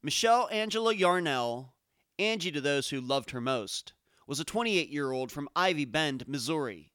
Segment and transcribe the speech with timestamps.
[0.00, 1.74] Michelle Angela Yarnell,
[2.20, 3.94] Angie to those who loved her most,
[4.28, 6.92] was a 28 year old from Ivy Bend, Missouri.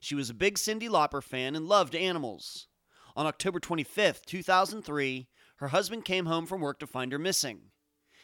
[0.00, 2.68] She was a big Cyndi Lauper fan and loved animals.
[3.14, 7.60] On October 25, 2003, her husband came home from work to find her missing.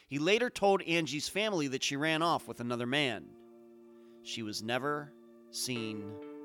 [0.06, 3.24] He later told Angie's family that she ran off with another man.
[4.22, 5.12] She was never
[5.50, 6.04] seen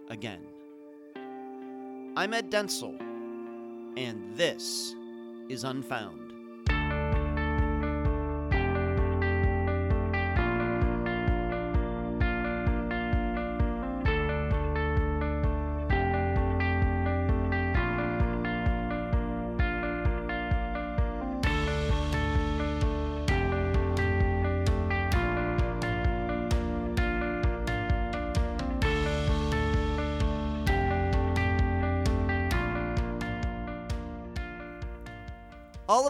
[0.10, 0.46] again.
[2.16, 3.00] I'm Ed Dentzel,
[3.98, 4.96] and this
[5.50, 6.27] is Unfound.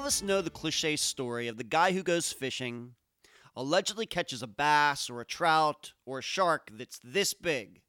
[0.08, 2.94] Us know the cliche story of the guy who goes fishing,
[3.58, 7.82] allegedly catches a bass or a trout or a shark that's this big.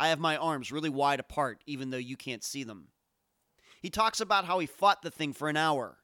[0.00, 2.88] I have my arms really wide apart, even though you can't see them.
[3.80, 5.98] He talks about how he fought the thing for an hour,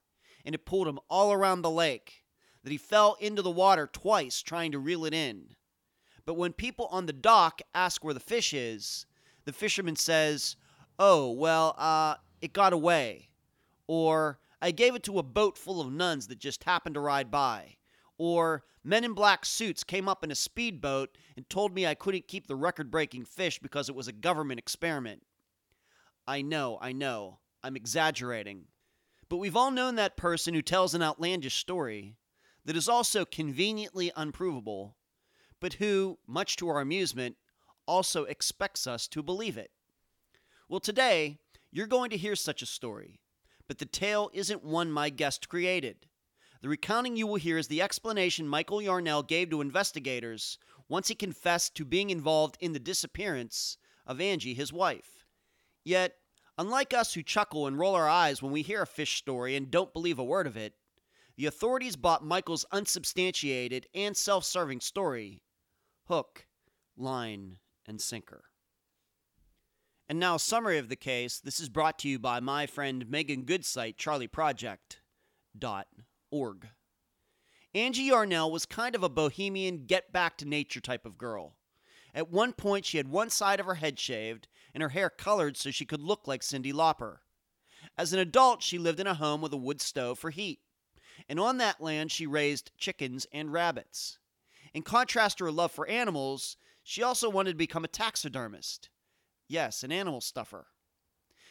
[0.45, 2.23] and it pulled him all around the lake,
[2.63, 5.57] that he fell into the water twice trying to reel it in.
[6.25, 9.05] But when people on the dock ask where the fish is,
[9.47, 10.55] the fisherman says,
[10.97, 13.31] Oh, well, uh, it got away.
[13.89, 17.31] Or, I gave it to a boat full of nuns that just happened to ride
[17.31, 17.77] by.
[18.19, 22.29] Or, men in black suits came up in a speedboat and told me I couldn't
[22.29, 25.23] keep the record breaking fish because it was a government experiment.
[26.27, 28.67] I know, I know, I'm exaggerating.
[29.31, 32.17] But we've all known that person who tells an outlandish story
[32.67, 34.97] that is also conveniently unprovable,
[35.61, 37.37] but who, much to our amusement,
[37.87, 39.71] also expects us to believe it.
[40.69, 41.39] Well, today,
[41.73, 43.21] you're going to hear such a story
[43.71, 46.09] but the tale isn't one my guest created.
[46.61, 51.15] The recounting you will hear is the explanation Michael Yarnell gave to investigators once he
[51.15, 55.25] confessed to being involved in the disappearance of Angie, his wife.
[55.85, 56.17] Yet,
[56.59, 59.71] unlike us who chuckle and roll our eyes when we hear a fish story and
[59.71, 60.75] don't believe a word of it,
[61.37, 65.45] the authorities bought Michael's unsubstantiated and self serving story
[66.09, 66.49] hook,
[66.97, 68.50] line, and sinker.
[70.11, 71.39] And now, summary of the case.
[71.39, 76.69] This is brought to you by my friend Megan Goodsite, charleyproject.org.
[77.73, 81.55] Angie Yarnell was kind of a bohemian, get back to nature type of girl.
[82.13, 85.57] At one point, she had one side of her head shaved and her hair colored
[85.57, 87.19] so she could look like Cyndi Lauper.
[87.97, 90.59] As an adult, she lived in a home with a wood stove for heat.
[91.29, 94.19] And on that land, she raised chickens and rabbits.
[94.75, 98.91] In contrast to her love for animals, she also wanted to become a taxidermist.
[99.51, 100.69] Yes, an animal stuffer.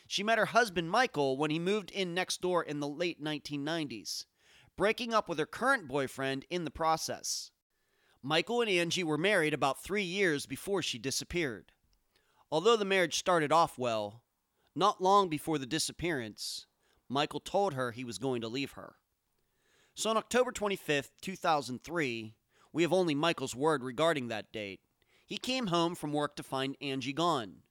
[0.07, 4.23] She met her husband Michael when he moved in next door in the late 1990s,
[4.77, 7.51] breaking up with her current boyfriend in the process.
[8.23, 11.73] Michael and Angie were married about three years before she disappeared.
[12.49, 14.23] Although the marriage started off well,
[14.73, 16.67] not long before the disappearance,
[17.09, 18.95] Michael told her he was going to leave her.
[19.93, 22.33] So on October 25th, 2003,
[22.71, 24.79] we have only Michael's word regarding that date.
[25.25, 27.63] He came home from work to find Angie gone.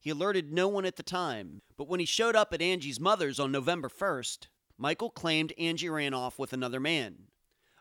[0.00, 3.38] He alerted no one at the time, but when he showed up at Angie's mother's
[3.38, 4.46] on November 1st,
[4.78, 7.28] Michael claimed Angie ran off with another man.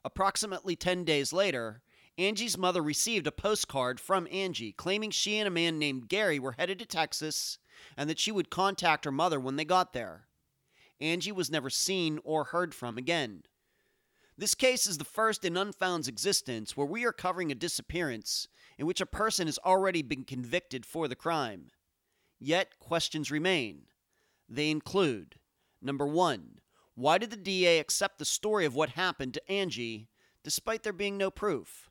[0.04, 1.82] Approximately 10 days later,
[2.18, 6.56] Angie's mother received a postcard from Angie claiming she and a man named Gary were
[6.58, 7.58] headed to Texas
[7.96, 10.28] and that she would contact her mother when they got there.
[11.00, 13.44] Angie was never seen or heard from again.
[14.38, 18.86] This case is the first in Unfound's existence where we are covering a disappearance in
[18.86, 21.70] which a person has already been convicted for the crime.
[22.40, 23.84] Yet questions remain.
[24.48, 25.36] They include
[25.82, 26.60] number one,
[26.96, 30.10] why did the DA accept the story of what happened to Angie
[30.44, 31.90] despite there being no proof?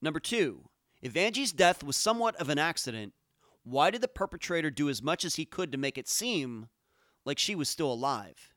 [0.00, 0.68] Number two,
[1.02, 3.14] if Angie's death was somewhat of an accident,
[3.64, 6.68] why did the perpetrator do as much as he could to make it seem
[7.24, 8.54] like she was still alive?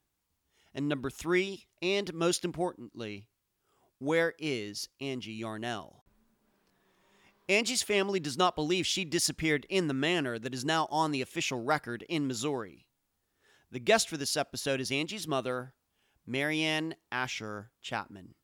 [0.73, 3.27] And number three, and most importantly,
[3.99, 6.00] where is Angie Yarnell?
[7.51, 11.21] Angie's family does not believe she disappeared in the manner that is now on the
[11.21, 12.85] official record in Missouri.
[13.69, 15.73] The guest for this episode is Angie's mother,
[16.25, 18.35] Marianne Asher Chapman.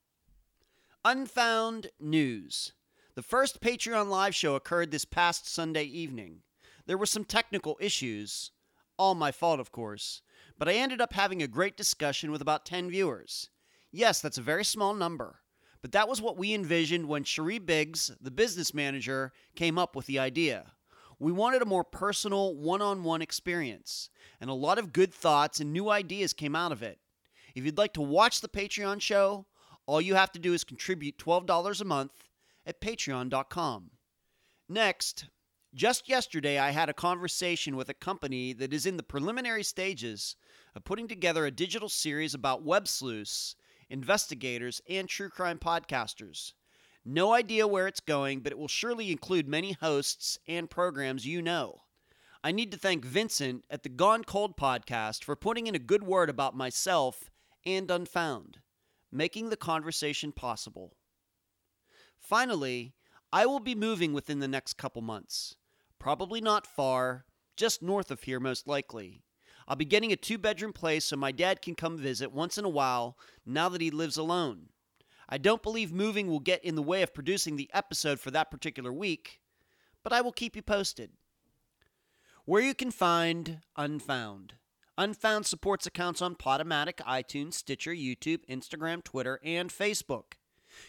[1.06, 2.74] Unfound News.
[3.16, 6.42] The first Patreon live show occurred this past Sunday evening.
[6.86, 8.52] There were some technical issues,
[8.98, 10.22] all my fault, of course,
[10.58, 13.52] but I ended up having a great discussion with about 10 viewers.
[13.90, 15.40] Yes, that's a very small number.
[15.88, 20.06] But that was what we envisioned when Cherie Biggs, the business manager, came up with
[20.06, 20.74] the idea.
[21.18, 24.10] We wanted a more personal, one on one experience,
[24.42, 27.00] and a lot of good thoughts and new ideas came out of it.
[27.56, 29.46] If you'd like to watch the Patreon show,
[29.88, 32.12] All you have to do is contribute $12 a month
[32.66, 33.92] at patreon.com.
[34.68, 35.30] Next,
[35.74, 40.36] just yesterday I had a conversation with a company that is in the preliminary stages
[40.76, 43.56] of putting together a digital series about web sleuths,
[43.90, 46.54] investigators, and true crime podcasters.
[47.06, 51.42] No idea where it's going, but it will surely include many hosts and programs you
[51.42, 51.84] know.
[52.44, 56.04] I need to thank Vincent at the Gone Cold podcast for putting in a good
[56.04, 57.30] word about myself
[57.66, 58.60] and Unfound,
[59.12, 60.98] making the conversation possible.
[62.20, 62.94] Finally,
[63.32, 65.56] I will be moving within the next couple months.
[66.00, 67.26] Probably not far,
[67.56, 69.24] just north of here, most likely.
[69.68, 72.66] I'll be getting a two bedroom place so my dad can come visit once in
[72.66, 74.70] a while now that he lives alone.
[75.30, 78.50] I don't believe moving will get in the way of producing the episode for that
[78.50, 79.42] particular week,
[80.04, 81.12] but I will keep you posted.
[82.46, 84.54] Where you can find Unfound.
[84.98, 90.36] Unfound supports accounts on Podomatic, iTunes, Stitcher, YouTube, Instagram, Twitter, and Facebook.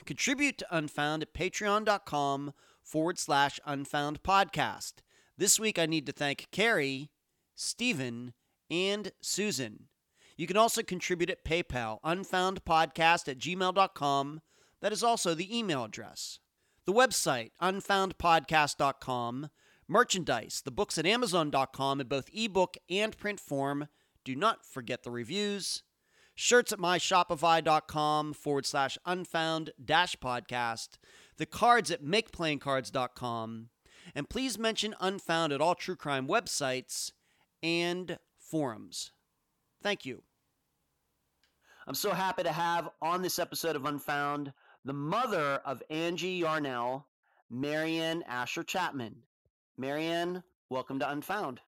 [0.06, 2.52] Contribute to Unfound at patreon.com
[2.82, 4.94] forward slash unfound podcast.
[5.36, 7.10] This week I need to thank Carrie,
[7.54, 8.32] Stephen,
[8.70, 9.88] and Susan.
[10.37, 14.41] You can also contribute at PayPal, unfoundpodcast at gmail.com.
[14.81, 16.38] That is also the email address.
[16.87, 19.49] The website, unfoundpodcast.com.
[19.88, 23.88] Merchandise, the books at amazon.com in both ebook and print form.
[24.25, 25.82] Do not forget the reviews.
[26.35, 30.99] Shirts at myshopify.com forward slash unfound dash podcast.
[31.37, 33.71] The cards at makeplayingcards.com.
[34.14, 37.12] And please mention Unfound at all true crime websites
[37.62, 38.19] and
[38.50, 39.12] forums.
[39.83, 40.23] Thank you.
[41.87, 44.53] I'm so happy to have on this episode of Unfound
[44.85, 47.06] the mother of Angie Yarnell,
[47.50, 49.17] Marianne Asher Chapman.
[49.77, 51.61] Marianne, welcome to Unfound.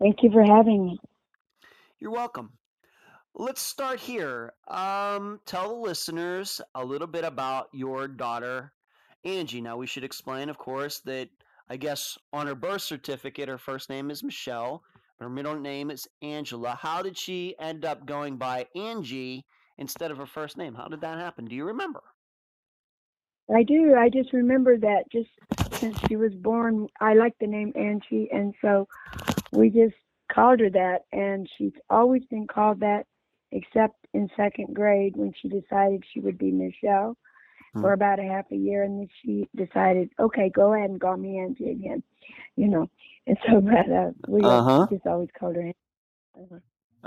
[0.00, 0.98] Thank you for having me.
[1.98, 2.52] You're welcome.
[3.34, 4.52] Let's start here.
[4.68, 8.72] Um, tell the listeners a little bit about your daughter,
[9.24, 9.60] Angie.
[9.60, 11.28] Now, we should explain, of course, that
[11.68, 14.82] I guess on her birth certificate, her first name is Michelle,
[15.18, 16.78] her middle name is Angela.
[16.80, 19.44] How did she end up going by Angie
[19.78, 20.74] instead of her first name?
[20.74, 21.46] How did that happen?
[21.46, 22.02] Do you remember?
[23.54, 23.94] I do.
[23.94, 25.30] I just remember that just
[25.72, 28.88] since she was born, I like the name Angie, and so
[29.52, 29.94] we just
[30.32, 33.06] called her that, and she's always been called that,
[33.52, 37.16] except in second grade when she decided she would be Michelle
[37.72, 37.80] hmm.
[37.80, 41.16] for about a half a year, and then she decided, okay, go ahead and call
[41.16, 42.02] me Angie again,
[42.56, 42.90] you know.
[43.26, 44.86] And so, but uh, we uh-huh.
[44.90, 45.72] just always called her.
[46.38, 46.58] Uh-huh.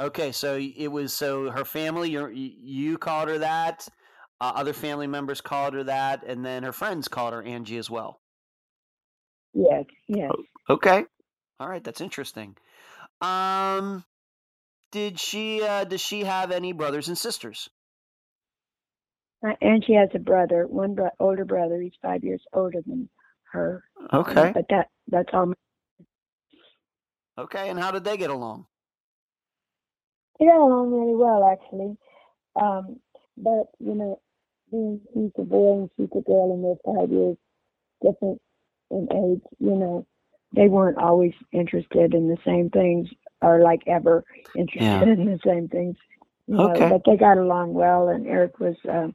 [0.05, 2.11] Okay, so it was so her family.
[2.11, 3.87] You you called her that.
[4.41, 7.89] Uh, other family members called her that, and then her friends called her Angie as
[7.89, 8.21] well.
[9.53, 9.83] Yes.
[10.07, 10.31] Yes.
[10.69, 11.03] Okay.
[11.59, 11.83] All right.
[11.83, 12.55] That's interesting.
[13.21, 14.05] Um,
[14.91, 15.61] did she?
[15.61, 17.69] Uh, does she have any brothers and sisters?
[19.45, 21.79] Uh, and she has a brother, one bro- older brother.
[21.81, 23.09] He's five years older than
[23.51, 23.83] her.
[24.13, 24.51] Okay.
[24.53, 25.53] but that that's all.
[27.39, 28.65] Okay, and how did they get along?
[30.39, 31.97] They got along really well, actually.
[32.61, 32.99] Um,
[33.37, 34.19] but you know,
[34.71, 37.37] being he's a boy and she's a girl, and they're five years
[38.03, 38.41] different
[38.91, 39.41] in age.
[39.59, 40.05] You know,
[40.53, 43.07] they weren't always interested in the same things,
[43.41, 44.25] or like ever
[44.55, 45.03] interested yeah.
[45.03, 45.95] in the same things.
[46.47, 46.89] You know, okay.
[46.89, 49.07] But they got along well, and Eric was uh,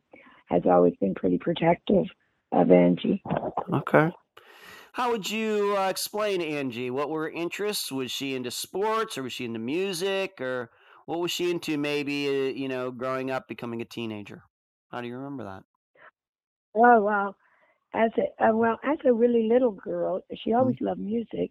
[0.46, 2.06] has always been pretty protective
[2.52, 3.22] of Angie.
[3.72, 4.10] Okay.
[4.94, 6.88] How would you uh, explain Angie?
[6.88, 7.90] What were her interests?
[7.90, 10.70] Was she into sports or was she into music or
[11.06, 14.44] what was she into maybe, uh, you know, growing up, becoming a teenager?
[14.92, 15.64] How do you remember that?
[16.76, 17.36] Oh, well,
[17.92, 20.60] as a, uh, well, as a really little girl, she mm-hmm.
[20.60, 20.84] always mm-hmm.
[20.84, 21.50] loved music.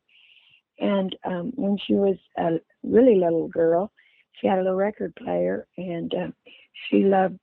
[0.79, 3.91] And um, when she was a really little girl,
[4.39, 6.27] she had a little record player and uh,
[6.89, 7.37] she loved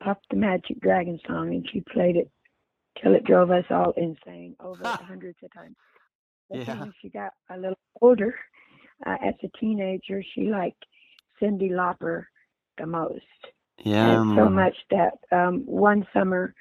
[0.00, 2.30] Puff the Magic Dragon song and she played it
[3.00, 5.76] till it drove us all insane over hundreds of times.
[6.48, 6.80] But yeah.
[6.80, 8.34] when she got a little older,
[9.06, 10.84] uh, as a teenager, she liked
[11.40, 12.24] Cyndi Lauper
[12.78, 13.24] the most.
[13.78, 14.20] Yeah.
[14.20, 16.54] And so much that um, one summer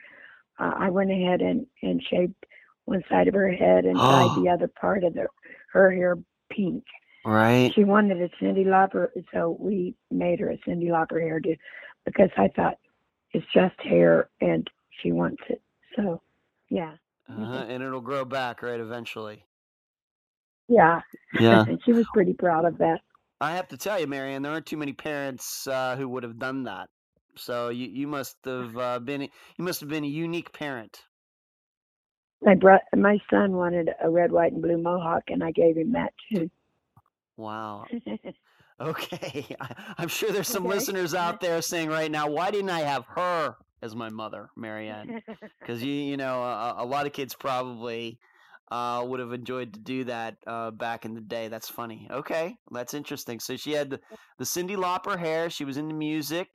[0.59, 2.36] uh, I went ahead and, and shaved
[2.86, 5.27] one side of her head and dyed the other part of the,
[5.71, 6.17] her hair
[6.51, 6.83] pink.
[7.25, 7.71] Right.
[7.74, 11.57] She wanted a Cyndi Lauper, so we made her a Cyndi Lauper hairdo
[12.05, 12.77] because I thought
[13.33, 14.69] it's just hair and
[15.01, 15.62] she wants it.
[15.96, 16.22] So
[16.69, 16.93] yeah.
[17.29, 17.65] Uh-huh.
[17.67, 19.43] And it'll grow back, right, eventually.
[20.67, 21.01] Yeah.
[21.39, 21.63] Yeah.
[21.86, 23.01] she was pretty proud of that.
[23.41, 26.39] I have to tell you, Marianne, there aren't too many parents uh, who would have
[26.39, 26.89] done that.
[27.36, 29.29] So you, you must have uh, been you
[29.60, 31.01] must have been a unique parent.
[32.41, 35.93] My bro- my son wanted a red, white, and blue mohawk, and I gave him
[35.93, 36.50] that too.
[37.38, 37.86] Wow.
[38.81, 40.75] Okay, I- I'm sure there's some Okay.
[40.75, 45.21] listeners out there saying right now, why didn't I have her as my mother, Marianne?
[45.59, 48.19] Because you you know a, a lot of kids probably
[48.71, 51.48] uh, would have enjoyed to do that uh, back in the day.
[51.48, 52.07] That's funny.
[52.09, 53.39] Okay, that's interesting.
[53.39, 54.00] So she had the,
[54.38, 55.50] the Cyndi Lauper hair.
[55.50, 56.50] She was into music.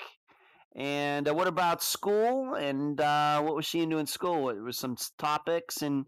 [0.76, 2.54] And uh, what about school?
[2.54, 4.42] And uh, what was she into in school?
[4.42, 5.82] What was some topics?
[5.82, 6.06] And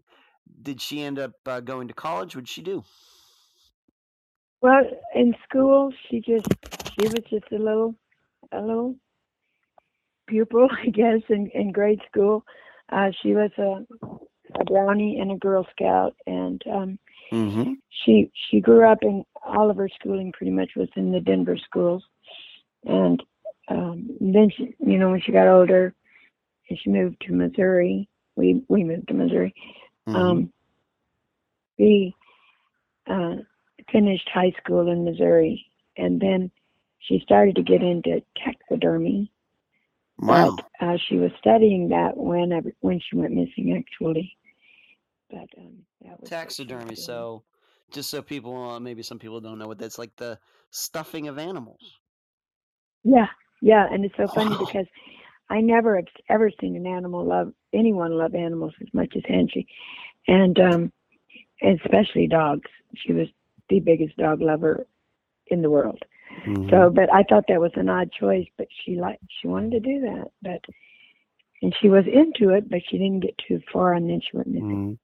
[0.61, 2.35] did she end up uh, going to college?
[2.35, 2.83] What did she do?
[4.61, 4.81] well,
[5.15, 6.47] in school, she just
[6.93, 7.95] she was just a little
[8.51, 8.95] a little
[10.27, 12.45] pupil, I guess, in in grade school.
[12.89, 13.85] Uh, she was a,
[14.59, 16.99] a brownie and a Girl Scout, and um,
[17.31, 17.73] Mm-hmm.
[17.89, 21.57] she she grew up in all of her schooling pretty much was in the Denver
[21.57, 22.03] schools,
[22.85, 23.21] and
[23.67, 25.93] um, then she, you know, when she got older,
[26.73, 28.07] she moved to Missouri.
[28.35, 29.53] We we moved to Missouri.
[30.07, 30.15] Mm-hmm.
[30.15, 30.53] Um,
[31.77, 32.15] we
[33.07, 33.35] uh,
[33.91, 35.65] finished high school in Missouri,
[35.97, 36.49] and then
[36.99, 39.31] she started to get into taxidermy.
[40.19, 40.57] Wow.
[40.79, 44.37] But uh, she was studying that when every- when she went missing, actually.
[45.29, 46.95] But um, that was what she was Taxidermy.
[46.95, 47.43] So,
[47.91, 50.39] just so people, uh, maybe some people don't know what that's like the
[50.71, 51.99] stuffing of animals.
[53.03, 53.27] Yeah,
[53.61, 54.85] yeah, and it's so funny because
[55.49, 59.67] I never have ever seen an animal love anyone love animals as much as Angie,
[60.27, 60.93] and um,
[61.63, 62.69] especially dogs.
[62.95, 63.27] She was
[63.69, 64.87] the biggest dog lover
[65.47, 66.01] in the world.
[66.45, 66.69] Mm-hmm.
[66.69, 69.79] So, but I thought that was an odd choice, but she liked she wanted to
[69.79, 70.61] do that, but
[71.61, 74.47] and she was into it, but she didn't get too far, and then she went
[74.47, 74.83] missing.
[74.85, 74.97] Mhm.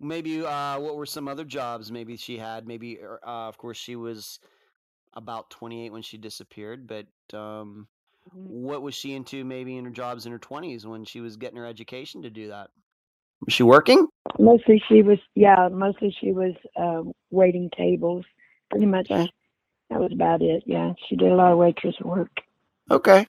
[0.00, 2.66] Maybe uh, what were some other jobs maybe she had?
[2.66, 4.40] Maybe er, uh, of course she was
[5.14, 7.86] about 28 when she disappeared, but um,
[8.34, 8.46] Mhm.
[8.48, 11.58] what was she into maybe in her jobs in her 20s when she was getting
[11.58, 12.70] her education to do that?
[13.44, 14.08] Was she working?
[14.38, 18.24] Mostly she was, yeah, mostly she was um, waiting tables.
[18.70, 19.30] Pretty much, Okay.
[19.92, 20.64] That was about it.
[20.66, 22.30] Yeah, she did a lot of waitress work.
[22.90, 23.26] Okay.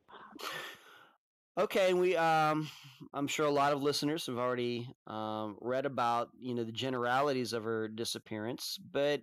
[1.58, 2.70] Okay, and we um
[3.14, 7.54] I'm sure a lot of listeners have already um read about, you know, the generalities
[7.54, 9.22] of her disappearance, but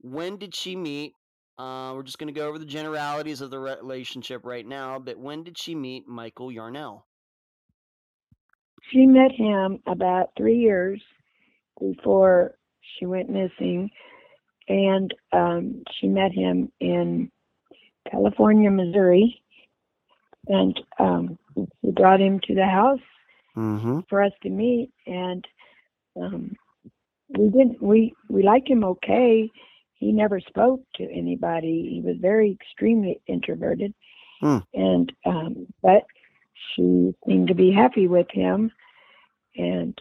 [0.00, 1.14] when did she meet
[1.58, 5.18] uh we're just going to go over the generalities of the relationship right now, but
[5.18, 7.06] when did she meet Michael Yarnell?
[8.90, 11.02] She met him about three years
[11.80, 13.90] before she went missing,
[14.72, 17.30] and um, she met him in
[18.10, 19.42] California, Missouri,
[20.48, 23.00] and um, she brought him to the house
[23.56, 24.08] Mhm.
[24.08, 25.46] for us to meet, and
[26.16, 26.56] um,
[27.28, 29.50] we didn't we we liked him okay.
[29.94, 31.90] He never spoke to anybody.
[31.92, 33.92] He was very extremely introverted,
[34.40, 34.58] Hmm.
[34.72, 36.04] and um, but
[36.74, 38.72] she seemed to be happy with him,
[39.56, 39.98] and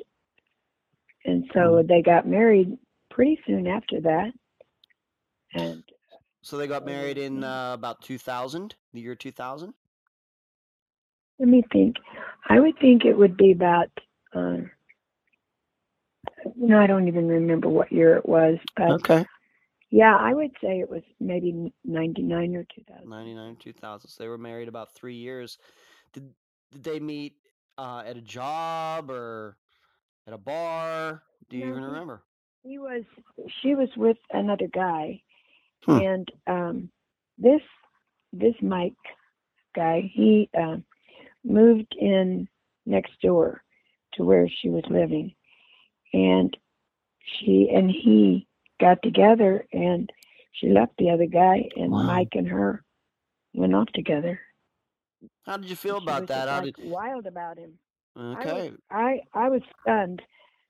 [1.25, 2.77] and so they got married
[3.09, 4.31] pretty soon after that.
[5.53, 5.83] And
[6.41, 9.73] So they got Oh, married in uh, about 2000, the year 2000?
[11.39, 11.97] let me think.
[12.49, 13.89] I would think it would be about.
[14.35, 14.57] Uh,
[16.55, 19.25] you know, I don't even remember what year it was, but Okay.
[19.91, 23.05] Yeah, I would say it was maybe 99 or 2000.
[23.05, 24.09] 99 2000.
[24.09, 25.57] So they were married about 3 years.
[26.13, 26.33] Did
[26.71, 27.35] did they meet
[27.77, 29.57] uh at a job or
[30.27, 31.23] at a bar?
[31.49, 32.23] Do you No, even remember?
[32.63, 33.03] He was,
[33.61, 35.21] she was with another guy.
[35.85, 35.97] Hmm.
[35.99, 36.89] And um,
[37.37, 37.61] this,
[38.33, 38.93] this Mike
[39.75, 40.83] guy, he um,
[41.43, 42.47] moved in
[42.85, 43.63] next door
[44.13, 45.33] to where she was living.
[46.13, 46.55] And
[47.23, 48.47] she and he
[48.79, 50.11] got together and
[50.53, 52.03] she left the other guy and Wow.
[52.03, 52.83] Mike and her
[53.53, 54.39] went off together.
[55.45, 56.45] How did you feel about was that?
[56.47, 57.77] just, like, did wild about him.
[58.17, 58.73] Okay.
[58.89, 60.21] I I was stunned,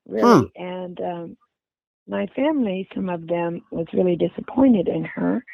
[0.06, 1.36] really, and um,
[2.08, 5.44] my family, some of them, was really disappointed in her.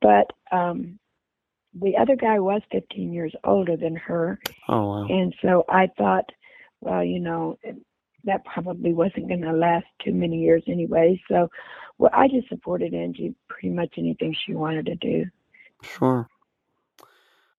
[0.00, 0.98] But um,
[1.74, 5.08] the other guy was 15 years older than her, Oh wow.
[5.08, 6.26] and so I thought,
[6.80, 7.58] well, you know,
[8.24, 11.20] that probably wasn't going to last too many years anyway.
[11.28, 11.48] So,
[11.98, 15.24] well, I just supported Angie pretty much anything she wanted to do.
[15.82, 16.28] Sure.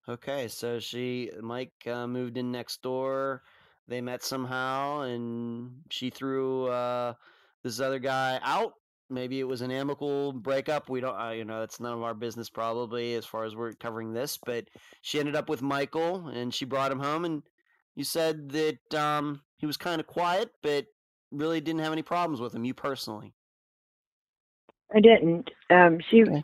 [0.08, 3.44] Okay, so she Mike uh, moved in next door.
[3.88, 7.14] They met somehow, and she threw uh,
[7.64, 8.74] this other guy out.
[9.10, 10.90] Maybe it was an amicable breakup.
[10.90, 13.74] We don't, uh, you know, that's none of our business probably as far as we're
[13.74, 14.38] covering this.
[14.38, 14.66] But
[15.02, 17.26] she ended up with Michael, and she brought him home.
[17.26, 17.44] And
[17.96, 20.86] you said that um, he was kind of quiet, but
[21.32, 22.66] really didn't have any problems with him.
[22.66, 23.34] You personally.
[24.96, 25.50] I didn't.
[25.70, 26.44] Um, she, Okay.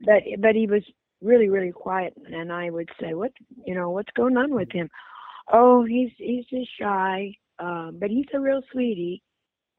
[0.00, 0.82] but but he was
[1.22, 3.32] really really quiet, and I would say, what
[3.66, 4.88] you know, what's going on with him?
[5.52, 9.22] Oh, he's he's just shy, um, but he's a real sweetie.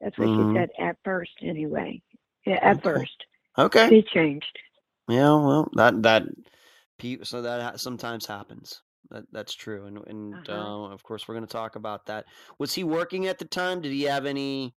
[0.00, 0.36] That's what Mhm.
[0.36, 2.02] she said at first, anyway.
[2.46, 2.82] Yeah, at Okay.
[2.82, 3.24] first,
[3.58, 3.90] Okay.
[3.90, 4.58] he changed.
[5.08, 6.24] Yeah, well, that that
[7.24, 8.82] so that sometimes happens.
[9.10, 10.50] That that's true, and and Uh-huh.
[10.50, 12.26] uh, of course we're going to talk about that.
[12.58, 13.80] Was he working at the time?
[13.82, 14.74] Did he have any?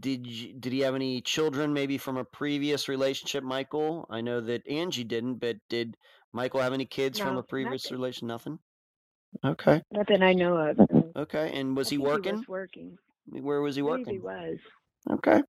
[0.00, 1.72] Did you, did he have any children?
[1.74, 4.06] Maybe from a previous relationship, Michael.
[4.10, 5.96] I know that Angie didn't, but did
[6.32, 7.92] Michael have any kids from a previous nothing.
[7.92, 8.28] relation?
[8.28, 8.60] Nothing.
[9.44, 9.82] Okay.
[9.92, 10.78] Nothing I know of.
[11.16, 11.52] Okay.
[11.58, 12.34] And was he think He working?
[12.38, 12.98] was working.
[13.28, 14.14] Where was he working?
[14.14, 14.58] he was.
[15.10, 15.42] Okay.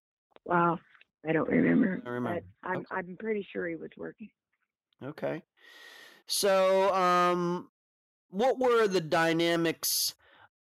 [0.46, 0.80] Wow.
[1.28, 2.42] I don't remember, I remember.
[2.64, 4.30] but I'm I'm pretty sure he was working.
[5.04, 5.42] Okay.
[6.28, 7.70] So, um,
[8.30, 10.16] what were the dynamics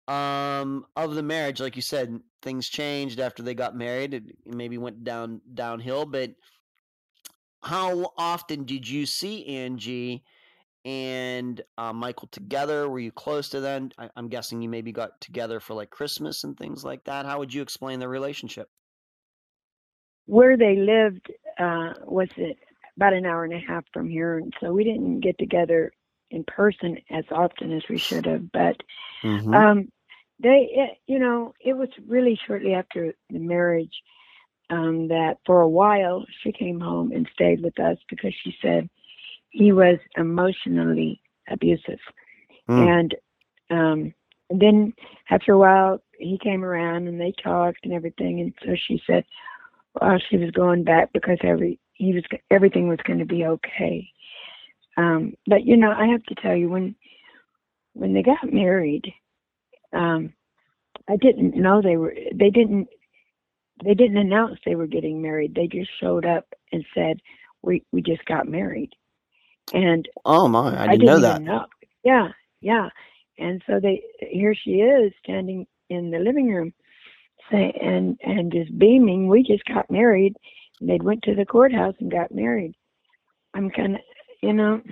[0.08, 1.60] um of the marriage?
[1.60, 4.14] Like you said, things changed after they got married.
[4.14, 6.32] It maybe went down downhill, but
[7.62, 10.24] how often did you see Angie
[10.84, 12.88] and uh, Michael together?
[12.88, 13.90] Were you close to them?
[13.98, 17.26] I, I'm guessing you maybe got together for like Christmas and things like that.
[17.26, 18.68] How would you explain the relationship?
[20.26, 22.58] Where they lived uh, was it
[22.96, 25.92] about an hour and a half from here, and so we didn't get together
[26.30, 28.50] in person as often as we should have.
[28.52, 28.76] But
[29.24, 29.56] Mm-hmm.
[29.56, 29.88] um,
[30.42, 33.94] they, it, you know, it was really shortly after the marriage
[34.70, 38.88] um, that for a while she came home and stayed with us because she said
[39.52, 42.00] he was emotionally abusive.
[42.68, 42.88] Mm.
[42.98, 43.14] And
[43.70, 44.14] um,
[44.50, 44.92] then
[45.30, 48.40] after a while, he came around and they talked and everything.
[48.40, 49.24] And so she said,
[50.00, 54.08] well, she was going back because every he was everything was going to be okay.
[54.96, 56.94] Um, but you know, I have to tell you when
[57.92, 59.12] when they got married,
[59.92, 60.32] um,
[61.08, 62.14] I didn't know they were.
[62.34, 62.88] They didn't.
[63.84, 65.54] They didn't announce they were getting married.
[65.54, 67.20] They just showed up and said,
[67.62, 68.90] "We we just got married,"
[69.72, 71.44] and Oh my, I I didn't know didn't that.
[71.44, 71.66] know.
[72.04, 72.28] Yeah,
[72.60, 72.88] yeah.
[73.38, 76.72] And so they here she is standing in the living room,
[77.50, 79.28] saying and and just beaming.
[79.28, 80.36] We just got married.
[80.80, 82.74] And they went to the courthouse and got married.
[83.54, 84.00] I'm kind of,
[84.42, 84.82] you know,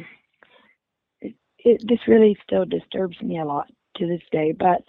[1.20, 4.52] it, it this really still disturbs me a lot to this day.
[4.52, 4.82] But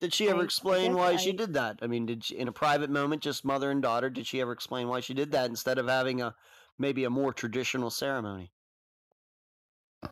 [0.00, 1.80] Did she ever I- I explain why she did that?
[1.82, 4.52] I mean, did she, in a private moment, just mother and daughter, did she ever
[4.52, 6.34] explain why she did that instead of having a
[6.78, 8.52] maybe a more traditional ceremony?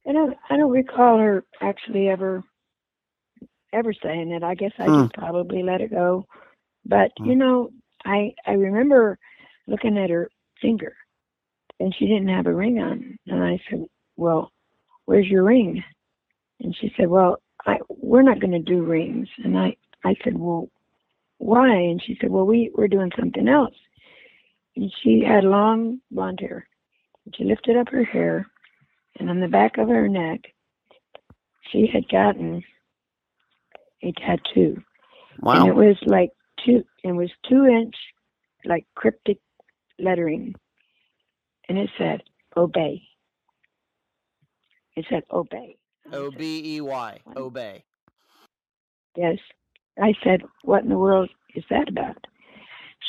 [0.06, 2.42] I don't I don't recall her actually ever
[3.72, 4.42] ever saying it.
[4.42, 4.92] I guess I Hmm.
[4.92, 6.26] just probably let it go.
[6.86, 7.30] But Hmm.
[7.30, 7.70] you know,
[8.04, 9.18] I I remember
[9.66, 10.94] looking at her finger
[11.80, 13.18] and she didn't have a ring on.
[13.26, 13.84] And I said,
[14.16, 14.52] Well,
[15.06, 15.82] where's your ring?
[16.60, 20.68] And she said, Well, I we're not gonna do rings and I, I said, Well,
[21.38, 21.70] why?
[21.74, 23.74] And she said, Well we, we're doing something else.
[24.76, 26.66] And she had long blonde hair.
[27.26, 28.46] And she lifted up her hair
[29.18, 30.40] and on the back of her neck
[31.70, 32.62] she had gotten
[34.02, 34.82] a tattoo.
[35.42, 36.30] And it was like
[36.64, 37.94] two it was two inch
[38.64, 39.38] like cryptic
[39.98, 40.54] lettering.
[41.68, 42.22] And it said
[42.56, 43.02] obey.
[44.96, 45.76] It said obey.
[46.12, 47.20] O B E Y.
[47.36, 47.84] Obey.
[49.16, 49.38] yes.
[50.00, 52.26] I said what in the world is that about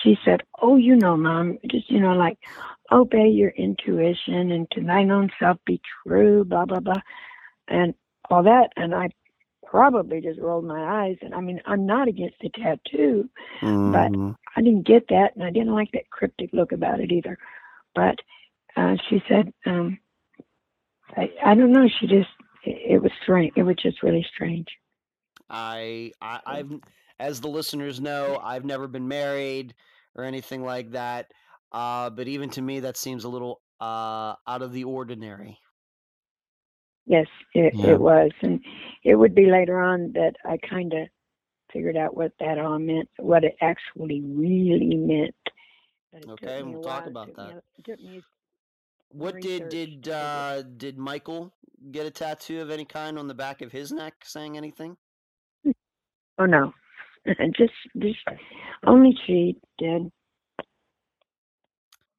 [0.06, 2.38] she said oh you know mom just you know like
[2.94, 7.02] obey your intuition and to thine own self be true blah blah blah
[7.68, 7.94] and
[8.30, 9.10] all that and i
[9.65, 13.30] probably just rolled my eyes and i mean i'm not against the tattoo
[13.62, 14.36] Mhm.
[14.56, 17.38] I didn't get that, and I didn't like that cryptic look about it either.
[17.94, 18.15] But
[18.78, 20.00] uh, she said, um,
[21.18, 21.88] I, I don't know.
[22.00, 22.30] She just,
[22.65, 23.54] it, it was strange.
[23.56, 24.68] It was just really strange.
[25.50, 26.72] I, I, I've,
[27.20, 29.74] as the listeners know, I've never been married
[30.15, 31.28] or anything like that.
[31.71, 35.60] Uh, but even to me, that seems a little uh, out of the ordinary.
[37.08, 37.86] Yes, it, Yeah.
[37.86, 38.62] it was, and
[39.04, 41.08] it would be later on that I kind of
[41.73, 45.36] figured out what that all meant, what it actually really meant.
[46.13, 47.08] But it took Okay, me we'll talk.
[47.08, 47.58] It about that.
[47.58, 48.21] a- It took me
[49.10, 51.54] What did did uh, did Michael
[51.91, 54.97] get a tattoo of any kind on the back of his neck saying anything?
[56.39, 56.73] oh no,
[57.58, 58.20] just just
[58.86, 60.12] only she did.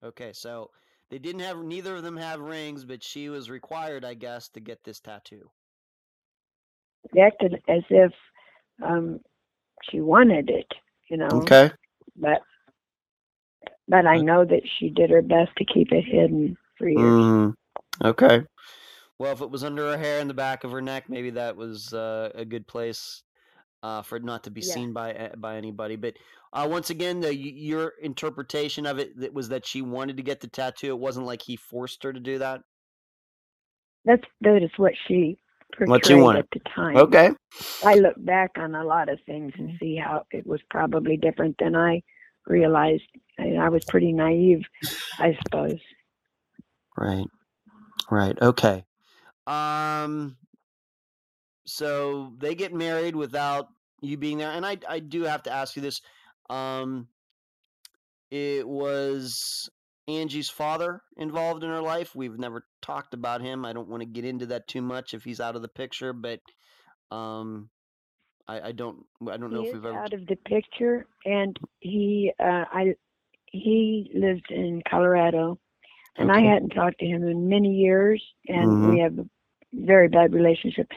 [0.05, 0.71] Okay, so
[1.11, 4.61] they didn't have neither of them have rings, but she was required, I guess, to
[4.61, 5.51] get this tattoo.
[7.15, 8.13] They acted as if
[8.85, 9.21] um,
[9.91, 10.67] she wanted it,
[11.11, 11.51] you know.
[11.51, 11.73] Okay.
[12.17, 12.43] but
[13.89, 17.21] but I know that she did her best to keep it hidden for years.
[17.23, 17.55] Mm,
[18.05, 18.45] okay.
[19.19, 21.57] Well, if it was under her hair in the back of her neck, maybe that
[21.57, 23.23] was uh, a good place
[23.83, 24.75] uh, for it not to be Yeah.
[24.75, 25.97] seen by by anybody.
[25.97, 26.15] But
[26.53, 30.41] uh, once again, the, your interpretation of it that was that she wanted to get
[30.41, 30.89] the tattoo.
[30.89, 32.63] It wasn't like he forced her to do that.
[34.07, 35.39] That's that is what she
[35.85, 36.39] What you wanted.
[36.39, 37.07] at the time.
[37.07, 37.31] Okay.
[37.85, 41.57] I look back on a lot of things and see how it was probably different
[41.61, 42.03] than I
[42.47, 43.05] realized.
[43.39, 44.63] I, I was pretty naive,
[45.19, 45.81] I suppose.
[46.97, 47.27] Right.
[48.11, 48.39] Right.
[48.43, 48.85] Okay.
[49.47, 50.37] Um.
[51.67, 53.67] So they get married without
[54.03, 56.01] you being there, and I I do have to ask you this.
[56.49, 57.09] Um.
[58.31, 59.71] It was
[60.09, 62.15] Angie's father involved in her life.
[62.15, 63.65] We've never talked about him.
[63.65, 66.13] I don't want to get into that too much if he's out of the picture,
[66.13, 66.41] but
[67.11, 67.71] um,
[68.49, 69.97] I, I don't I don't know he if we've ever.
[69.97, 72.95] out of the picture, and he uh, I
[73.47, 75.59] he lived in Colorado,
[76.17, 78.89] and I hadn't talked to him in many years, and Mhm.
[78.89, 79.27] we have a
[79.73, 80.89] very bad relationship.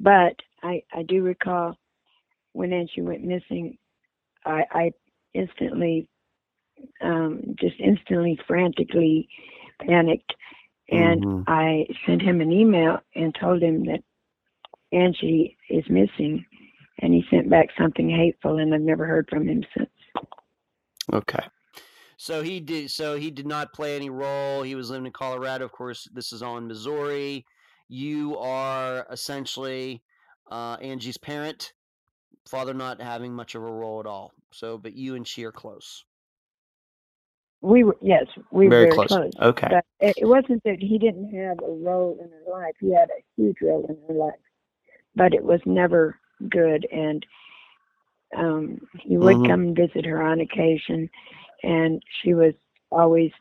[0.00, 1.76] But I I do recall
[2.52, 3.78] when Angie went missing,
[4.44, 4.92] I I
[5.34, 6.08] instantly
[7.02, 9.28] um, just instantly frantically
[9.80, 10.34] panicked,
[10.90, 11.44] and Mhm.
[11.46, 14.02] I sent him an email and told him that
[14.92, 16.44] Angie is missing,
[17.00, 19.90] and he sent back something hateful, and I've never heard from him since.
[21.12, 21.44] Okay.
[22.16, 22.90] So he did.
[22.90, 24.62] So he did not play any role.
[24.62, 25.64] He was living in Colorado.
[25.64, 27.44] Of course, this is all in Missouri.
[27.94, 30.02] You are essentially
[30.50, 31.72] uh, Angie's parent.
[32.48, 34.32] Father not having much of a role at all.
[34.52, 36.04] So, but you and she are close.
[37.62, 39.08] We were yes, we were Very very close.
[39.08, 39.32] close.
[39.40, 39.68] Okay.
[39.68, 42.74] But it it wasn't that he didn't have a role in her life.
[42.80, 44.34] He had a huge role in her life,
[45.16, 46.18] but it was never
[46.50, 46.86] good.
[46.92, 47.26] And
[48.36, 49.46] um, he would Mhm.
[49.46, 51.10] come and visit her on occasion,
[51.62, 52.54] and she was
[52.92, 53.32] always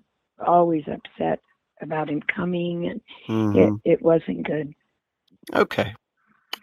[0.46, 1.40] always upset
[1.82, 3.82] about him coming, and Mhm.
[3.84, 4.74] it it wasn't good.
[5.56, 5.94] Okay.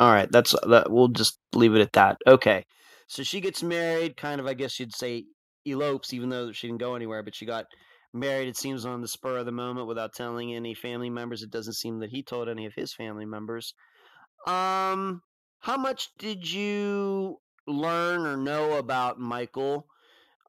[0.00, 0.30] All right.
[0.30, 0.90] That's that.
[0.90, 2.18] We'll just leave it at that.
[2.26, 2.66] Okay.
[3.08, 4.16] So she gets married.
[4.16, 5.26] Kind of, I guess you'd say
[5.66, 7.22] elopes, even though she didn't go anywhere.
[7.22, 7.66] But she got
[8.14, 8.48] married.
[8.48, 11.42] It seems on the spur of the moment, without telling any family members.
[11.42, 13.74] It doesn't seem that he told any of his family members.
[14.46, 15.22] Um,
[15.60, 19.86] how much did you learn or know about Michael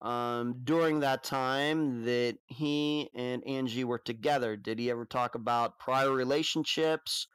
[0.01, 4.55] um, during that time that he and Angie were together?
[4.57, 7.27] Did he ever talk about prior relationships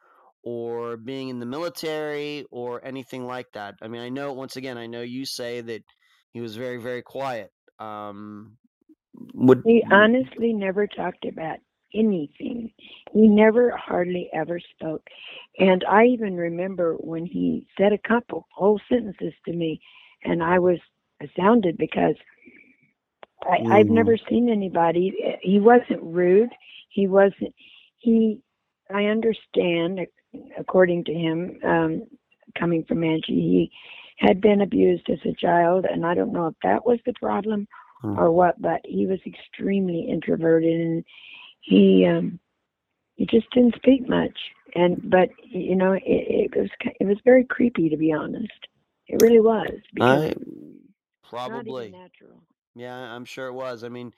[0.44, 3.76] or being in the military or anything like that?
[3.82, 5.84] I mean, I know once again, I know you say that
[6.32, 7.50] he was very, very quiet.
[7.78, 8.58] Um,
[9.34, 11.58] would He honestly never talked about
[11.94, 12.72] anything.
[13.12, 15.02] He never hardly ever spoke.
[15.58, 19.80] And I even remember when he said a couple whole sentences to me,
[20.24, 20.78] and I was
[21.22, 22.16] astounded because
[23.42, 23.94] I, I've Mhm.
[23.94, 25.12] never seen anybody.
[25.42, 26.50] He wasn't rude.
[26.88, 27.54] He wasn't.
[27.98, 28.40] He.
[28.92, 30.00] I understand,
[30.58, 32.02] according to him, um,
[32.58, 33.70] coming from Angie, he
[34.18, 37.66] had been abused as a child, and I don't know if that was the problem
[38.00, 38.18] Hmm.
[38.18, 41.04] or what, but he was extremely introverted and
[41.60, 42.38] he um
[43.16, 44.38] he just didn't speak much.
[44.74, 46.68] And but you know, it, it was
[47.00, 48.52] it was very creepy to be honest.
[49.08, 50.34] It really was because I
[51.22, 51.90] probably.
[51.90, 52.42] natural.
[52.76, 53.82] Yeah, I'm sure it was.
[53.82, 54.12] I mean,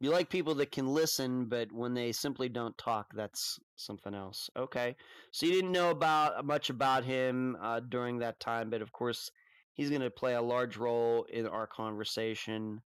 [0.00, 4.50] you like people that can listen, but when they simply don't talk, that's something else.
[4.56, 4.96] Okay,
[5.32, 9.30] so you didn't know about much about him uh, during that time, but of course,
[9.74, 12.82] he's going to play a large role in our conversation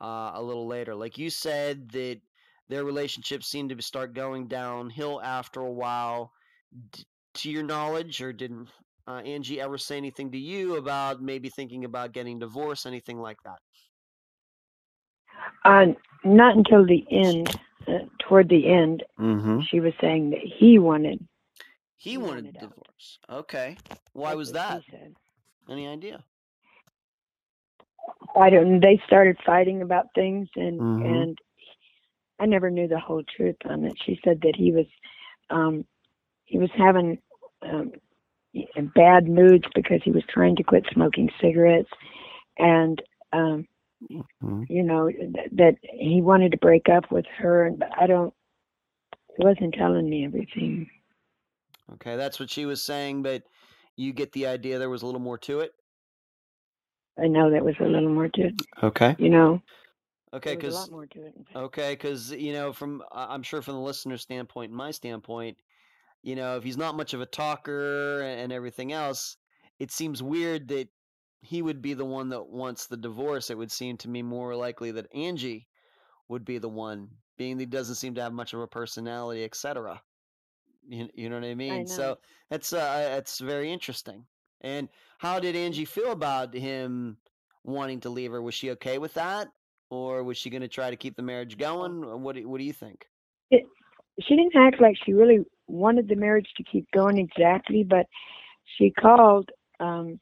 [0.00, 0.94] uh, a little later.
[0.94, 2.20] Like you said, that
[2.68, 6.32] their relationship seemed to start going downhill after a while.
[6.92, 7.04] D-
[7.34, 8.68] to your knowledge, or didn't
[9.08, 13.38] uh, Angie ever say anything to you about maybe thinking about getting divorced, anything like
[13.44, 13.58] that?
[15.64, 15.86] Uh,
[16.24, 17.52] not until the end,
[17.88, 19.60] uh, toward the end, Mm-hmm.
[19.70, 21.26] she was saying that he wanted.
[21.96, 22.76] He He wanted wanted out.
[22.76, 23.18] divorce.
[23.28, 23.78] Okay.
[24.12, 24.82] Why that's was what that?
[24.82, 25.16] She said.
[25.68, 26.24] Any idea?
[28.36, 28.80] I don't.
[28.80, 31.00] They started fighting about things, and Mhm.
[31.00, 31.38] and
[32.40, 33.96] I never knew the whole truth on it.
[34.04, 34.86] She said that he was,
[35.50, 35.84] um,
[36.44, 37.18] he was having
[37.62, 37.92] um,
[38.94, 41.90] bad moods because he was trying to quit smoking cigarettes,
[42.58, 43.00] and
[43.32, 43.66] um,
[44.10, 44.68] Mhm.
[44.68, 47.66] you know that, that he wanted to break up with her.
[47.66, 48.34] And but I don't.
[49.36, 50.88] He wasn't telling me everything.
[51.94, 53.44] Okay, that's what she was saying, but
[53.96, 55.72] you get the idea there was a little more to it.
[57.18, 58.54] I know that was a little more to it.
[58.82, 59.16] Okay.
[59.18, 59.60] You know,
[60.34, 61.34] Okay, there was a lot because more to it.
[61.56, 65.58] okay, because you know, from I'm sure from the listener's standpoint and my standpoint,
[66.22, 69.36] you know, if he's not much of a talker and everything else,
[69.80, 70.88] it seems weird that
[71.44, 73.50] he would be the one that wants the divorce.
[73.50, 75.68] It would seem to me more likely that Angie
[76.28, 79.44] would be the one, being that he doesn't seem to have much of a personality,
[79.44, 80.00] etc.
[80.88, 81.84] You, you know what I mean?
[81.84, 81.84] know.
[81.84, 82.18] So
[82.50, 84.24] that's uh, that's very interesting.
[84.62, 87.18] And how did Angie feel about him
[87.62, 88.40] wanting to leave her?
[88.40, 89.48] Was she okay with that,
[89.90, 92.22] or was she going to try to keep the marriage going?
[92.22, 93.06] What do, What do you think?
[94.20, 98.06] she didn't act like she really wanted the marriage to keep going exactly, but
[98.78, 99.50] she called.
[99.80, 100.20] Um,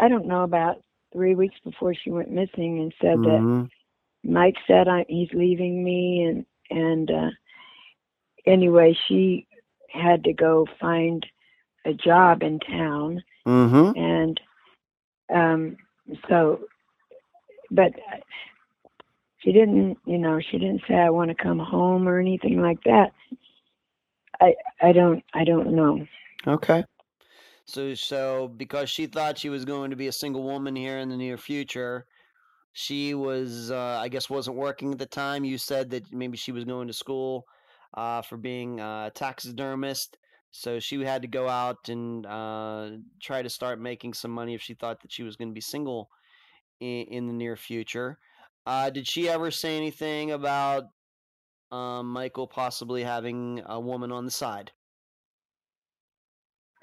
[0.00, 3.70] I don't know about three weeks before she went missing and said that Mhm.
[4.24, 7.30] Mike said I, he's leaving me, and and uh,
[8.46, 9.46] anyway, she
[9.90, 11.24] had to go find
[11.84, 13.98] a job in town, Mm-hmm.
[13.98, 14.40] and
[15.34, 15.76] um,
[16.28, 16.60] so,
[17.70, 17.92] but
[19.38, 22.82] she didn't, you know, she didn't say I want to come home or anything like
[22.84, 23.12] that.
[24.40, 26.06] I I don't I don't know.
[26.46, 26.84] Okay.
[27.70, 31.08] So, so because she thought she was going to be a single woman here in
[31.08, 32.04] the near future,
[32.72, 35.44] she was, uh, I guess, wasn't working at the time.
[35.44, 37.46] You said that maybe she was going to school
[37.94, 40.18] uh, for being a taxidermist.
[40.50, 42.90] So she had to go out and uh,
[43.22, 45.60] try to start making some money if she thought that she was going to be
[45.60, 46.10] single
[46.80, 48.18] in, in the near future.
[48.66, 50.86] Uh, did she ever say anything about
[51.70, 54.72] um, Michael possibly having a woman on the side?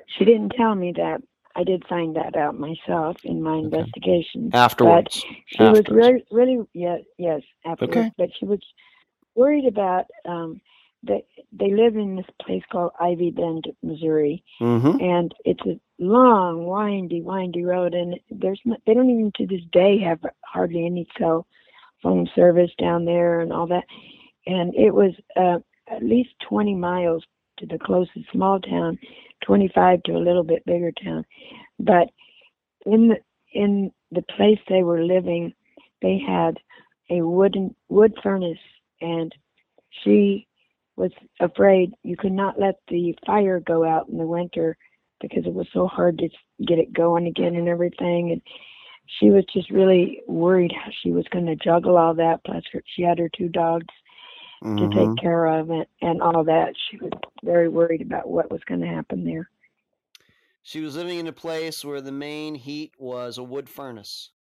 [0.07, 1.21] She didn't tell me that.
[1.55, 3.65] I did find that out myself in my Okay.
[3.65, 4.51] investigation.
[4.53, 5.25] Afterwards.
[5.47, 7.97] She was really, really, yeah, yes, afterwards.
[7.97, 8.11] Okay.
[8.17, 8.59] But she was
[9.35, 10.61] worried about um,
[11.03, 14.99] that they live in this place called Ivy Bend, Missouri, Mm-hmm.
[15.01, 19.61] and it's a long, windy, windy road, and there's no, they don't even to this
[19.71, 21.47] day have hardly any cell
[22.03, 23.83] phone service down there and all that.
[24.45, 27.23] And it was uh, at least 20 miles
[27.57, 28.97] to the closest small town,
[29.45, 31.25] 25 to a little bit bigger town.
[31.79, 32.09] But
[32.85, 33.17] in the
[33.53, 35.53] in the place they were living,
[36.01, 36.57] they had
[37.09, 38.57] a wooden wood furnace,
[39.01, 39.33] and
[40.03, 40.47] she
[40.95, 44.77] was afraid you could not let the fire go out in the winter
[45.21, 46.29] because it was so hard to
[46.65, 48.31] get it going again and everything.
[48.31, 48.41] And
[49.19, 52.43] she was just really worried how she was going to juggle all that.
[52.45, 53.87] Plus, her, she had her two dogs
[54.77, 55.13] to Mm-hmm.
[55.13, 56.73] take care of it and all that.
[56.89, 57.11] She was
[57.43, 59.49] very worried about what was going to happen there.
[60.61, 64.31] She was living in a place where the main heat was a wood furnace.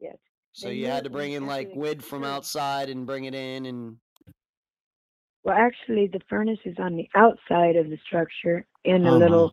[0.00, 0.16] Yes.
[0.52, 3.66] So They you had to bring in like wood from outside and bring it in
[3.66, 3.98] and
[5.44, 9.44] Well, actually, the furnace is on the outside of the structure in a Oh, my.
[9.44, 9.52] little,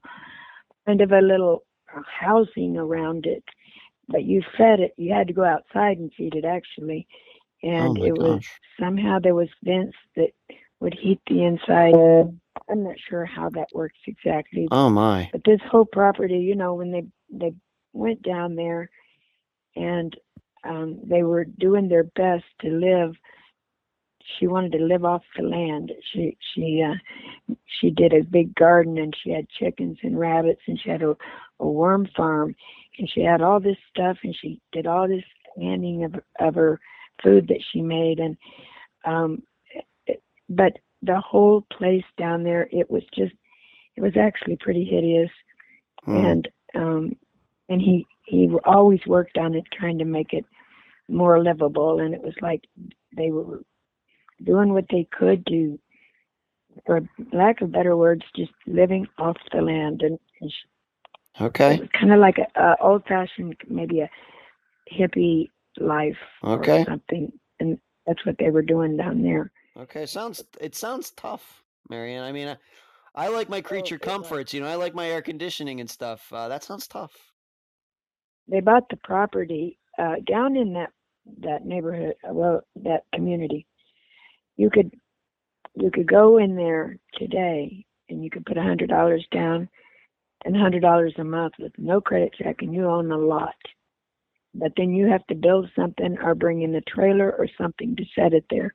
[0.85, 1.63] kind of a little
[1.95, 3.43] uh, housing around it.
[4.07, 4.93] But you fed it.
[4.97, 7.07] You had to go outside and feed it actually,
[7.63, 8.59] and oh it was gosh.
[8.79, 10.31] somehow there was vents that
[10.81, 11.95] would heat the inside.
[12.69, 15.31] I'm not sure how that works exactly, Oh my.
[15.31, 17.53] but this whole property, you know, when they they
[17.93, 18.89] went down there,
[19.75, 20.15] and
[20.63, 23.15] um, they were doing their best to live.
[24.39, 25.91] She wanted to live off the land.
[26.13, 26.95] She she uh,
[27.81, 31.15] she did a big garden and she had chickens and rabbits and she had a,
[31.59, 32.55] a worm farm
[32.97, 35.23] and she had all this stuff and she did all this
[35.57, 36.79] canning of of her
[37.23, 38.37] food that she made and
[39.05, 39.41] um
[40.49, 43.33] but the whole place down there it was just
[43.95, 45.29] it was actually pretty hideous
[46.05, 46.23] Hmm.
[46.23, 47.15] and um
[47.69, 50.45] and he he always worked on it trying to make it
[51.09, 52.61] more livable and it was like
[53.15, 53.61] they were
[54.45, 55.79] doing what they could to
[56.85, 57.01] for
[57.33, 60.67] lack of better words just living off the land and, and sh-
[61.67, 61.81] it Okay.
[61.99, 64.09] kind of like a, a old fashioned maybe a
[64.93, 66.81] hippie life Okay.
[66.81, 70.05] or something and that's what they were doing down there Okay.
[70.05, 72.23] Sounds it sounds tough, Marianne.
[72.23, 72.57] I mean, I,
[73.15, 74.11] I like my creature it was.
[74.13, 74.53] comforts.
[74.53, 76.31] You know, I like my air conditioning and stuff.
[76.31, 77.11] Uh, that sounds tough.
[78.47, 80.91] they bought the property uh, down in that
[81.39, 83.65] that neighborhood, uh, well, that community.
[84.57, 84.93] You could
[85.75, 89.67] you could go in there today and you could put a hundred dollars down
[90.45, 93.55] and a hundred dollars a month with no credit check, and you own a lot.
[94.55, 98.05] But then you have to build something or bring in a trailer or something to
[98.15, 98.73] set it there.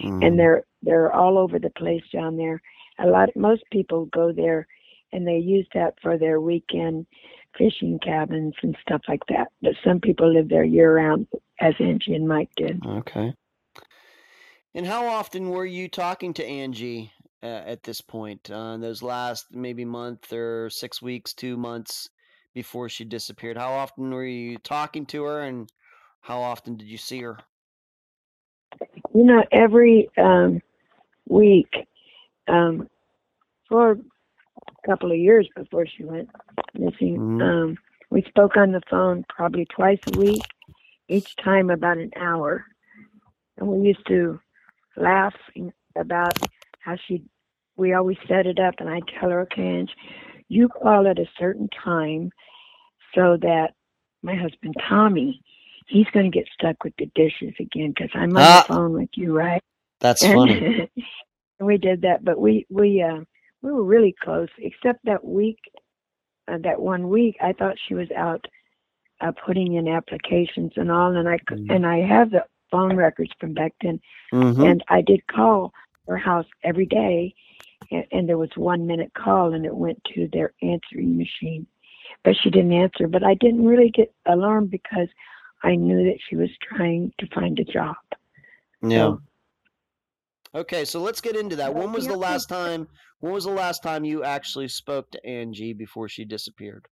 [0.00, 0.26] Mhm.
[0.26, 2.60] And they're they're all over the place down there.
[2.98, 4.66] A lot most people go there
[5.12, 7.06] and they use that for their weekend
[7.56, 9.48] fishing cabins and stuff like that.
[9.62, 11.26] But some people live there year round,
[11.60, 12.84] as Angie and Mike did.
[12.84, 13.34] Okay.
[14.74, 17.12] And how often were you talking to Angie
[17.42, 18.50] uh, at this point?
[18.50, 22.08] Uh, those last maybe month or six weeks, two months
[22.54, 23.56] before she disappeared.
[23.56, 25.70] How often were you talking to her, and
[26.20, 27.38] how often did you see her?
[29.14, 30.60] You know, every um,
[31.28, 31.72] week,
[32.48, 32.88] um,
[33.68, 33.96] for a
[34.86, 36.28] couple of years before she went
[36.74, 37.42] missing, Mhm.
[37.42, 37.78] um,
[38.10, 40.42] we spoke on the phone probably twice a week,
[41.08, 42.64] each time about an hour.
[43.58, 44.40] And we used to
[44.96, 45.34] laugh
[45.96, 46.38] about
[46.80, 47.22] how she,
[47.76, 49.86] we always set it up, and I'd tell her, okay,
[50.50, 52.30] you call at a certain time
[53.14, 53.72] so that
[54.22, 55.42] my husband Tommy,
[55.88, 58.52] he's going to get stuck with the dishes again because I'm on Ah.
[58.52, 59.62] the phone with you, right?
[60.00, 60.66] That's and funny.
[61.60, 63.20] we did that, but we we uh
[63.62, 64.48] we were really close.
[64.58, 65.58] Except that week,
[66.52, 68.44] uh, that one week, I thought she was out
[69.20, 71.68] uh, putting in applications and all, and I c- Mm.
[71.68, 74.00] and I have the phone records from back then,
[74.32, 75.72] hmm and I did call
[76.08, 77.34] her house every day,
[77.90, 81.66] and, and there was one minute call, and it went to their answering machine,
[82.24, 83.08] but she didn't answer.
[83.08, 85.08] But I didn't really get alarmed because
[85.62, 87.96] I knew that she was trying to find a job.
[88.82, 88.98] Yeah.
[88.98, 89.20] So,
[90.52, 91.72] Okay, so let's get into that.
[91.72, 92.88] When was yeah, the last time?
[93.20, 96.86] When was the last time you actually spoke to Angie before she disappeared?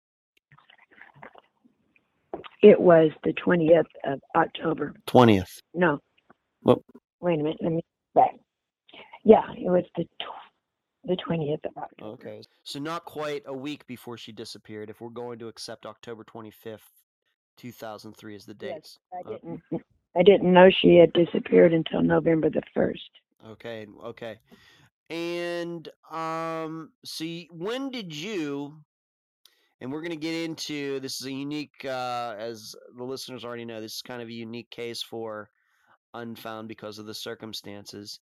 [2.62, 4.94] it was the twentieth of October.
[5.06, 5.60] Twentieth.
[5.74, 6.00] No.
[6.62, 6.82] Well-
[7.20, 7.58] Wait a minute.
[7.62, 8.34] Let me back.
[9.22, 10.43] Yeah, it was the tw-
[11.06, 12.12] the twentieth of October.
[12.12, 12.42] Okay.
[12.62, 14.90] So not quite a week before she disappeared.
[14.90, 16.88] If we're going to accept October twenty fifth,
[17.56, 18.98] two thousand three, as the Yes, dates.
[19.12, 19.32] I Oh.
[19.32, 19.62] didn't.
[20.16, 23.10] I didn't know she had disappeared until November the first.
[23.44, 23.86] Okay.
[24.04, 24.38] Okay.
[25.10, 28.74] And um, see, when did you?
[29.80, 33.64] And we're going to get into this is a unique, uh, as the listeners already
[33.64, 35.50] know, this is kind of a unique case for
[36.14, 38.20] unfound because of the circumstances.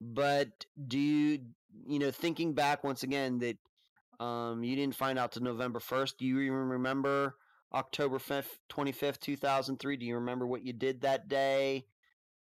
[0.00, 0.48] But
[0.88, 1.38] do you,
[1.86, 6.14] you know, thinking back once again that um, you didn't find out till November 1st,
[6.18, 7.36] do you even remember
[7.72, 9.96] October 5th, 25th, 2003?
[9.96, 11.84] Do you remember what you did that day?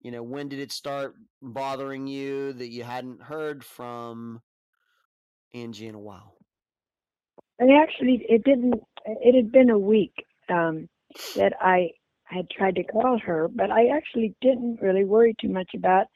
[0.02, 4.42] You know, when did it start bothering you that you hadn't heard from
[5.54, 6.34] Angie in a while?
[7.58, 8.74] And actually, it didn't.
[9.06, 10.12] It had been a week
[10.50, 10.88] um,
[11.36, 11.90] that I
[12.24, 16.06] had tried to call her, but I actually didn't really worry too much about.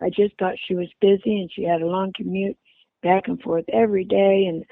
[0.00, 2.56] I just thought she was busy and she had a long commute
[3.02, 4.64] back and forth every day, and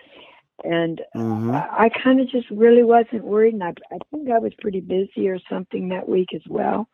[0.65, 1.51] and Mm-hmm.
[1.53, 3.55] I, I kind of just really wasn't worried.
[3.55, 6.89] And I, I think I was pretty busy or something that week as well,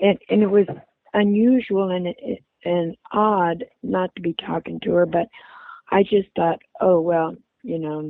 [0.00, 0.66] and and it was
[1.14, 5.28] unusual and it, and odd not to be talking to her, but
[5.90, 8.08] I just thought, oh well, you know,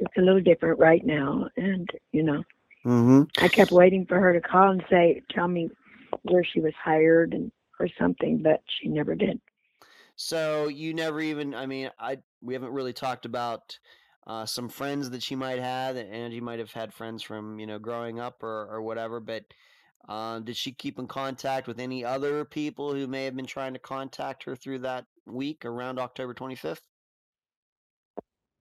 [0.00, 2.44] it's a little different right now, and you know,
[2.86, 3.22] Mm-hmm.
[3.40, 5.70] I kept waiting for her to call and say, tell me
[6.22, 9.40] where she was hired and or something, but she never did.
[10.16, 13.78] So you never even, I mean, I we haven't really talked about
[14.26, 17.66] uh, some friends that she might have, that Angie might have had friends from, you
[17.66, 19.20] know, growing up or, or whatever.
[19.20, 19.44] But
[20.08, 23.72] uh, did she keep in contact with any other people who may have been trying
[23.72, 26.80] to contact her through that week around October 25th?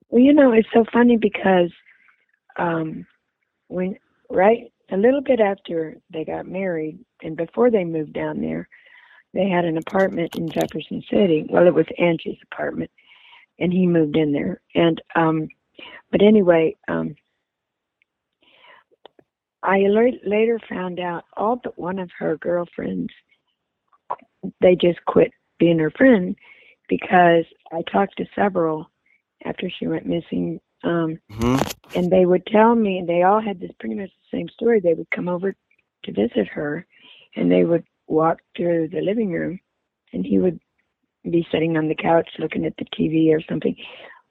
[0.09, 1.71] Well, you know, it's so funny because
[2.57, 3.05] um,
[3.67, 3.97] when
[4.29, 8.69] right a little bit after they got married and before they moved down there,
[9.37, 11.45] they had an apartment in Jefferson City.
[11.47, 12.89] Well, it was Angie's apartment,
[13.59, 14.61] and he moved in there.
[14.73, 15.47] And um,
[16.11, 17.15] but anyway, um,
[19.61, 23.13] I la- later found out all but one of her girlfriends
[24.61, 26.35] they just quit being her friend
[26.89, 28.89] because I talked to several
[29.45, 31.97] after she went missing um Mm-hmm.
[31.97, 34.93] and they would tell me they all had this pretty much the same story they
[34.95, 35.55] would come over
[36.03, 36.85] to visit her
[37.35, 39.59] and they would walk through the living room
[40.13, 40.59] and he would
[41.29, 43.75] be sitting on the couch looking at the TV or something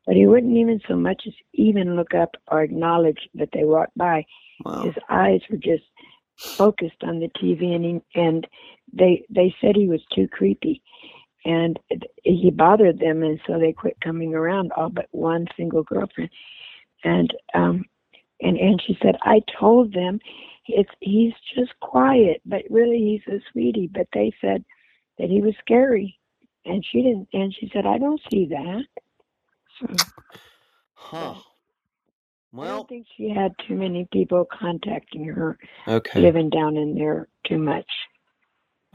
[0.07, 3.97] but he wouldn't even so much as even look up or acknowledge that they walked
[3.97, 4.25] by
[4.65, 4.85] Wow.
[4.85, 5.85] his eyes were just
[6.57, 8.47] focused on the TV and he, and
[8.93, 10.83] they they said he was too creepy
[11.45, 11.79] and
[12.25, 16.31] he bothered them and so they quit coming around all but one single girlfriend
[17.05, 17.85] and um
[18.40, 20.20] and and she said I told them
[20.68, 24.64] it's he's just quiet but really he's a sweetie but they said
[25.18, 26.18] that he was scary
[26.66, 28.85] and she didn't and she said I don't see that
[29.81, 30.05] so
[30.96, 31.35] Huh.
[32.62, 36.35] I Well, don't think she had too many people contacting her okay.
[36.35, 37.87] living down in there too much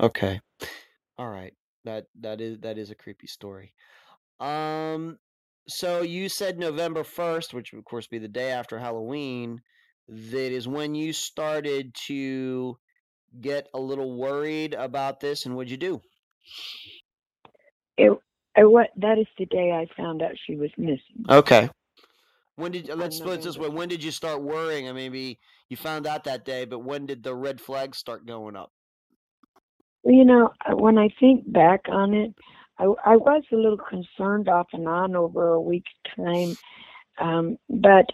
[0.01, 0.41] Okay.
[1.17, 1.53] All right.
[1.85, 3.73] That that is that is a creepy story.
[4.39, 5.19] Um
[5.67, 9.61] so you said November 1st, which would of course be the day after Halloween,
[10.07, 12.77] that is when you started to
[13.39, 16.01] get a little worried about this and what'd you do?
[17.97, 18.11] it,
[18.57, 21.25] I, what that is the day I found out she was missing.
[21.29, 21.69] Okay.
[22.55, 24.89] When did let's put it this way, when did you start worrying?
[24.89, 28.55] I maybe you found out that day, but when did the red flags start going
[28.55, 28.71] up?
[30.03, 32.33] Well, you know, uh, when I think back on it,
[32.81, 36.57] I, I was a little concerned off and on over a week's time,
[37.19, 38.07] um, but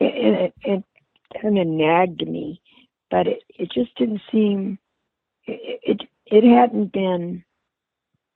[0.00, 0.84] it, it, it
[1.42, 2.62] kind of nagged me.
[3.10, 4.78] But it, it just didn't seem
[5.46, 7.44] it it, it hadn't been.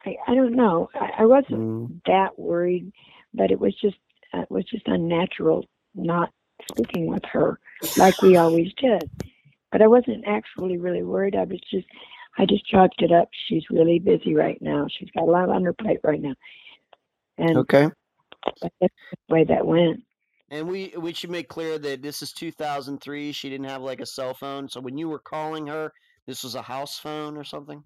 [0.07, 0.91] I, I don't know.
[0.95, 2.93] I, I wasn't Mm, that worried,
[3.35, 3.97] but it was just
[4.35, 6.31] uh, it was just unnatural not
[6.71, 7.61] speaking with her
[7.97, 9.11] like we always did.
[9.73, 11.37] But I wasn't actually really worried.
[11.37, 11.87] I was just
[12.39, 13.29] I just chalked it up.
[13.49, 14.87] She's really busy right now.
[14.99, 16.35] She's got a lot on her plate right now,
[17.39, 17.91] and Okay.
[18.63, 18.89] that's the
[19.35, 20.03] way that went.
[20.51, 23.33] And we we should make clear that this is 2003.
[23.33, 25.93] She didn't have like a cell phone, so when you were calling her,
[26.27, 27.85] this was a house phone or something.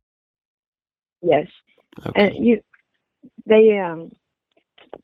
[1.22, 1.46] Yes,
[2.14, 2.60] and you
[3.46, 4.10] they um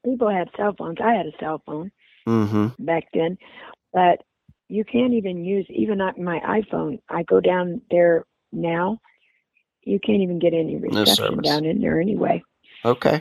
[0.05, 0.99] people had cell phones.
[1.03, 1.91] I had a cell phone
[2.29, 2.69] Mm-hmm.
[2.79, 3.39] back then,
[3.93, 4.23] but
[4.69, 7.01] you can't even use even on my iPhone.
[7.11, 8.99] I go down there now.
[9.85, 11.49] You can't even get any reception service.
[11.49, 12.43] down in there anyway.
[12.85, 13.21] Okay.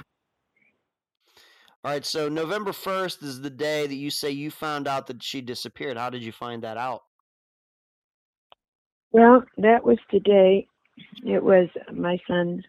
[1.84, 2.06] All right.
[2.06, 5.98] So November first is the day that you say you found out that she disappeared.
[5.98, 7.04] How did you find that out?
[9.12, 10.68] Well, that was the day.
[11.26, 12.64] It was my son's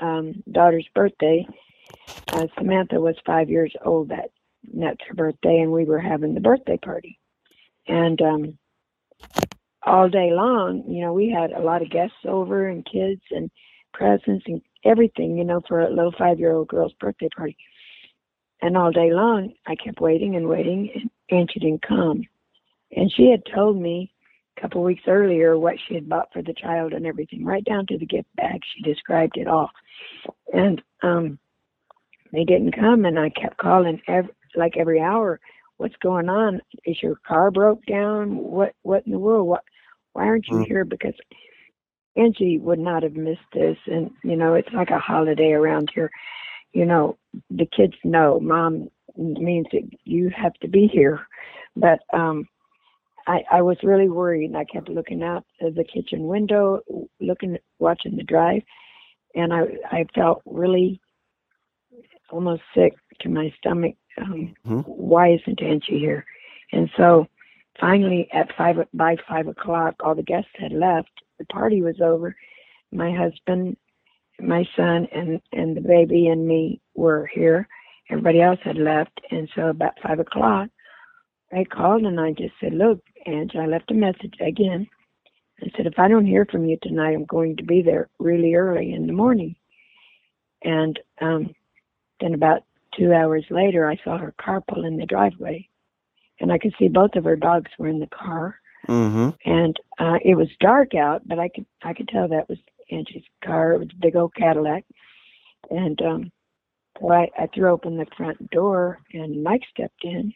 [0.00, 1.46] um, daughter's birthday.
[2.32, 4.30] Uh, Samantha was five years old that
[4.74, 7.18] that's her birthday, and we were having the birthday party.
[7.86, 8.58] And um,
[9.88, 13.50] all day long, you know, we had a lot of guests over and kids and
[13.92, 17.56] presents and everything, you know, for a little five-year-old girl's birthday party.
[18.60, 22.22] And all day long, I kept waiting and waiting, and, and she didn't come.
[22.94, 24.12] And she had told me
[24.56, 27.86] a couple weeks earlier what she had bought for the child and everything, right down
[27.86, 28.60] to the gift bag.
[28.74, 29.70] She described it all.
[30.52, 31.38] And um,
[32.32, 35.40] they didn't come, and I kept calling every, like every hour.
[35.76, 36.60] What's going on?
[36.84, 38.36] Is your car broke down?
[38.36, 39.46] What What in the world?
[39.46, 39.62] What?
[40.18, 40.66] Why aren't you Mm.
[40.66, 40.84] here?
[40.84, 41.14] Because
[42.16, 46.10] Angie would not have missed this, and you know it's like a holiday around here.
[46.72, 47.16] You know
[47.50, 51.24] the kids know mom means that you have to be here,
[51.76, 52.48] but um,
[53.28, 56.80] I I was really worried, and I kept looking out of the kitchen window,
[57.20, 58.62] looking, watching the drive,
[59.36, 61.00] and I I felt really
[62.30, 63.94] almost sick to my stomach.
[64.20, 64.82] Um, Mhm.
[64.84, 66.24] Why isn't Angie here?
[66.72, 67.28] And so
[67.80, 71.10] finally, at five by five o'clock, all the guests had left.
[71.38, 72.36] The party was over.
[72.92, 73.76] My husband,
[74.40, 77.68] my son, and and the baby and me were here.
[78.10, 80.70] Everybody else had left, and so about five o'clock,
[81.52, 84.86] I called and I just said, "Look, Ange, I left a message again."
[85.62, 88.54] I said, "If I don't hear from you tonight, I'm going to be there really
[88.54, 89.56] early in the morning."
[90.62, 91.54] And um,
[92.20, 92.62] then about
[92.96, 95.68] two hours later, I saw her car pull in the driveway,
[96.40, 98.60] and I could see both of her dogs were in the car.
[98.86, 99.30] Mm-hmm.
[99.44, 102.58] And uh, it was dark out, but I could I could tell that was
[102.90, 103.72] Angie's car.
[103.72, 104.84] It was a big old Cadillac,
[105.70, 106.32] and um,
[106.98, 110.32] so I, I threw open the front door, and Mike stepped in,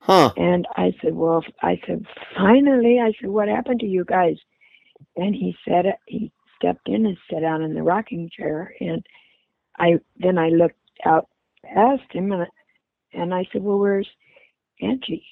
[0.00, 0.32] Huh.
[0.36, 4.36] and I said, "Well," I said, "Finally," I said, "What happened to you guys?"
[5.16, 9.06] And he said he stepped in and sat down in the rocking chair, and
[9.78, 11.28] I then I looked out
[11.64, 12.46] past him, and
[13.12, 14.08] and I said, "Well, where's
[14.80, 15.26] Angie?"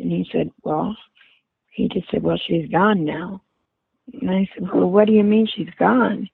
[0.00, 0.96] And he said, "Well,"
[1.72, 3.42] he just said, "Well, she's gone now."
[4.20, 6.28] And I said, "Well, what do you mean she's gone?"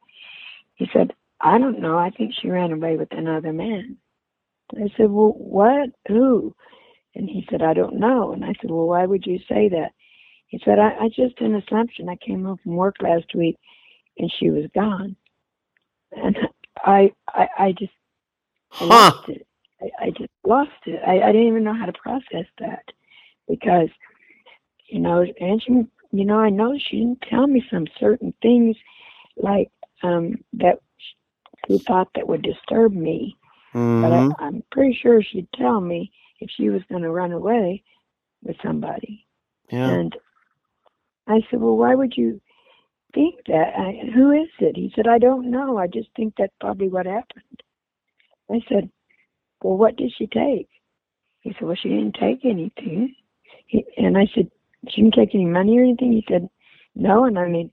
[0.77, 1.99] He said, "I don't know.
[1.99, 3.99] I think she ran away with another man."
[4.77, 5.91] I said, "Well, what?
[6.09, 6.55] Who?"
[7.15, 8.33] And he said, I don't know.
[8.33, 9.93] And I said, Well, why would you say that?
[10.49, 12.09] He said, I, I just an assumption.
[12.09, 13.59] I came home from work last week
[14.19, 15.17] and she was gone.
[16.13, 16.37] And
[16.85, 17.93] I I, I just
[18.71, 19.13] Huh.
[19.13, 19.47] lost it.
[19.83, 21.01] I, I just lost it.
[21.07, 22.85] I, I didn't even know how to process that
[23.49, 23.89] because,
[24.89, 25.73] you know, and she,
[26.13, 28.77] you know, I know she didn't tell me some certain things
[29.37, 29.71] like
[30.03, 30.79] um that
[31.67, 33.37] she thought that would disturb me
[34.01, 34.31] but Mm-hmm.
[34.39, 37.83] I, I'm pretty sure she'd tell me if she was going to run away
[38.43, 39.27] with somebody.
[39.71, 40.01] Yeah.
[40.01, 40.15] And
[41.27, 42.41] I said, Well, why would you
[43.15, 43.73] think that?
[43.77, 44.77] I, who is it?
[44.77, 45.79] He said, I don't know.
[45.79, 47.63] I just think that's probably what happened.
[48.51, 48.91] I said,
[49.63, 50.69] Well, what did she take?
[51.41, 53.15] He said, Well, she didn't take anything.
[53.67, 54.51] He, and I said,
[54.89, 56.13] She didn't take any money or anything?
[56.13, 56.49] He said,
[56.95, 57.25] No.
[57.25, 57.71] And I mean,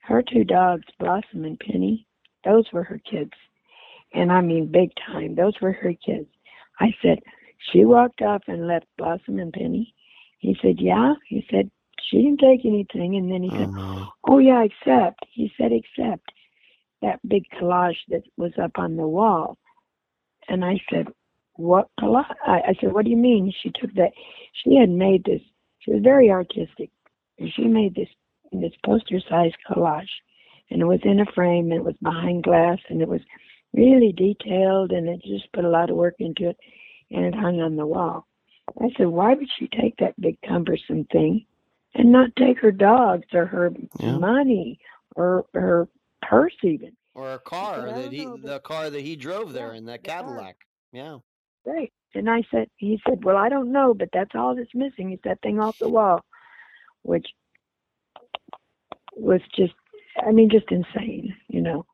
[0.00, 2.06] her two dogs, Blossom and Penny,
[2.44, 3.32] those were her kids.
[4.14, 5.34] And I mean, big time.
[5.34, 6.28] Those were her kids.
[6.80, 7.18] I said,
[7.58, 9.94] She walked off and left Blossom and Penny.
[10.38, 11.14] He said, Yeah.
[11.26, 11.70] He said,
[12.02, 13.16] She didn't take anything.
[13.16, 14.08] And then he said, Mhm.
[14.24, 16.32] Oh, yeah, except, he said, except
[17.02, 19.56] that big collage that was up on the wall.
[20.48, 21.08] And I said,
[21.58, 22.34] What collage?
[22.46, 23.52] I, I said, What do you mean?
[23.62, 24.12] She took that.
[24.62, 25.42] She had made this,
[25.80, 26.90] she was very artistic.
[27.54, 28.08] She made this,
[28.52, 30.06] this poster sized collage.
[30.70, 33.22] And it was in a frame and it was behind glass and it was
[33.72, 36.56] really detailed and it just put a lot of work into it
[37.10, 38.26] and it hung on the wall.
[38.80, 41.44] I said, Why would she take that big cumbersome thing
[41.94, 44.16] and not take her dogs or her Yeah.
[44.18, 44.78] money
[45.16, 45.88] or her
[46.22, 46.92] purse even?
[47.16, 50.04] Or a car said, that he, the car that he drove there Yeah, in that
[50.04, 50.22] the car.
[50.22, 50.56] Cadillac.
[50.92, 51.18] Yeah.
[51.66, 51.92] Right.
[52.14, 55.18] And I said, he said, well, I don't know, but that's all that's missing is
[55.24, 56.20] that thing off the wall,
[57.02, 57.26] which
[59.14, 59.74] was just,
[60.26, 61.84] I mean, just insane, you know.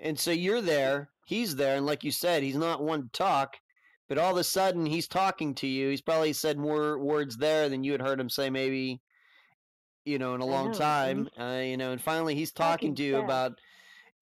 [0.00, 3.56] And so you're there, he's there, and like you said, he's not one to talk,
[4.08, 5.90] but all of a sudden he's talking to you.
[5.90, 9.00] He's probably said more words there than you had heard him say maybe,
[10.04, 11.28] you know, in a long know, time.
[11.38, 13.24] Uh, you know, and finally he's talking talking to you fast.
[13.24, 13.60] about,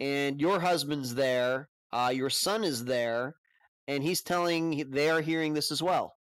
[0.01, 3.37] and your husband's there, Uh, your son is there,
[3.91, 6.17] and he's telling they are hearing this as well.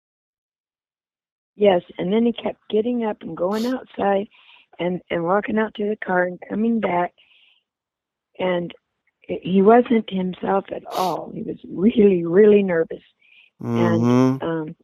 [1.56, 4.28] Yes, and then he kept getting up and going outside
[4.78, 7.14] and and walking out to the car and coming back
[8.38, 8.72] and
[9.22, 11.32] he wasn't himself at all.
[11.34, 13.02] He was really really nervous
[13.62, 13.76] Mm-hmm.
[13.76, 14.08] and
[14.42, 14.76] um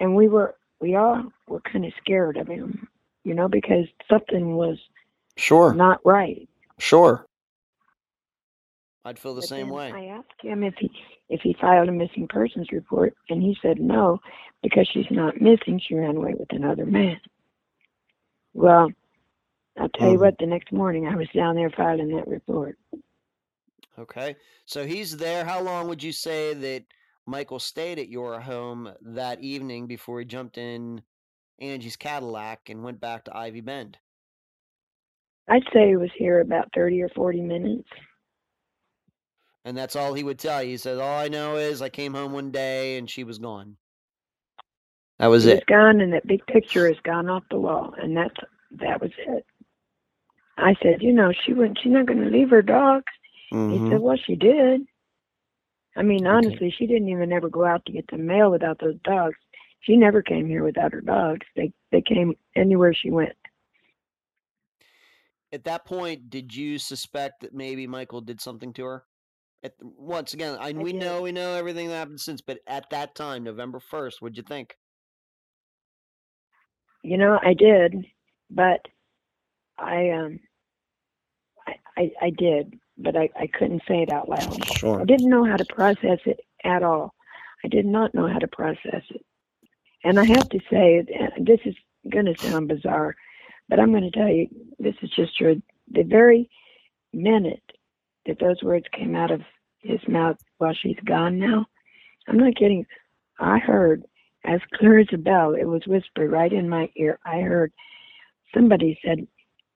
[0.00, 2.88] and we were we all were kind of scared of him,
[3.24, 4.78] you know, because something was
[5.38, 6.48] Sure, not right.
[6.80, 7.27] sure.
[9.04, 9.92] I'd feel the But same way.
[9.92, 10.90] I asked him if he
[11.28, 14.20] if he filed a missing persons report, and he said no,
[14.62, 15.80] because she's not missing.
[15.80, 17.20] She ran away with another man.
[18.54, 18.90] Well,
[19.78, 20.20] I'll tell you Mhm.
[20.20, 20.38] what.
[20.38, 22.78] The next morning, I was down there filing that report.
[23.98, 24.36] Okay.
[24.66, 25.44] So he's there.
[25.44, 26.84] How long would you say that
[27.26, 31.02] Michael stayed at your home that evening before he jumped in
[31.60, 33.98] Angie's Cadillac and went back to Ivy Bend?
[35.48, 37.88] I'd say he was here about thirty or forty minutes.
[39.68, 40.70] And that's all he would tell you.
[40.70, 43.76] He said, All I know is I came home one day and she was gone.
[45.18, 45.66] That was He was it.
[45.68, 48.34] gone, and that big picture has gone off the wall, and that's
[48.80, 49.44] that was it.
[50.56, 51.78] I said, you know, she wouldn't.
[51.82, 53.12] She's not going to leave her dogs.
[53.68, 53.88] He Mhm.
[53.90, 54.86] said, well, she did.
[55.96, 56.26] I mean, Okay.
[56.26, 59.36] honestly, she didn't even ever go out to get the mail without those dogs.
[59.80, 61.46] She never came here without her dogs.
[61.56, 63.36] They they came anywhere she went.
[65.52, 69.04] At that point, did you suspect that maybe Michael did something to her?
[69.64, 71.00] At once again, I, we did.
[71.00, 74.44] know we know everything that happened since, but at that time, November first, what'd you
[74.44, 74.76] think?
[77.02, 78.06] You know, I did,
[78.50, 78.80] but
[79.78, 80.40] I um,
[81.66, 84.64] I I, I did, but I I couldn't say it out loud.
[84.64, 85.00] Sure.
[85.00, 87.14] I didn't know how to process it at all.
[87.64, 89.24] I did not know how to process it.
[90.04, 91.04] And I have to say,
[91.40, 91.74] this is
[92.10, 93.16] going to sound bizarre,
[93.68, 94.48] but I'm going to tell you,
[94.78, 95.60] this is just true.
[95.90, 96.48] The very
[97.12, 97.62] minute
[98.28, 99.42] that those words came out of
[99.80, 101.66] his mouth while she's gone now,
[102.28, 102.86] I'm not kidding.
[103.40, 104.04] I heard
[104.46, 107.18] as clear as a bell, it was whispered right in my ear.
[107.24, 107.72] I heard
[108.54, 109.26] somebody said,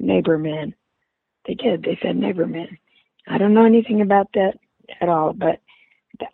[0.00, 0.74] neighbor man.
[1.46, 1.82] They did.
[1.84, 2.78] They said neighbor man.
[3.28, 4.54] I don't know anything about that
[5.00, 5.60] at all, but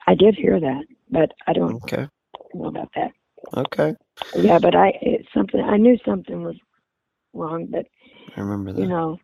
[0.07, 2.09] I did hear that, but I don't Okay.
[2.55, 3.13] know about that.
[3.57, 3.95] Okay.
[4.35, 6.57] Yeah, but I it's something I knew something was
[7.35, 7.87] wrong, but
[8.37, 8.81] I remember that.
[8.81, 9.19] you know,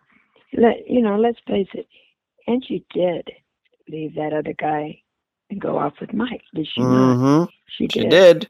[0.57, 1.87] let you know, let's face it.
[2.47, 3.31] And she did
[3.89, 5.03] leave that other guy
[5.51, 7.19] and go off with Mike, did she not?
[7.19, 7.51] mm-hmm.
[7.69, 8.07] She She did.
[8.07, 8.49] did.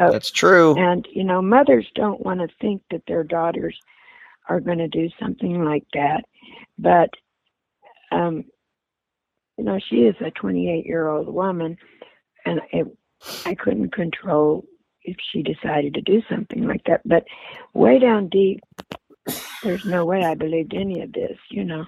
[0.00, 0.76] Oh, That's true.
[0.76, 3.76] And you know, mothers don't want to think that their daughters
[4.48, 6.24] are going to do something like that,
[6.78, 7.10] but
[8.12, 8.44] um,
[9.58, 11.78] you know, she is a 28-year-old woman,
[12.46, 12.86] and it,
[13.46, 14.66] I couldn't control
[15.04, 17.02] if she decided to do something like that.
[17.06, 17.24] But
[17.74, 18.60] way down deep,
[19.62, 21.38] there's no way I believed any of this.
[21.50, 21.86] You know,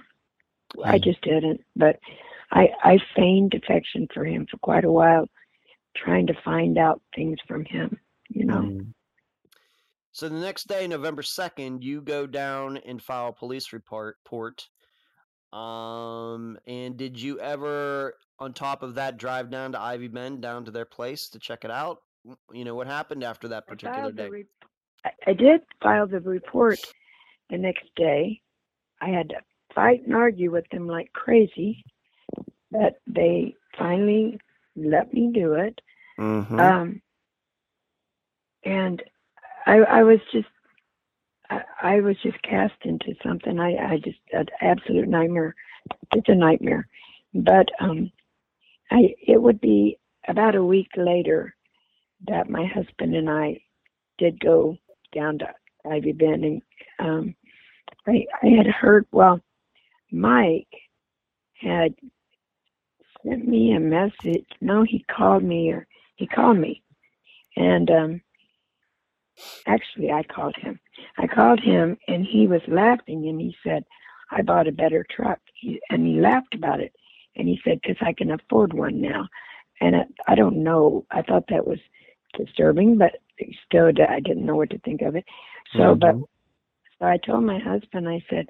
[0.83, 1.03] I Mm.
[1.03, 1.61] just didn't.
[1.75, 1.99] But
[2.51, 5.27] I I feigned affection for him for quite a while,
[5.95, 7.99] trying to find out things from him.
[8.29, 8.61] You know.
[8.61, 8.93] Mm.
[10.13, 14.17] So the next day, November second, you go down and file a police report.
[14.25, 14.67] Port.
[15.53, 20.65] Um, and did you ever, on top of that, drive down to Ivy Bend, down
[20.65, 22.01] to their place to check it out?
[22.53, 24.29] You know what happened after that particular day?
[24.29, 24.45] re-
[25.03, 26.79] I, I did file the report
[27.49, 28.41] the next day.
[29.01, 29.35] I had to
[29.73, 31.83] fight and argue with them like crazy,
[32.71, 34.39] but they finally
[34.75, 35.79] let me do it.
[36.19, 36.59] Mm-hmm.
[36.59, 37.01] Um,
[38.63, 39.01] and
[39.65, 40.47] I, I was just,
[41.49, 43.59] I, I was just cast into something.
[43.59, 45.55] I, I just an absolute nightmare.
[46.13, 46.87] It's a nightmare,
[47.33, 48.11] but um,
[48.91, 49.97] I it would be
[50.27, 51.55] about a week later
[52.27, 53.61] that my husband and I
[54.17, 54.77] did go
[55.13, 55.47] down to
[55.89, 56.61] Ivy Bend, and
[56.99, 57.35] um,
[58.07, 59.07] I I had heard.
[59.11, 59.41] Well,
[60.11, 60.67] Mike
[61.55, 61.95] had
[63.25, 64.47] sent me a message.
[64.61, 65.87] No, he called me or
[66.17, 66.83] he called me,
[67.57, 68.21] and um,
[69.67, 70.79] actually I called him.
[71.17, 73.83] I called him, and he was laughing, and he said,
[74.31, 76.93] "I bought a better truck," he, and he laughed about it,
[77.35, 79.27] and he said, "Cause I can afford one now."
[79.81, 81.05] And I, I don't know.
[81.11, 81.79] I thought that was
[82.37, 83.13] disturbing, but
[83.67, 85.25] still, I didn't know what to think of it.
[85.77, 86.25] So, but Mhm.
[86.99, 88.47] so I told my husband, I said,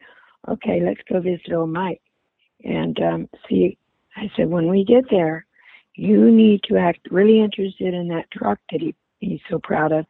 [0.48, 2.02] okay, let's go visit old Mike.
[2.64, 3.78] And um, see,
[4.16, 5.46] I said, when we get there,
[5.96, 10.06] you need to act really interested in that truck that he, he's so proud of.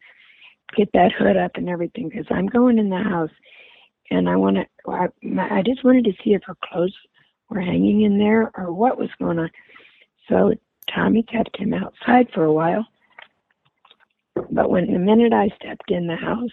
[0.75, 3.31] Get that hood up and everything, because I'm going in the house
[4.09, 5.07] and I want to, I,
[5.57, 6.95] I just wanted to see if her clothes
[7.49, 9.51] were hanging in there or what was going on.
[10.29, 10.53] So
[10.93, 12.85] Tommy kept him outside for a while.
[14.49, 16.51] But when the minute I stepped in the house,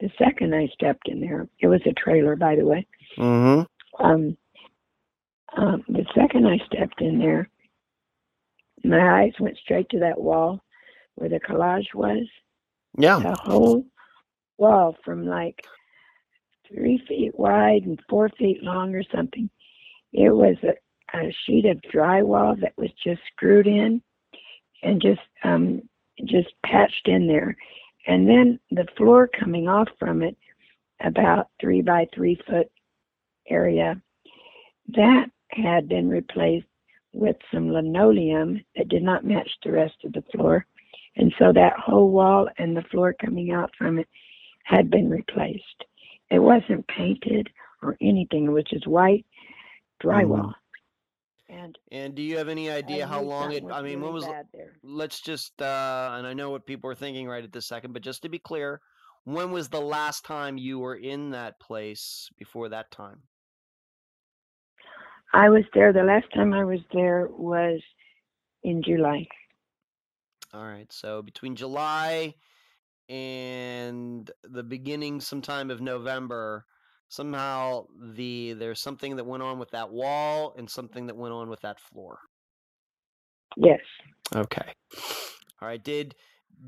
[0.00, 2.86] the second I stepped in there, it was a trailer, by the way.
[3.16, 3.66] Mhm.
[3.98, 4.36] Um,
[5.56, 7.48] um, the second I stepped in there,
[8.84, 10.60] my eyes went straight to that wall
[11.16, 12.26] where the collage was.
[12.96, 13.20] Yeah.
[13.20, 13.84] The whole
[14.58, 15.60] wall from like
[16.68, 19.50] three feet wide and four feet long or something.
[20.12, 24.02] It was a, a sheet of drywall that was just screwed in
[24.82, 25.82] and just um
[26.24, 27.56] just patched in there.
[28.06, 30.36] And then the floor coming off from it,
[31.00, 32.70] about three by three foot
[33.50, 34.00] area,
[34.88, 36.66] that had been replaced
[37.12, 40.66] with some linoleum that did not match the rest of the floor.
[41.16, 44.08] And so that whole wall and the floor coming out from it
[44.64, 45.84] had been replaced.
[46.30, 47.48] It wasn't painted
[47.82, 49.24] or anything, it was just white
[50.02, 50.52] drywall.
[51.48, 53.64] And And do you have any idea how long it?
[53.70, 54.26] I mean, when really was?
[54.26, 54.72] bad there.
[54.82, 55.60] Let's just.
[55.62, 58.28] uh And I know what people are thinking right at this second, but just to
[58.28, 58.80] be clear,
[59.24, 63.22] when was the last time you were in that place before that time?
[65.32, 65.92] I was there.
[65.92, 67.80] The last time I was there was
[68.62, 69.26] in July.
[70.54, 70.90] All right.
[70.92, 72.34] So between July
[73.08, 76.64] and the beginning sometime of November,
[77.08, 81.48] somehow the there's something that went on with that wall and something that went on
[81.48, 82.18] with that floor.
[83.56, 83.80] Yes.
[84.34, 84.72] Okay.
[85.60, 85.82] All right.
[85.82, 86.14] Did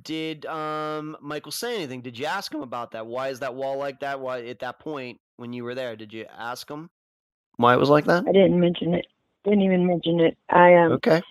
[0.03, 2.03] did um Michael say anything?
[2.03, 3.07] Did you ask him about that?
[3.07, 4.21] Why is that wall like that?
[4.21, 6.91] Why at that point when you were there, did you ask him
[7.61, 8.25] why it was like that?
[8.27, 9.07] I didn't mention it.
[9.45, 10.37] Didn't even mention it.
[10.49, 11.23] I um Okay.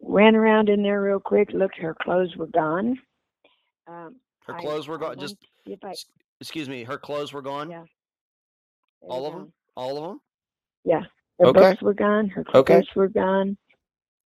[0.00, 2.98] ran around in there real quick, looked her clothes were gone.
[3.86, 4.16] Um
[4.46, 5.18] Her I- clothes were gone.
[5.18, 5.36] Just
[5.82, 5.94] I,
[6.40, 6.84] excuse me.
[6.84, 7.70] Her clothes were gone.
[7.70, 7.84] Yeah.
[9.02, 9.52] they All of them.
[9.76, 10.20] All of them.
[10.84, 11.02] Yeah.
[11.38, 11.60] Her Okay.
[11.60, 12.28] books were gone.
[12.28, 12.82] Her clothes Okay.
[12.94, 13.56] were gone.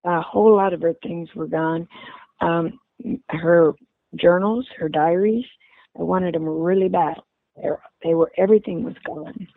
[0.03, 1.87] A whole lot of her things were gone.
[2.41, 2.79] Um,
[3.29, 3.73] her
[4.15, 5.45] journals, her diaries.
[5.99, 7.17] I wanted them really bad.
[8.03, 9.47] They were everything was gone.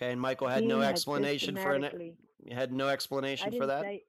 [0.00, 0.12] Okay.
[0.12, 1.82] And Michael had He no had explanation for an.
[1.82, 2.16] systematically-
[2.52, 3.82] Had no explanation for that.
[3.82, 4.04] say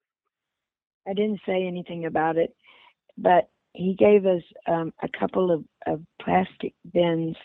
[1.07, 2.55] I didn't say anything about it,
[3.17, 7.35] but he gave us um, a couple of, of plastic bins,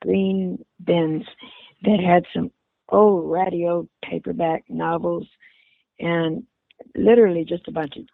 [0.00, 1.24] green bins
[1.82, 2.52] that had some
[2.88, 5.26] old radio paperback novels
[5.98, 6.44] and
[6.94, 8.04] literally just a bunch of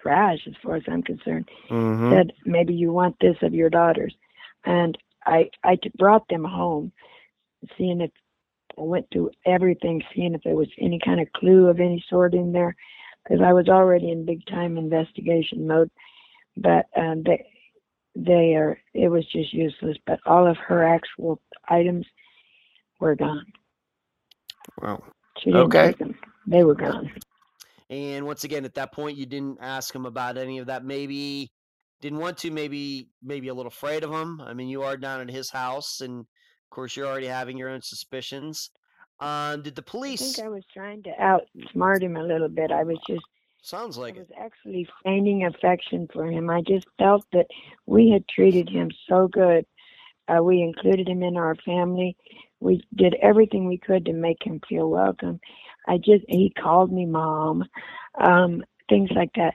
[0.00, 1.48] trash as far as I'm concerned.
[1.68, 2.12] Mm-hmm.
[2.12, 4.14] Said maybe you want this of your daughters,
[4.64, 6.92] and I I brought them home,
[7.76, 8.10] seeing if
[8.78, 12.34] I went through everything, seeing if there was any kind of clue of any sort
[12.34, 12.74] in there,
[13.24, 15.90] because I was already in big time investigation mode.
[16.56, 17.46] But um, they
[18.16, 19.96] they are it was just useless.
[20.06, 22.06] But all of her actual items
[23.00, 23.46] were gone.
[24.82, 25.02] Wow.
[25.38, 25.82] She didn't Okay.
[25.82, 27.10] take them; they were gone.
[27.90, 30.84] And once again, at that point, you didn't ask him about any of that.
[30.84, 31.50] Maybe
[32.00, 32.50] didn't want to.
[32.50, 34.40] Maybe maybe a little afraid of him.
[34.40, 36.26] I mean, you are down at his house, and
[36.70, 38.70] of course, you're already having your own suspicions.
[39.18, 40.22] Um, did the I police?
[40.22, 42.70] think I was trying to outsmart him a little bit.
[42.70, 43.24] I was just
[43.62, 44.20] Sounds like I it.
[44.20, 46.50] was actually feigning affection for him.
[46.50, 47.46] I just felt that
[47.86, 49.66] we had treated him so good.
[50.28, 52.16] Uh, we included him in our family.
[52.60, 55.40] We did everything we could to make him feel welcome.
[55.88, 57.64] I just he called me mom,
[58.20, 59.54] um, things like that.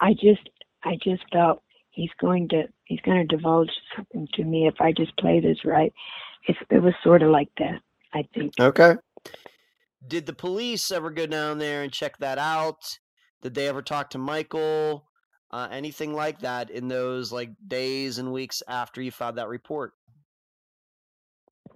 [0.00, 0.48] I just
[0.84, 4.92] I just felt he's going to he's going to divulge something to me if I
[4.92, 5.92] just play this right.
[6.46, 7.80] It's, it was sort of like that.
[8.14, 8.52] I think.
[8.60, 8.96] Okay.
[10.06, 12.98] Did the police ever go down there and check that out?
[13.42, 15.06] Did they ever talk to Michael?
[15.50, 19.92] Uh, anything like that in those like days and weeks after you filed that report?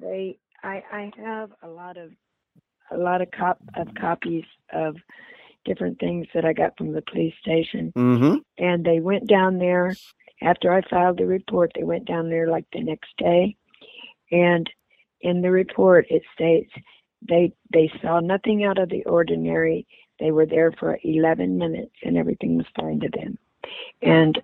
[0.00, 2.10] they I I have a lot of
[2.90, 4.96] a lot of cop of copies of
[5.64, 8.36] different things that I got from the police station Mm-hmm.
[8.58, 9.94] and they went down there
[10.42, 13.56] after I filed the report they went down there like the next day
[14.30, 14.68] and
[15.20, 16.70] in the report it states
[17.28, 19.86] they they saw nothing out of the ordinary
[20.20, 23.38] they were there for 11 minutes and everything was fine to them
[24.02, 24.40] and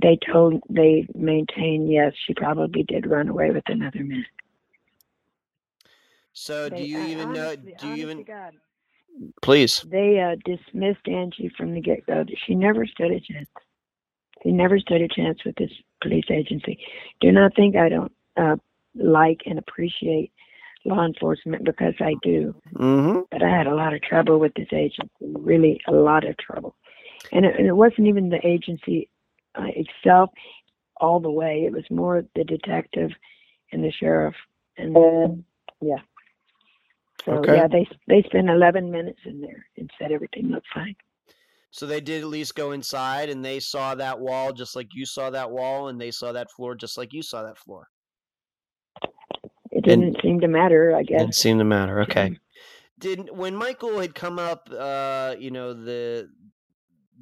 [0.00, 4.24] they told they maintained yes she probably did run away with another man
[6.32, 7.54] So do you I- even know?
[7.56, 8.22] Do you even?
[8.24, 8.54] God,
[9.42, 9.84] Please.
[9.88, 12.24] they uh, dismissed Angie from the get go.
[12.46, 13.48] She never stood a chance.
[14.42, 15.70] She never stood a chance with this
[16.00, 16.78] police agency.
[17.20, 18.56] Do not think I don't uh,
[18.94, 20.32] like and appreciate
[20.84, 22.54] law enforcement because I do.
[22.74, 23.20] Mm-hmm.
[23.30, 26.74] But I had a lot of trouble with this agency, really a lot of trouble.
[27.30, 29.08] And it, and it wasn't even the agency
[29.54, 30.30] uh, itself
[30.96, 31.64] all the way.
[31.66, 33.10] It was more the detective
[33.72, 34.34] and the sheriff.
[34.76, 35.44] And then,
[35.80, 35.98] yeah.
[37.24, 37.56] So Okay.
[37.56, 40.96] yeah, they they spent 11 minutes in there and said everything looked fine.
[41.70, 45.06] So they did at least go inside and they saw that wall just like you
[45.06, 47.88] saw that wall, and they saw that floor just like you saw that floor.
[49.72, 51.20] It didn't seem to matter, I guess.
[51.20, 52.00] Didn't seem to matter.
[52.02, 52.32] Okay.
[52.98, 56.30] did when Michael had come up, uh, you know, the,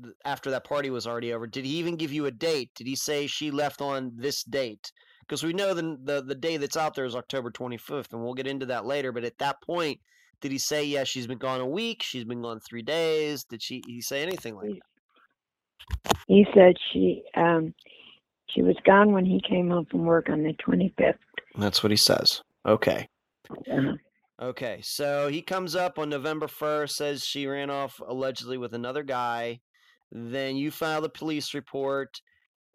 [0.00, 2.70] the after that party was already over, did he even give you a date?
[2.76, 4.92] Did he say she left on this date?
[5.22, 8.34] Because we know the, the the day that's out there is October 25th, and we'll
[8.34, 9.12] get into that later.
[9.12, 10.00] But at that point,
[10.42, 13.44] did he say, yeah, she's been gone a week, she's been gone three days?
[13.44, 14.80] Did she he say anything like that?
[16.28, 17.74] He said she um
[18.54, 21.14] she was gone when he came home from work on the 25th.
[21.56, 22.42] That's what he says.
[22.66, 23.08] Okay.
[23.70, 23.94] Uh,
[24.42, 29.02] Okay, so he comes up on November 1st, says she ran off allegedly with another
[29.02, 29.60] guy.
[30.10, 32.22] Then you file the police report.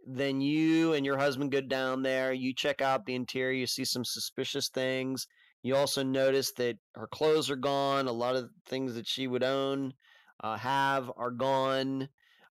[0.05, 2.31] Then you and your husband go down there.
[2.31, 3.53] You check out the interior.
[3.53, 5.25] You see some suspicious things.
[5.63, 8.05] You also notice that her clothes are gone.
[8.05, 9.93] A lot of things that she would own,
[10.43, 12.09] uh, have, are gone.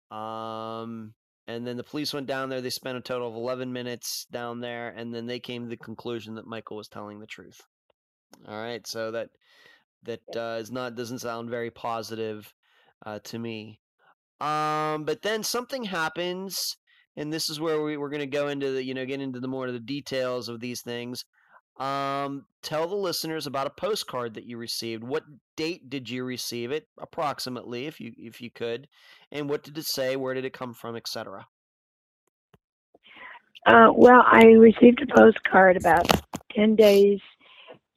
[0.09, 1.13] Um,
[1.47, 2.61] and then the police went down there.
[2.61, 4.89] They spent a total of 11 minutes down there.
[4.89, 7.61] And then they came to the conclusion that Michael was telling the truth.
[8.47, 9.29] All right, so that
[10.03, 12.53] that uh, is not doesn't sound very positive
[13.05, 13.79] uh, to me.
[14.41, 16.75] Um, but then something happens,
[17.15, 19.39] and this is where we, we're going to go into the you know get into
[19.39, 21.23] the more of the details of these things.
[21.78, 25.03] Um, tell the listeners about a postcard that you received.
[25.03, 25.23] What
[25.57, 28.88] date did you receive it, approximately, if you if you could,
[29.32, 30.15] and what did it say?
[30.15, 31.47] Where did it come from, etc.
[33.67, 36.07] uh, well, I received a postcard about
[36.55, 37.19] 10 days.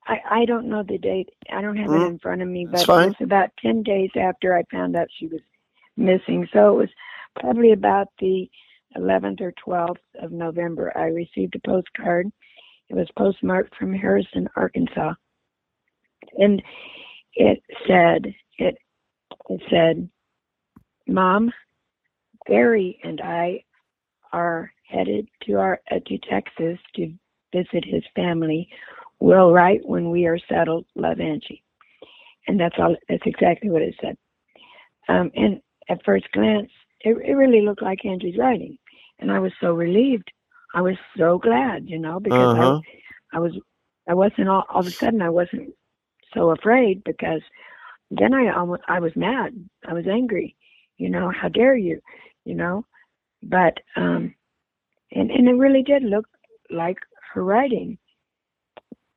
[0.07, 1.31] I, I don't know the date.
[1.53, 4.11] I don't have Mm, it in front of me, but it was about 10 days
[4.21, 5.41] after I found out she was
[5.97, 6.49] missing.
[6.53, 6.89] So it was
[7.41, 8.51] probably about the
[8.97, 10.97] 11th or 12th of November.
[10.97, 12.31] I received a postcard.
[12.91, 15.15] It was postmarked from Harrison, Arkansas.
[16.39, 16.63] And
[17.35, 18.79] it said, it,
[19.49, 20.09] it said,
[21.07, 21.53] Mom,
[22.47, 23.65] Barry and I
[24.33, 27.13] are headed to our uh, to Texas to
[27.55, 28.69] visit his family.
[29.21, 30.87] We'll write when we are settled.
[30.95, 31.63] Love Angie,
[32.47, 32.97] and that's all.
[33.09, 34.17] That's exactly what it said.
[35.09, 36.71] Um, and at first glance,
[37.01, 38.79] it, it really looked like Angie's writing,
[39.19, 40.31] and I was so relieved.
[40.75, 42.81] I was so glad, you know, because Uh-huh.
[43.33, 43.53] I, I was,
[44.09, 45.71] I wasn't all, all of a sudden I wasn't
[46.35, 47.43] so afraid because
[48.11, 49.53] then I almost I was mad.
[49.89, 50.57] I was angry.
[50.99, 52.01] You know, how dare you?
[52.45, 52.87] You know,
[53.43, 54.35] but um,
[55.13, 56.27] and and it really did look
[56.71, 56.99] like
[57.35, 57.99] her writing.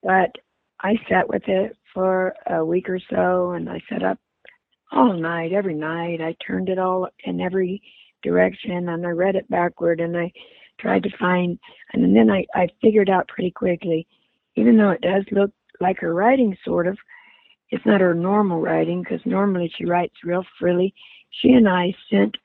[0.04, 0.32] But
[0.82, 4.20] I sat with it for a week or so, and I sat up
[4.92, 6.22] all night, every night.
[6.22, 7.82] I turned it all in every
[8.24, 10.32] direction, and I read it backward, and I
[10.82, 11.60] tried to find,
[11.94, 14.08] and then I I figured out pretty quickly,
[14.56, 16.98] even though it does look like her writing, sort of,
[17.70, 20.94] it's not her normal writing because normally she writes real frilly.
[21.30, 22.36] She and I sent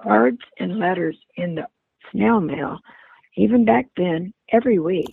[0.00, 1.66] cards and letters in the
[2.12, 2.78] snail mail,
[3.36, 5.10] even back then, every week.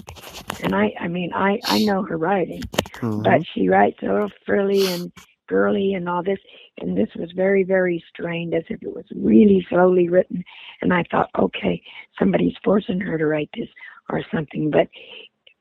[0.64, 2.62] And I, I mean, I, I know her writing,
[2.94, 3.24] Mhm.
[3.24, 5.12] but she writes a little frilly and
[5.48, 6.40] girly and all this.
[6.80, 10.44] And this was very, very strained, as if it was really slowly written.
[10.82, 11.82] And I thought, okay,
[12.20, 13.70] somebody's forcing her to write this
[14.10, 14.70] or something.
[14.70, 14.88] But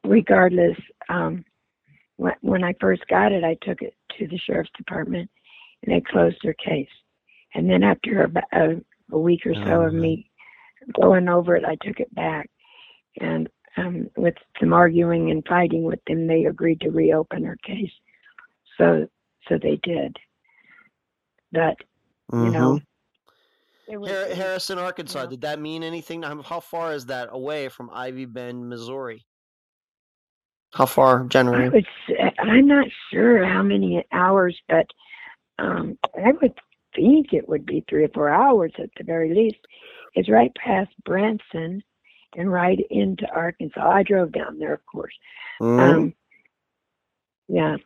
[0.03, 0.77] regardless,
[1.09, 1.45] um,
[2.17, 5.31] when, when I first got it, I took it to the sheriff's department,
[5.83, 6.89] and they closed her case.
[7.55, 8.81] And then after about a,
[9.13, 10.01] a week or so of Mhm.
[10.01, 10.31] me
[11.01, 12.51] going over it, I took it back,
[13.21, 17.93] and um, with some arguing and fighting with them, they agreed to reopen her case.
[18.79, 19.09] So,
[19.49, 20.17] so they did.
[21.55, 21.77] But
[22.33, 25.25] you know, was, Har- it was- Harrison, Arkansas.
[25.25, 25.31] know.
[25.31, 26.23] Did that mean anything?
[26.23, 29.25] How how far is that away from Ivy Bend, Missouri?
[30.73, 31.69] How far generally?
[31.69, 34.87] would say, I'm not sure how many hours, but
[35.61, 36.55] um, I would
[36.97, 39.65] think it would be three or four hours at the very least.
[40.15, 41.83] It's right past Branson
[42.37, 43.89] and right into Arkansas.
[43.89, 45.15] I drove down there, of course.
[45.61, 45.81] Mhm.
[45.81, 46.15] Um,
[47.47, 47.77] yeah,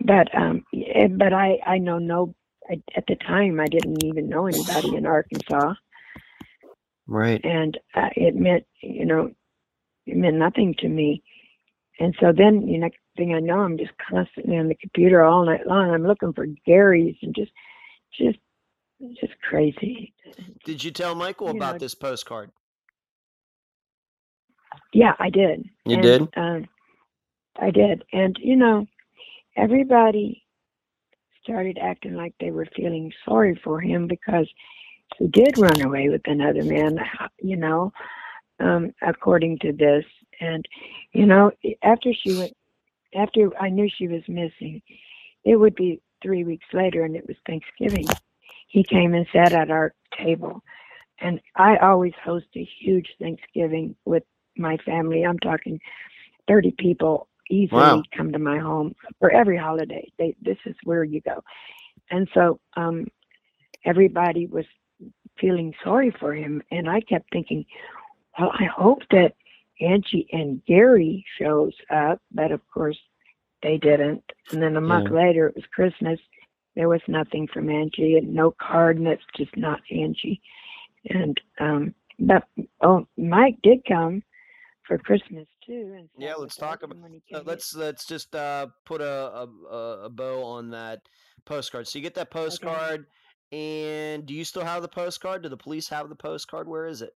[0.00, 0.64] but um,
[1.10, 2.34] but I I know no.
[2.72, 5.74] I, at the time, I didn't even know anybody in Arkansas,
[7.06, 7.40] right.
[7.44, 9.30] and uh, it meant you know
[10.06, 11.22] it meant nothing to me.
[12.00, 15.44] And so then, the next thing I know, I'm just constantly on the computer all
[15.44, 15.90] night long.
[15.90, 17.52] I'm looking for Gary's and just,
[18.18, 18.38] just,
[19.20, 20.12] just crazy.
[20.64, 22.50] Did you tell Michael you about know- this postcard?
[24.92, 25.68] Yeah, I did.
[25.84, 26.28] You And, did?
[26.36, 26.68] Um,
[27.60, 28.86] I did, and you know,
[29.56, 30.42] everybody
[31.42, 34.48] started acting like they were feeling sorry for him because
[35.18, 36.98] he did run away with another man.
[37.40, 37.92] You know,
[38.60, 40.04] um, according to this,
[40.40, 40.64] and
[41.12, 41.50] you know,
[41.82, 42.56] after she went,
[43.14, 44.82] after I knew she was missing,
[45.44, 48.06] it would be three weeks later, and it was Thanksgiving.
[48.68, 50.62] He came and sat at our table,
[51.20, 54.22] and I always host a huge Thanksgiving with
[54.56, 55.24] my family.
[55.24, 55.80] I'm talking
[56.48, 58.02] 30 people easily Wow.
[58.16, 60.10] come to my home for every holiday.
[60.18, 61.42] They this is where you go,
[62.10, 63.06] and so um,
[63.84, 64.66] everybody was
[65.38, 67.64] feeling sorry for him, and I kept thinking,
[68.38, 69.34] well, I hope that
[69.80, 72.98] Angie and Gary shows up, but of course
[73.62, 74.24] they didn't.
[74.52, 76.20] And then a month later, it was Christmas.
[76.76, 80.40] There was nothing from Angie, and no card, and it's just not Angie.
[81.10, 82.44] And um, but
[82.82, 84.22] oh, Mike did come
[84.86, 85.94] for Christmas too.
[85.96, 86.96] And Yeah, let's talk about.
[87.32, 91.00] Uh, let's let's just uh, put a, a a- bow on that
[91.44, 91.86] postcard.
[91.88, 93.06] So you get that postcard,
[93.52, 95.42] and do you still have the postcard?
[95.42, 96.68] Do the police have the postcard?
[96.68, 97.12] Where is it?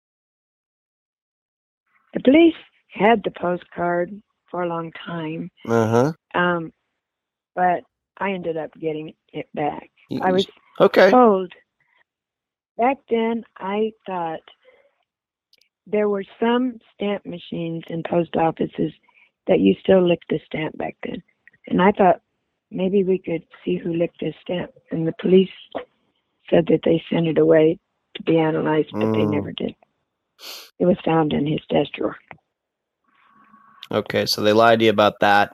[2.13, 2.55] the police
[2.89, 4.11] had the postcard
[4.49, 6.13] for a long time, Uh huh.
[6.33, 6.71] um,
[7.55, 7.83] but
[8.17, 9.89] I ended up getting it back.
[10.21, 10.45] I was
[10.79, 11.11] okay.
[11.11, 11.51] told
[12.77, 14.41] back then I thought
[15.87, 18.93] there were some stamp machines in post offices
[19.47, 21.21] that you still licked the stamp back then.
[21.67, 22.21] And I thought
[22.71, 24.71] maybe we could see who licked this stamp.
[24.91, 25.49] And the police
[26.49, 27.79] said that they sent it away
[28.15, 29.25] to be analyzed, but they Mm.
[29.25, 29.75] never did.
[30.79, 32.17] It was found in his desk drawer.
[33.91, 35.53] Okay, so they lied to you about that.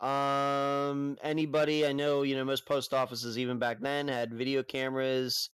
[0.00, 5.50] Um, anybody I know, you know, most post offices even back then had video cameras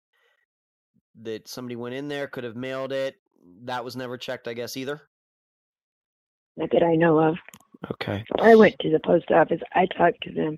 [1.22, 3.16] that somebody went in there, could have mailed it.
[3.64, 5.02] That was never checked, I guess, either.
[6.58, 7.38] Not that I know of.
[7.91, 8.24] Okay.
[8.39, 9.62] I went to the post office.
[9.74, 10.58] I talked to them,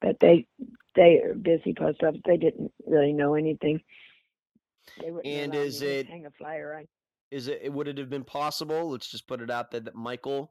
[0.00, 0.46] but they
[0.94, 2.20] they are busy post office.
[2.26, 3.80] They didn't really know anything.
[5.00, 6.88] They And is it- hang a flyer on?
[7.30, 8.90] Is it would it have been possible?
[8.90, 10.50] Let's just put it out there that Michael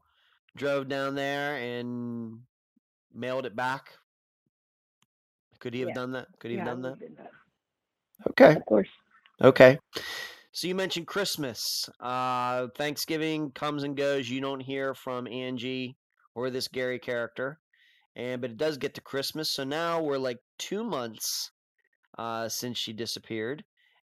[0.56, 2.40] drove down there and
[3.14, 3.98] mailed it back.
[5.60, 5.96] Could he have Yeah.
[5.96, 6.28] done that?
[6.40, 6.90] Could he have Yeah, done that?
[7.00, 7.32] would've been that.
[8.30, 8.56] Okay.
[8.56, 8.90] Of course.
[9.42, 9.80] Okay.
[10.58, 11.88] So you mentioned Christmas.
[12.00, 14.28] Uh, Thanksgiving comes and goes.
[14.28, 15.96] You don't hear from Angie
[16.34, 17.60] or this Gary character,
[18.16, 19.52] and but it does get to Christmas.
[19.52, 21.52] So now we're like two months
[22.18, 23.64] uh, since she disappeared,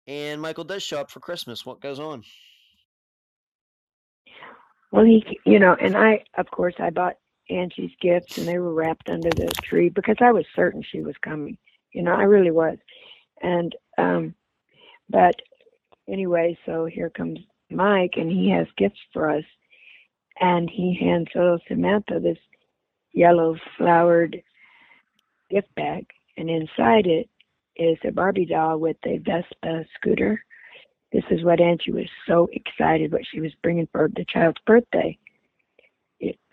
[0.07, 1.67] and Michael does show up for Christmas.
[1.67, 2.23] What goes on?
[4.93, 7.17] Well, he, you know, and I, of course, I bought
[7.51, 11.17] Angie's gifts, and they were wrapped under the tree because I was certain she was
[11.23, 11.59] coming.
[11.93, 12.79] You know, I really was.
[13.43, 14.35] And, um,
[15.11, 15.35] but
[16.11, 17.39] anyway, so here comes
[17.71, 19.45] Mike, and he has gifts for us,
[20.41, 22.39] and he hands little Samantha this
[23.13, 24.43] yellow flowered
[25.51, 26.07] gift bag,
[26.37, 27.29] and inside it
[27.77, 30.43] is a Barbie doll with a Vespa scooter.
[31.13, 35.19] This is what Angie was so excited what she was bringing for the child's birthday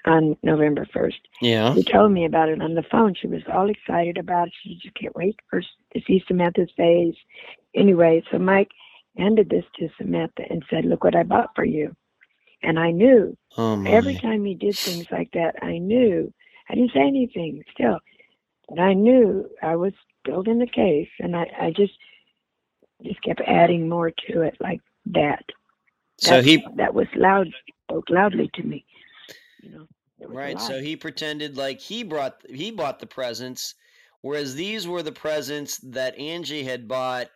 [0.05, 1.19] on November 1st.
[1.41, 1.75] Yeah.
[1.75, 3.13] She told me about it on the phone.
[3.13, 4.53] She was all excited about it.
[4.63, 7.15] She just can't wait for to see Samantha's face.
[7.75, 8.71] Anyway, so Mike
[9.17, 11.95] handed this to Samantha and said, Look what I bought for you.
[12.63, 16.33] And I knew Oh every time he did things like that, I knew.
[16.69, 17.99] I didn't say anything still,
[18.69, 19.93] but I knew I was
[20.25, 21.93] building the case, and I, I just
[23.03, 25.45] just kept adding more to it like that.
[26.19, 27.47] so he that was loud
[27.85, 28.85] spoke loudly to me.
[29.61, 29.87] You know,
[30.19, 30.59] there was a right.
[30.61, 33.75] So he pretended like he brought he bought the presents,
[34.21, 37.29] whereas these were the presents that Angie had bought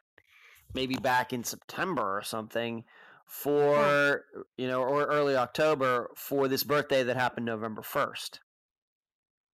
[0.74, 2.84] maybe back in September or something
[3.26, 4.26] for
[4.57, 8.39] you know or early October for this birthday that happened November first.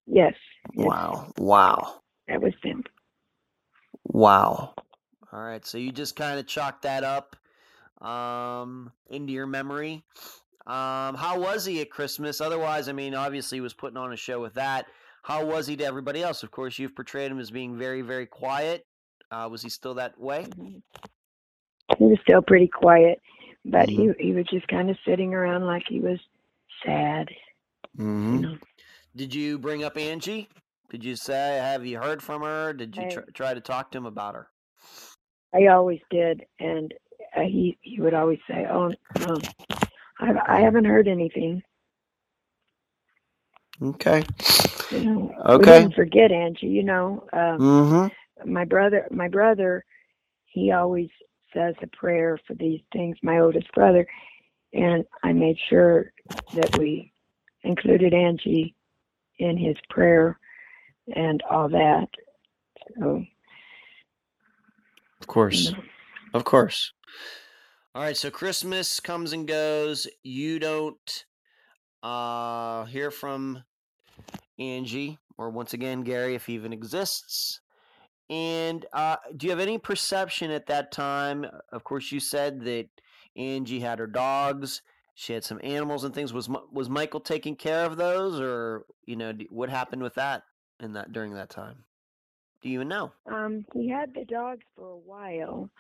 [0.07, 0.34] yes,
[0.74, 1.32] yes, Wow!
[1.38, 2.01] Wow!
[2.28, 2.84] that was them.
[4.05, 4.74] Wow!
[5.32, 7.36] All right, so you just kind of chalked that up
[8.01, 10.03] um, into your memory.
[10.65, 12.41] Um, how was he at Christmas?
[12.41, 14.88] Otherwise, I mean, obviously he was putting on a show with that.
[15.24, 16.43] How was he to everybody else?
[16.43, 18.86] Of course, you've portrayed him as being very, very quiet.
[19.32, 20.47] Uh, was he still that way?
[20.47, 20.82] Mhm.
[21.97, 23.21] He was still pretty quiet,
[23.65, 23.89] but Mm-hmm.
[23.89, 26.19] he he was just kind of sitting around like he was
[26.86, 27.28] sad.
[27.97, 28.34] Mm-hmm.
[28.34, 28.57] You know,
[29.15, 30.49] Did you bring up Angie?
[30.89, 32.73] Did you say, have you heard from her?
[32.73, 34.49] Did you I- tr- try to talk to him about her?
[35.53, 36.93] I always did, and
[37.36, 39.41] uh, he he would always say, "Oh no,
[40.19, 41.63] I I haven't heard anything."
[43.82, 44.23] Okay.
[44.89, 45.71] You know, we Okay.
[45.71, 46.67] didn't forget Angie.
[46.67, 48.07] You know, um, Mm-hmm.
[48.45, 49.83] My brother my brother
[50.45, 51.09] he always
[51.53, 54.07] says a prayer for these things my oldest brother
[54.73, 56.11] and i made sure
[56.55, 57.11] that we
[57.63, 58.75] included angie
[59.39, 60.39] in his prayer
[61.15, 62.07] and all that
[62.99, 63.23] so
[65.21, 65.63] Of you course.
[65.63, 65.83] know,
[66.33, 66.93] Of course.
[67.95, 70.07] All right, so Christmas comes and goes.
[70.23, 71.25] You don't
[72.03, 73.63] uh hear from
[74.59, 77.61] Angie or once again Gary if he even exists.
[78.30, 81.45] And uh do you have any perception at that time?
[81.71, 82.88] Of course you said that
[83.36, 84.82] Angie had her dogs
[85.19, 86.32] she had some animals and things.
[86.32, 90.43] Was was Michael taking care of those, or you know, what happened with that
[90.80, 91.86] in that during that time?
[92.61, 93.11] Do you even know?
[93.25, 95.71] Um, he had the dogs for a while,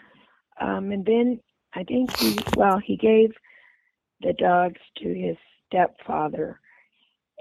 [0.59, 1.39] um, and then
[1.75, 3.29] I think he well he gave
[4.21, 5.37] the dogs to his
[5.67, 6.59] stepfather,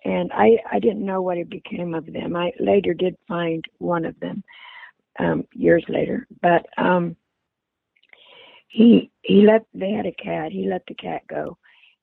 [0.04, 2.36] and I I didn't know what it became of them.
[2.36, 4.44] I later did find one of them
[5.18, 7.16] um, years later, but um,
[8.68, 10.52] he he let they had a cat.
[10.52, 11.56] He let the cat go,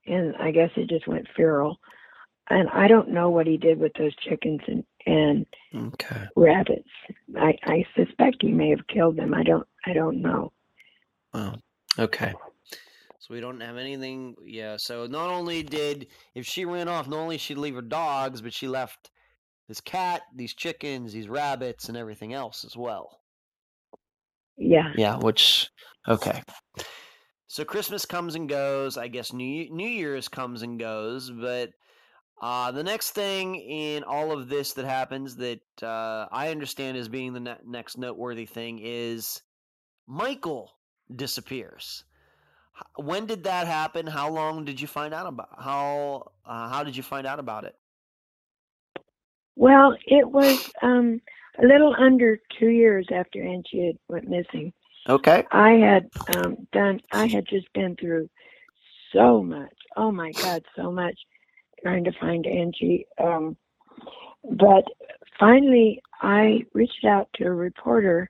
[0.08, 1.80] and I guess it just went feral.
[2.50, 5.46] And I don't know what he did with those chickens and and
[5.76, 6.28] Okay.
[6.36, 6.90] rabbits.
[7.38, 9.34] I, I suspect he may have killed them.
[9.34, 10.52] I don't I don't know.
[11.34, 11.56] Wow.
[12.00, 12.34] Okay.
[13.20, 14.36] So we don't have anything.
[14.44, 14.78] Yeah.
[14.78, 18.54] So not only did if she ran off, not only she leave her dogs, but
[18.54, 19.12] she left
[19.68, 23.20] this cat, these chickens, these rabbits, and everything else as well.
[24.58, 24.92] Yeah.
[24.96, 25.18] Yeah.
[25.18, 25.70] Which
[26.08, 26.42] okay.
[27.48, 28.98] So Christmas comes and goes.
[28.98, 31.70] I guess New New Year's comes and goes, but
[32.42, 37.08] uh, the next thing in all of this that happens that uh, I understand as
[37.08, 39.42] being the ne- next noteworthy thing is
[40.08, 40.72] Michael
[41.16, 42.04] disappears.
[42.98, 44.08] When did that happen?
[44.08, 45.50] How long did you find out about?
[45.58, 47.76] How uh, how did you find out about it?
[49.56, 51.22] Well, it was um
[51.62, 54.74] a little under two years after Angie had went missing.
[55.08, 55.46] Okay.
[55.52, 58.30] I had um done I had just been through
[59.12, 59.74] so much.
[59.96, 61.20] Oh my God, so much
[61.82, 63.06] trying to find Angie.
[63.22, 63.56] Um
[64.50, 64.86] but
[65.40, 68.30] finally I reached out to a reporter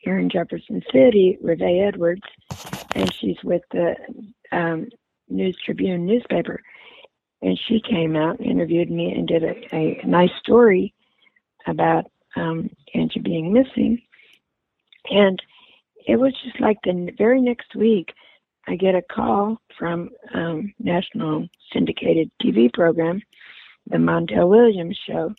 [0.00, 2.22] here in Jefferson City, Reve Edwards,
[2.94, 3.94] and she's with the
[4.50, 4.88] um,
[5.28, 6.60] News Tribune newspaper.
[7.42, 10.92] And she came out and interviewed me and did a, a nice story
[11.66, 12.04] about
[12.36, 14.00] um, Angie being missing.
[15.10, 15.40] And
[16.06, 18.12] it was just like the very next week,
[18.68, 23.22] I get a call from um, national syndicated TV program,
[23.86, 25.34] the Montel Williams Show,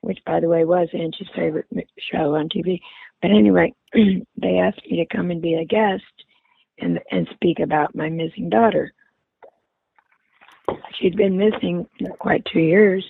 [0.00, 1.66] which, by the way, was Angie's favorite
[1.98, 2.80] show on TV.
[3.22, 6.02] But anyway, they asked me to come and be a guest
[6.80, 8.92] and and speak about my missing daughter.
[10.98, 13.04] She'd been missing not quite two years,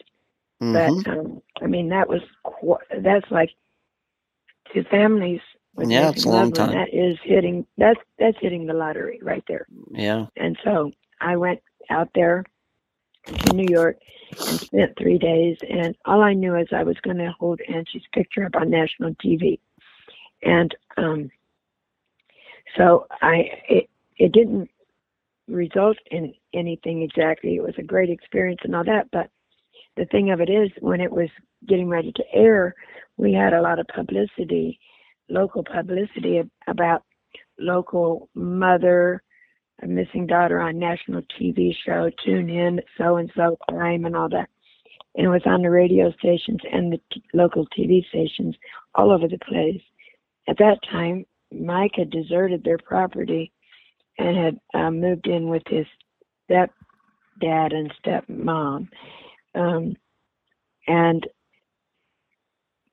[0.63, 1.05] Mhm.
[1.05, 3.51] but um, I mean that was qu- that's like
[4.73, 5.41] two families
[5.75, 6.73] with Yeah, it's a long time.
[6.73, 9.67] That is hitting that's that's hitting the lottery right there.
[9.93, 10.27] Yeah.
[10.37, 12.45] And so I went out there
[13.27, 13.99] to New York
[14.33, 15.59] and spent three days.
[15.69, 19.15] And all I knew is I was going to hold Angie's picture up on national
[19.17, 19.61] TV.
[20.43, 21.31] And um,
[22.77, 24.71] so I it, it didn't
[25.49, 27.57] result in anything exactly.
[27.57, 29.09] It was a great experience and all that.
[29.11, 29.31] But
[29.97, 31.29] the thing of it is, when it was
[31.67, 32.75] getting ready to air,
[33.17, 34.79] we had a lot of publicity,
[35.29, 37.03] local publicity about
[37.59, 39.23] local mother
[39.83, 44.29] a missing daughter on national TV show, tune in, so and so crime and all
[44.29, 44.49] that.
[45.15, 48.57] And it was on the radio stations and the t- local TV stations
[48.95, 49.81] all over the place.
[50.49, 53.53] At that time, Mike had deserted their property
[54.19, 55.87] and had uh, moved in with his
[56.51, 56.71] stepdad
[57.75, 58.89] and stepmom.
[59.55, 59.97] Um,
[60.87, 61.27] and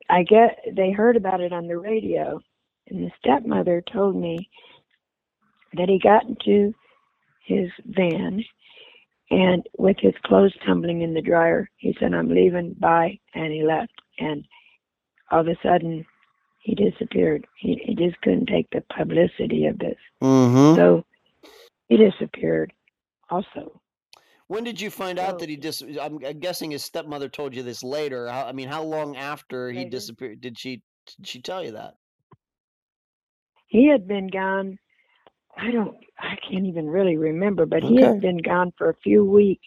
[0.10, 2.40] I get they heard about it on the radio,
[2.88, 4.50] and the stepmother told me
[5.74, 6.74] that he got into
[7.46, 8.44] his van
[9.32, 13.64] and with his clothes tumbling in the dryer, he said, I'm leaving, bye, and he
[13.64, 13.94] left.
[14.20, 14.46] And
[15.32, 16.06] all of a sudden,
[16.60, 17.48] he disappeared.
[17.60, 19.98] He, he just couldn't take the publicity of this.
[20.22, 20.76] Mm-hmm.
[20.76, 21.06] So
[21.88, 22.74] he disappeared
[23.30, 23.82] also.
[24.48, 25.84] When did you find out So- that he dis?
[26.00, 28.28] I'm, guessing his stepmother told you this later.
[28.28, 29.90] How, I mean, how long after he Later.
[29.90, 30.82] disappeared did she
[31.18, 31.96] did she tell you that?
[33.68, 34.78] He had been gone,
[35.58, 38.06] I don't, I can't even really remember, but he Okay.
[38.06, 39.66] had been gone for a few weeks,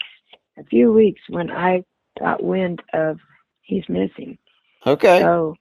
[0.56, 1.84] a few weeks when I
[2.18, 3.18] got wind of
[3.62, 4.38] he's missing.
[4.86, 5.20] Okay.
[5.20, 5.56] So,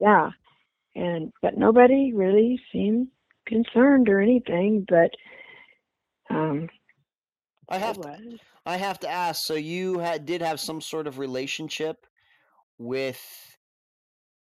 [0.00, 0.30] yeah,
[0.94, 3.08] and but nobody really seemed
[3.46, 4.84] concerned or anything.
[4.88, 5.10] But
[6.30, 6.68] um,
[7.68, 8.18] I have was
[8.64, 9.44] I have to ask.
[9.44, 12.06] So you had did have some sort of relationship
[12.78, 13.20] with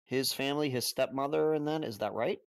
[0.07, 2.41] his family, his stepmother, and then is that right?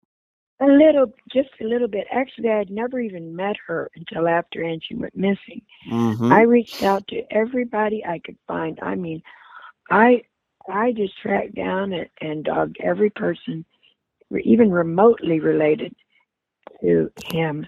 [0.61, 2.07] a little, just a little bit.
[2.11, 5.63] Actually, I had never even met her until after Angie went missing.
[5.91, 6.31] Mm-hmm.
[6.33, 8.79] I reached out to everybody I could find.
[8.83, 9.23] I mean,
[9.91, 10.23] I
[10.69, 13.65] I just tracked down and, and dogged every person,
[14.45, 15.95] even remotely related
[16.83, 17.67] to him,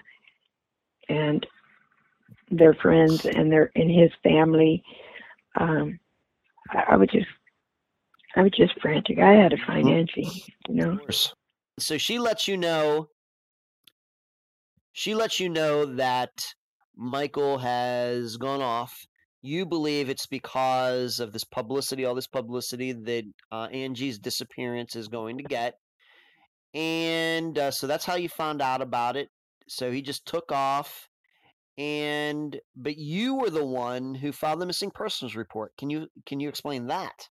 [1.09, 1.45] and
[2.51, 4.83] their friends and their and his family.
[5.59, 5.99] Um,
[6.69, 7.27] I, I was just
[8.35, 9.19] I was just frantic.
[9.19, 9.99] I had to find Mhm.
[9.99, 10.91] Angie, you know.
[10.93, 11.33] Of course.
[11.79, 13.07] So she lets you know.
[14.93, 16.31] She lets you know that
[16.95, 19.05] Michael has gone off.
[19.41, 25.07] You believe it's because of this publicity, all this publicity that uh, Angie's disappearance is
[25.07, 25.75] going to get.
[26.73, 29.29] And uh, so that's how you found out about it.
[29.67, 31.09] So he just took off.
[31.77, 35.71] And but you were the one who filed the missing persons report.
[35.77, 37.29] Can you can you explain that?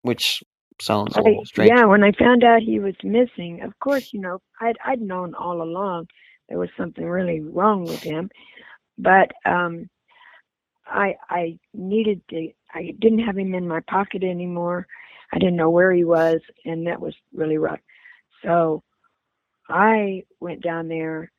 [0.00, 0.42] Which
[0.80, 1.70] sounds a little strange.
[1.70, 5.34] yeah, when I found out he was missing, of course, you know, I'd I'd known
[5.34, 6.06] all along
[6.48, 8.30] there was something really wrong with him,
[8.98, 9.88] but um,
[10.86, 12.50] I I needed to.
[12.72, 14.86] I didn't have him in my pocket anymore.
[15.32, 17.80] I didn't know where he was, and that was really rough.
[18.42, 18.82] So
[19.68, 21.30] I went down there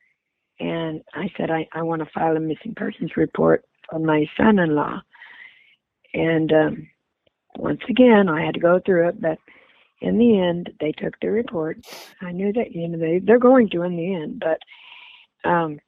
[0.60, 4.58] and I said, I, I want to file a missing persons report on my son
[4.58, 5.00] in law.
[6.14, 6.88] And um,
[7.56, 9.38] once again, I had to go through it, but
[10.00, 11.78] in the end, they took the report.
[12.20, 15.78] I knew that, you know, they, they're going to in the end, but um,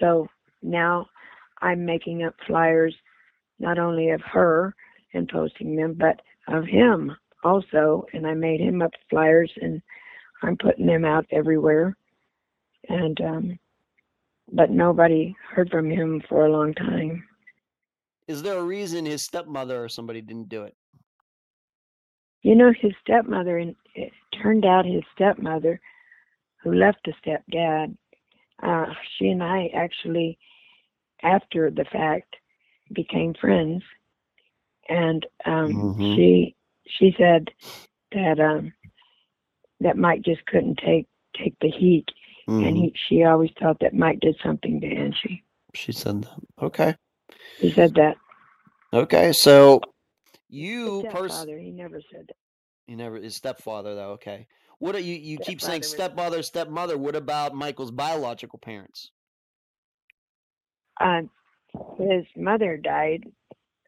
[0.00, 0.28] so
[0.62, 1.06] now
[1.60, 2.94] I'm making up flyers
[3.58, 4.74] not only of her
[5.14, 8.06] and posting them, but of him also.
[8.12, 9.82] And I made him up flyers and
[10.42, 11.96] I'm putting them out everywhere.
[12.88, 13.58] And um
[14.52, 17.24] but nobody heard from him for a long time.
[18.28, 20.76] Is there a reason his stepmother or somebody didn't do it?
[22.42, 24.12] You know, his stepmother, and it
[24.42, 25.80] turned out his stepmother,
[26.62, 27.96] who left the stepdad,
[28.62, 30.38] uh, she and I actually,
[31.22, 32.36] after the fact,
[32.92, 33.82] became friends.
[34.88, 36.14] And um, Mhm.
[36.14, 36.54] she
[36.86, 37.50] she said
[38.12, 38.72] that um,
[39.80, 42.06] that Mike just couldn't take take the heat,
[42.48, 42.76] and Mhm.
[42.76, 45.44] he she always thought that Mike did something to Angie.
[45.74, 46.40] She said that.
[46.62, 46.96] Okay.
[47.58, 48.16] He said that.
[48.92, 49.32] Okay.
[49.32, 49.80] So
[50.48, 52.36] you person stepfather, he never said that.
[52.86, 54.46] you never his stepfather though, okay.
[54.78, 56.98] What are you you keep saying Stepfather stepmother, stepmother.
[56.98, 59.10] What about Michael's biological parents?
[61.00, 61.22] Uh,
[61.98, 63.24] his mother died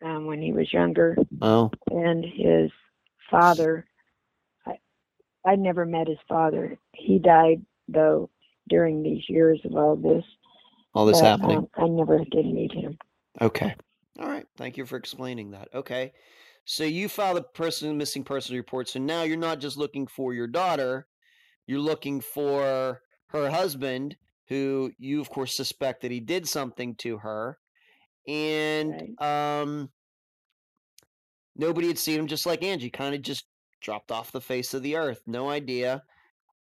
[0.02, 1.70] um, when he was younger, Oh.
[1.90, 2.70] and his
[3.30, 3.86] father.
[4.66, 4.78] I,
[5.46, 6.78] I never met his father.
[6.92, 8.30] He died though
[8.70, 10.24] during these years of all this.
[10.94, 11.58] All this but, happening.
[11.58, 12.96] um, I never did meet him.
[13.40, 13.74] Okay.
[14.18, 14.46] All right.
[14.56, 15.68] Thank you for explaining that.
[15.74, 16.12] Okay.
[16.64, 18.88] So you filed a person missing person report.
[18.88, 21.06] So now you're not just looking for your daughter,
[21.66, 24.16] you're looking for her husband,
[24.48, 27.58] who you of course suspect that he did something to her.
[28.28, 29.90] And um
[31.56, 33.46] nobody had seen him just like Angie, kind of just
[33.80, 35.22] dropped off the face of the earth.
[35.26, 36.02] No idea.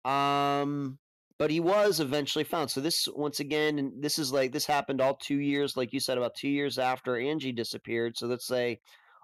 [0.06, 1.00] Um
[1.42, 2.70] but he was eventually found.
[2.70, 6.00] So this once again, and this is like this happened all two years, like you
[6.00, 8.16] said, about two years after Angie disappeared.
[8.16, 8.80] So let's say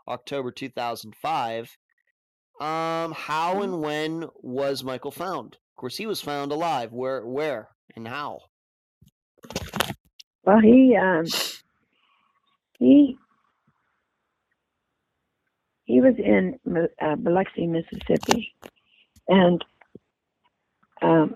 [0.07, 1.77] October 2005.
[2.59, 3.63] Um, how Mhm.
[3.63, 5.57] and when was Michael found?
[5.57, 6.91] Of course, he was found alive.
[6.91, 8.39] Where, where, and how?
[10.43, 11.25] Well, he um,
[12.79, 13.19] he
[15.85, 16.59] he was in
[16.99, 18.55] uh, Biloxi, Mississippi,
[19.27, 19.63] and
[21.03, 21.35] um,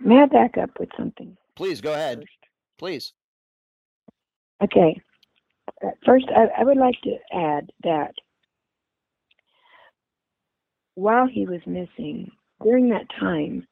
[0.00, 1.36] may I back up with something?
[1.56, 2.18] Please go ahead.
[2.20, 2.30] first?
[2.78, 3.12] Please.
[4.62, 5.00] Okay.
[5.84, 8.12] Uh, First, I, I would like to add that
[10.94, 12.30] while he was missing,
[12.62, 13.66] during that time,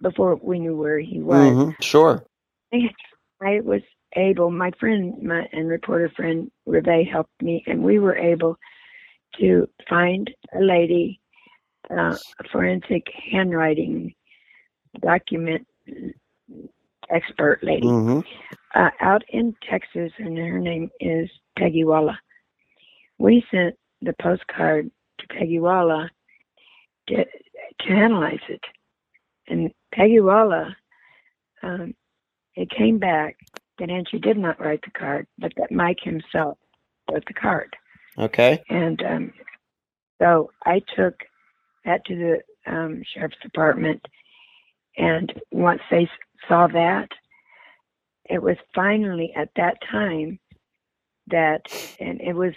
[0.00, 2.24] before we knew where he was, Mhm, Sure.
[2.72, 2.90] I,
[3.40, 3.82] I was
[4.16, 8.56] able, my friend my, and reporter friend Reve helped me, and we were able
[9.38, 11.20] to find a lady,
[11.90, 14.14] uh, a forensic handwriting
[14.98, 15.66] document
[17.10, 18.20] expert lady hmm
[18.74, 22.16] uh, out in Texas, and her name is Peggy Walla.
[23.18, 26.08] We sent the postcard to Peggy Walla
[27.08, 28.60] to, to analyze it,
[29.48, 30.76] and Peggy Walla,
[31.62, 31.94] um,
[32.54, 33.36] it came back
[33.78, 36.58] that Angie did not write the card, but that Mike himself
[37.10, 37.74] wrote the card.
[38.18, 38.62] Okay.
[38.68, 39.32] And um,
[40.20, 41.14] so I took
[41.84, 44.04] that to the um, sheriff's department,
[44.96, 46.08] and once they
[46.48, 47.08] saw that,
[48.26, 50.38] it was finally at that time
[51.28, 51.62] that,
[51.98, 52.52] and it was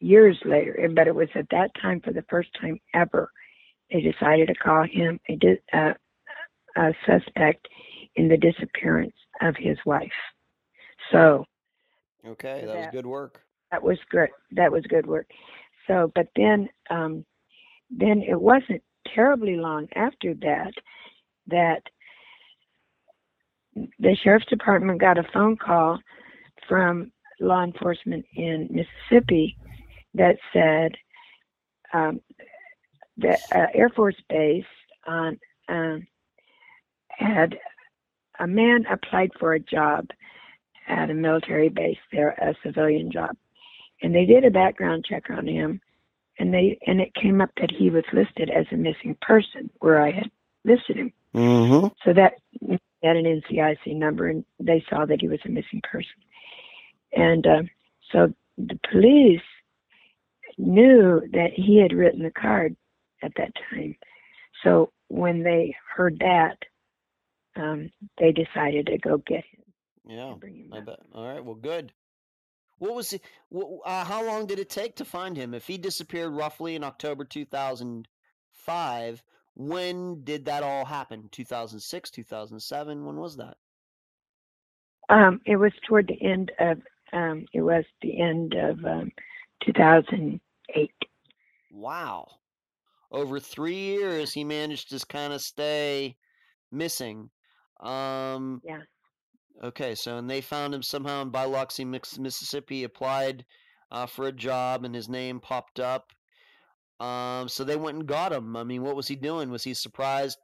[0.00, 3.30] years later, but it was at that time for the first time ever,
[3.90, 5.92] they decided to call him a, uh,
[6.76, 7.68] a suspect
[8.16, 10.10] in the disappearance of his wife.
[11.12, 11.44] So
[12.26, 12.60] Okay.
[12.62, 13.42] So That was good work.
[13.70, 14.28] that was good.
[14.52, 15.26] That was good work.
[15.86, 17.24] So, but then, um,
[17.90, 18.82] then it wasn't
[19.14, 20.72] terribly long after that
[21.46, 21.82] that
[23.98, 25.98] the sheriff's department got a phone call
[26.68, 27.10] from
[27.40, 29.56] law enforcement in Mississippi
[30.14, 30.92] that said
[31.92, 32.20] um,
[33.16, 34.64] the uh, Air Force Base
[35.06, 35.38] on
[35.68, 36.06] um,
[37.10, 37.56] had
[38.38, 40.06] a man applied for a job
[40.88, 43.36] at a military base there, a civilian job,
[44.02, 45.80] and they did a background check on him,
[46.38, 50.02] and they and it came up that he was listed as a missing person where
[50.02, 50.30] I had
[50.64, 51.12] listed him.
[51.34, 51.88] Mm-hmm.
[52.04, 55.80] So that he had an NCIC number, and they saw that he was a missing
[55.90, 56.10] person.
[57.12, 57.62] And uh,
[58.12, 59.40] so the police
[60.58, 62.76] knew that he had written the card
[63.22, 63.96] at that time.
[64.64, 66.56] So when they heard that,
[67.56, 69.64] um, they decided to go get him
[70.08, 70.34] Yeah.
[70.34, 71.00] him I bet.
[71.14, 71.44] All right.
[71.44, 71.92] Well, good.
[72.78, 73.22] What was it?
[73.84, 75.54] Uh, how long did it take to find him?
[75.54, 79.22] If he disappeared roughly in October 2005,
[79.54, 81.28] when did that all happen?
[81.32, 83.04] 2006, 2007?
[83.04, 83.56] When was that?
[85.08, 86.78] Um, it was toward the end of
[87.12, 89.12] um, it was the end of um,
[89.64, 90.90] 2008.
[91.70, 92.26] Wow.
[93.10, 96.16] Over three years, he managed to kind of stay
[96.70, 97.28] missing.
[97.80, 98.80] Um, Yeah.
[99.62, 102.84] Okay, so and they found him somehow in Biloxi, Mississippi.
[102.84, 103.44] Applied
[103.92, 106.12] uh, for a job, and his name popped up.
[107.00, 108.56] Um, so they went and got him.
[108.56, 109.50] I mean, what was he doing?
[109.50, 110.38] Was he surprised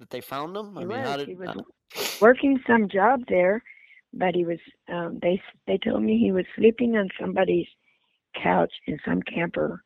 [0.00, 0.76] that they found him?
[0.78, 1.02] I He mean, was.
[1.02, 1.28] how did?
[1.28, 1.62] he was uh,
[2.20, 3.62] working some job there,
[4.12, 4.58] but he was.
[4.92, 7.66] Um, they they told me he was sleeping on somebody's
[8.42, 9.82] couch in some camper,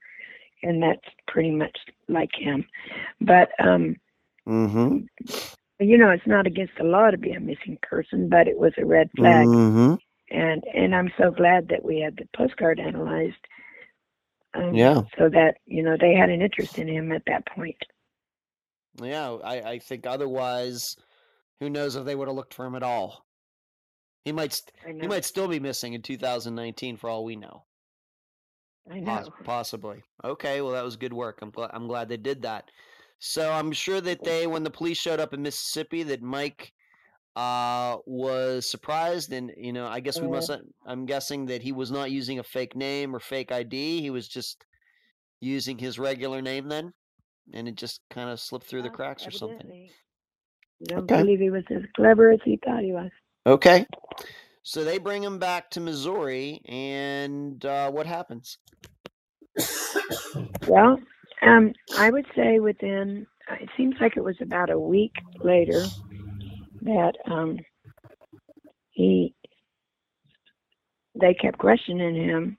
[0.63, 1.77] and that's pretty much
[2.09, 2.65] like him.
[3.21, 3.97] But um,
[4.49, 4.99] mm-hmm.
[5.81, 8.73] you know, it's not against the law to be a missing person, but it was
[8.79, 9.95] a red flag, Mm-hmm.
[10.31, 13.35] and and I'm so glad that we had the postcard analyzed.
[14.57, 15.03] Um, Yeah.
[15.19, 17.77] So that you know they had an interest in him at that point.
[19.03, 20.97] Yeah, I, I think otherwise,
[21.61, 23.27] who knows if they would have looked for him at all.
[24.25, 27.65] He might st- he might still be missing in 2019 for all we know.
[28.91, 29.33] I Poss- know.
[29.45, 30.03] possibly.
[30.25, 31.39] Okay, well that was good work.
[31.43, 32.71] I'm glad I'm glad they did that.
[33.19, 36.73] So I'm sure that they when the police showed up in Mississippi that Mike
[37.37, 40.51] uh was surprised and you know, I guess we must
[40.87, 44.03] I'm guessing that he was not using a fake name or fake ID.
[44.03, 44.65] He was just
[45.41, 46.93] using his regular name then
[47.55, 49.73] and it just kind of slipped through the Well, cracks or something.
[49.73, 49.91] I
[50.87, 51.13] don't Okay.
[51.13, 53.11] believe he was as clever as he thought he was.
[53.47, 53.87] Okay.
[54.63, 58.59] So they bring him back to Missouri and uh what happens?
[60.67, 60.99] Well,
[61.43, 65.93] um, I would say within, uh, it seems like it was about a week later
[66.87, 67.59] that um,
[68.91, 69.35] he,
[71.21, 72.59] they kept questioning him,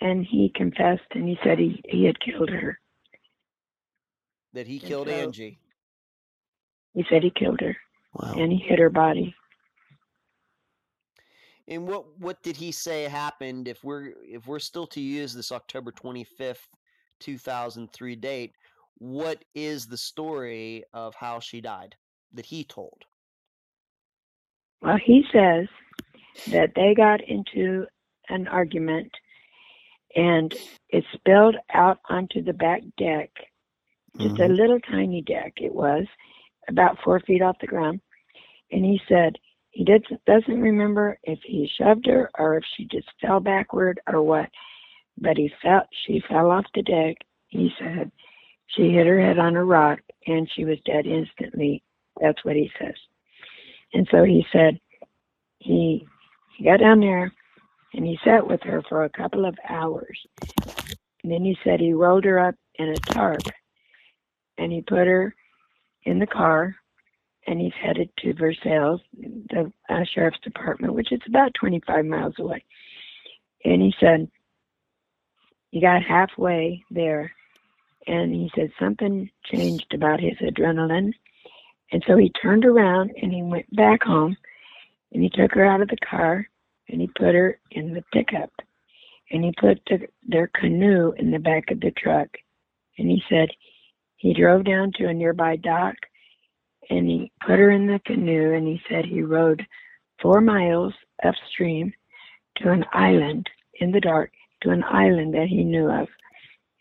[0.00, 2.78] and he confessed and he said he, he had killed her.
[4.52, 5.58] That he And killed so- Angie.
[6.94, 7.76] He said he killed her
[8.14, 8.34] Wow.
[8.38, 9.34] and he hid her body.
[11.68, 15.52] And what what did he say happened if we're if we're still to use this
[15.52, 16.58] October 25th,
[17.20, 18.52] 2003 date,
[18.98, 21.94] what is the story of how she died
[22.32, 23.02] that he told?
[24.86, 25.66] Well, he says
[26.52, 27.86] that they got into
[28.28, 29.10] an argument
[30.14, 30.54] and
[30.90, 33.30] it spilled out onto the back deck,
[34.16, 34.54] just a mm-hmm.
[34.54, 36.06] little tiny deck it was,
[36.68, 38.00] about four feet off the ground.
[38.70, 39.38] And he said
[39.70, 44.22] he did, doesn't remember if he shoved her or if she just fell backward or
[44.22, 44.50] what,
[45.18, 47.16] but he felt she fell off the deck.
[47.48, 48.12] He said
[48.68, 49.98] she hit her head on a rock
[50.28, 51.82] and she was dead instantly.
[52.20, 52.94] That's what he says.
[53.92, 54.78] And so he said
[55.58, 56.06] he,
[56.56, 57.32] he got down there
[57.94, 60.18] and he sat with her for a couple of hours.
[61.22, 63.42] And then he said he rolled her up in a tarp
[64.58, 65.34] and he put her
[66.04, 66.76] in the car
[67.46, 72.64] and he's headed to Versailles, the uh, sheriff's department, which is about 25 miles away.
[73.64, 74.28] And he said
[75.70, 77.32] he got halfway there
[78.06, 81.12] and he said something changed about his adrenaline.
[81.92, 84.36] And so he turned around and he went back home
[85.12, 86.46] and he took her out of the car
[86.88, 88.50] and he put her in the pickup
[89.30, 92.28] and he put the, their canoe in the back of the truck.
[92.98, 93.48] And he said
[94.16, 95.94] he drove down to a nearby dock
[96.90, 99.64] and he put her in the canoe and he said he rode
[100.20, 100.94] four miles
[101.24, 101.92] upstream
[102.56, 103.48] to an island
[103.80, 104.30] in the dark
[104.62, 106.08] to an island that he knew of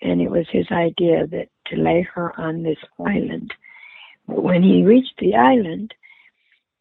[0.01, 3.53] and it was his idea that to lay her on this island
[4.27, 5.93] but when he reached the island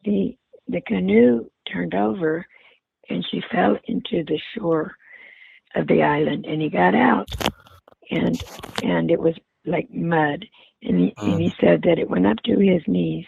[0.03, 2.45] the the canoe turned over
[3.09, 4.95] and she fell into the shore
[5.75, 7.29] of the island and he got out
[8.11, 8.41] and
[8.83, 9.35] and it was
[9.65, 10.45] like mud
[10.83, 11.59] and he, and he mm.
[11.59, 13.25] said that it went up to his knees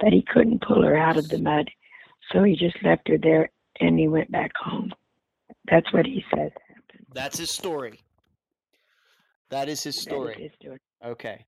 [0.00, 1.68] but he couldn't pull her out of the mud
[2.32, 3.50] so he just left her there
[3.80, 4.92] and he went back home
[5.70, 6.50] that's what he says
[6.88, 8.00] happened That's his story.
[9.50, 10.34] That is his is story.
[10.34, 10.78] his story.
[11.04, 11.44] Okay.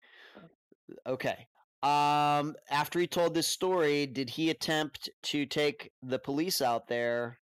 [1.07, 1.47] Okay.
[1.83, 7.41] Um, after he told this story, did he attempt to take the police out there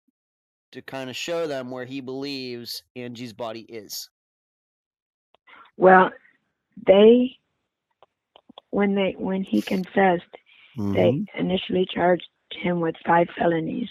[0.74, 4.10] to kind of show them where he believes Angie's body is?
[5.78, 6.12] Well,
[6.88, 7.38] they
[8.72, 10.24] when they when he confessed,
[10.94, 11.24] they Mm-hmm.
[11.38, 13.90] initially charged him with five felonies,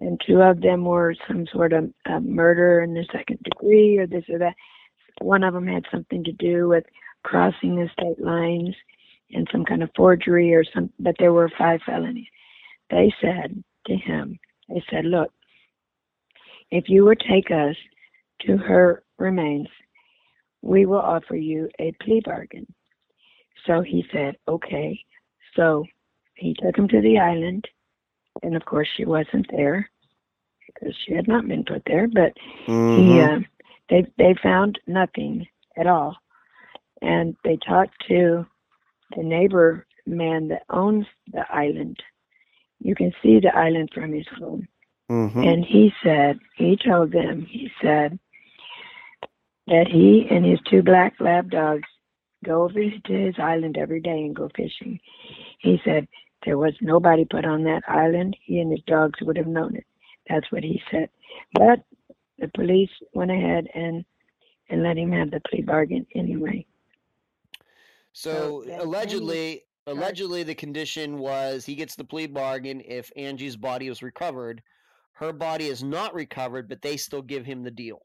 [0.00, 4.06] and two of them were some sort of uh, murder in the second degree or
[4.06, 4.54] this or that.
[5.22, 6.84] One of them had something to do with
[7.24, 8.74] crossing the state lines
[9.32, 10.90] and some kind of forgery or some.
[10.98, 12.28] But there were five felonies.
[12.90, 14.38] They said to him,
[14.68, 15.32] they said, "Look,
[16.70, 17.76] if you would take us
[18.40, 19.68] to her remains,
[20.62, 22.66] we will offer you a plea bargain."
[23.66, 24.98] So he said, "Okay."
[25.54, 25.84] So
[26.34, 27.66] he took him to the island,
[28.42, 29.90] and of course she wasn't there
[30.66, 32.06] because she had not been put there.
[32.06, 32.32] But
[32.66, 33.42] he, Mhm.
[33.42, 33.46] uh,
[33.88, 35.46] they they found nothing
[35.76, 36.16] at all,
[37.02, 38.46] and they talked to
[39.16, 42.02] the neighbor man that owns the island.
[42.80, 44.68] You can see the island from his home,
[45.10, 45.46] Mhm.
[45.46, 48.18] and he said he told them he said
[49.66, 51.88] that he and his two black lab dogs
[52.44, 55.00] go over to his island every day and go fishing.
[55.58, 56.06] He said
[56.44, 58.36] there was nobody put on that island.
[58.40, 59.86] He and his dogs would have known it.
[60.28, 61.10] That's what he said.
[61.54, 61.82] But
[62.38, 64.04] the police went ahead and
[64.70, 66.64] and let him have the plea bargain anyway.
[68.18, 73.12] So that- then he allegedly, allegedly, the condition was he gets the plea bargain if
[73.16, 74.62] Angie's body was recovered.
[75.12, 78.02] Her body is not recovered, but they still give him the deal.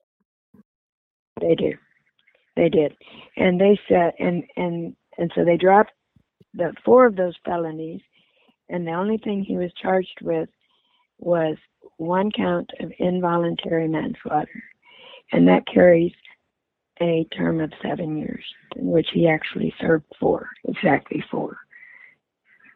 [1.41, 1.73] They do.
[2.55, 2.95] They did.
[3.37, 5.91] And they said and and and so they dropped
[6.53, 8.01] the four of those felonies
[8.69, 10.49] and the only thing he was charged with
[11.17, 11.57] was
[11.97, 14.63] one count of involuntary manslaughter.
[15.31, 16.13] And that carries
[17.01, 18.43] a term of seven years,
[18.75, 21.57] in which he actually served four, exactly four.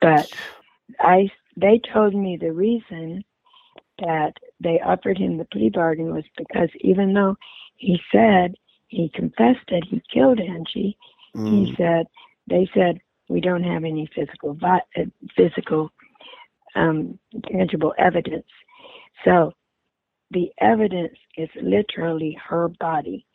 [0.02, 0.30] But
[1.00, 3.24] I they told me the reason
[4.00, 7.36] that they offered him the plea bargain was because even though
[7.78, 8.56] he said
[8.88, 10.98] he confessed that he killed Angie,
[11.50, 12.06] he said
[12.48, 13.00] they said
[13.30, 15.04] we don't have any physical vi- uh,
[15.36, 15.92] physical
[16.76, 17.20] um,
[17.52, 18.48] tangible evidence.
[19.26, 19.52] So
[20.32, 23.26] the evidence is literally her body,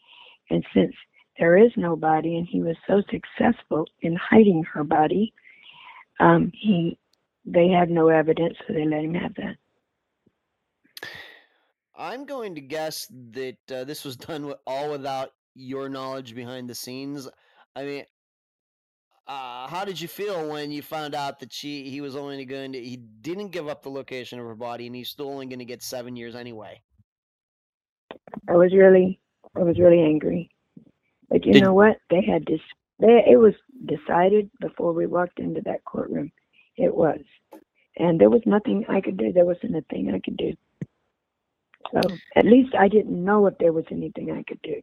[0.51, 0.95] and since
[1.39, 5.33] there is no body, and he was so successful in hiding her body,
[6.21, 6.99] um, he
[7.45, 9.57] they had no evidence, so they let him have that.
[11.97, 16.69] I'm going to guess that uh, this was done with, all without your knowledge behind
[16.69, 17.29] the scenes.
[17.75, 18.05] I mean,
[19.27, 22.73] uh, how did you feel when you found out that she he was only going
[22.73, 25.61] to he didn't give up the location of her body and he's still only going
[25.61, 26.81] to get seven years anyway?
[28.49, 29.21] I was really,
[29.57, 30.51] I was really angry.
[31.29, 31.99] But you Did- know what?
[32.11, 32.61] They had this.
[32.99, 33.55] They, it was
[33.85, 36.31] decided before we walked into that courtroom.
[36.77, 37.21] It was,
[37.97, 39.33] and there was nothing I could do.
[39.33, 40.53] There wasn't a thing I could do.
[41.93, 42.01] So
[42.37, 44.81] at least I didn't know if there was anything I could do.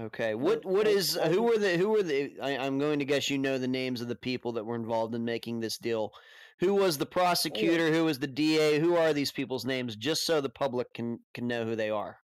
[0.00, 0.34] Okay.
[0.34, 3.38] What what is who were the who were the I, I'm going to guess you
[3.38, 6.12] know the names of the people that were involved in making this deal.
[6.60, 7.92] Who was the prosecutor?
[7.92, 8.78] Who was the DA?
[8.78, 9.96] Who are these people's names?
[9.96, 12.18] Just so the public can can know who they are.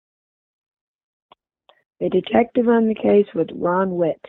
[2.01, 4.24] The detective on the case was Ron Witt.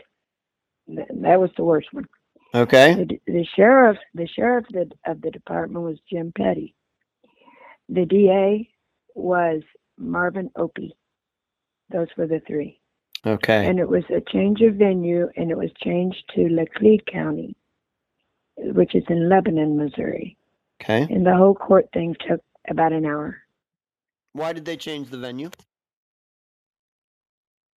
[0.88, 2.08] That was the worst one.
[2.54, 2.96] Okay.
[2.96, 6.76] The, the sheriff, the sheriff of the, of the department was Jim Petty.
[7.88, 8.70] The DA
[9.16, 9.62] was
[9.98, 10.96] Marvin Opie.
[11.90, 12.80] Those were the three.
[13.26, 13.68] Okay.
[13.68, 17.56] and it was a change of venue and it was changed to Laclede County,
[18.58, 20.36] which is in Lebanon, Missouri.
[20.82, 21.04] Okay.
[21.04, 23.38] And the whole court thing took about an hour.
[24.34, 25.52] Why did they change the venue?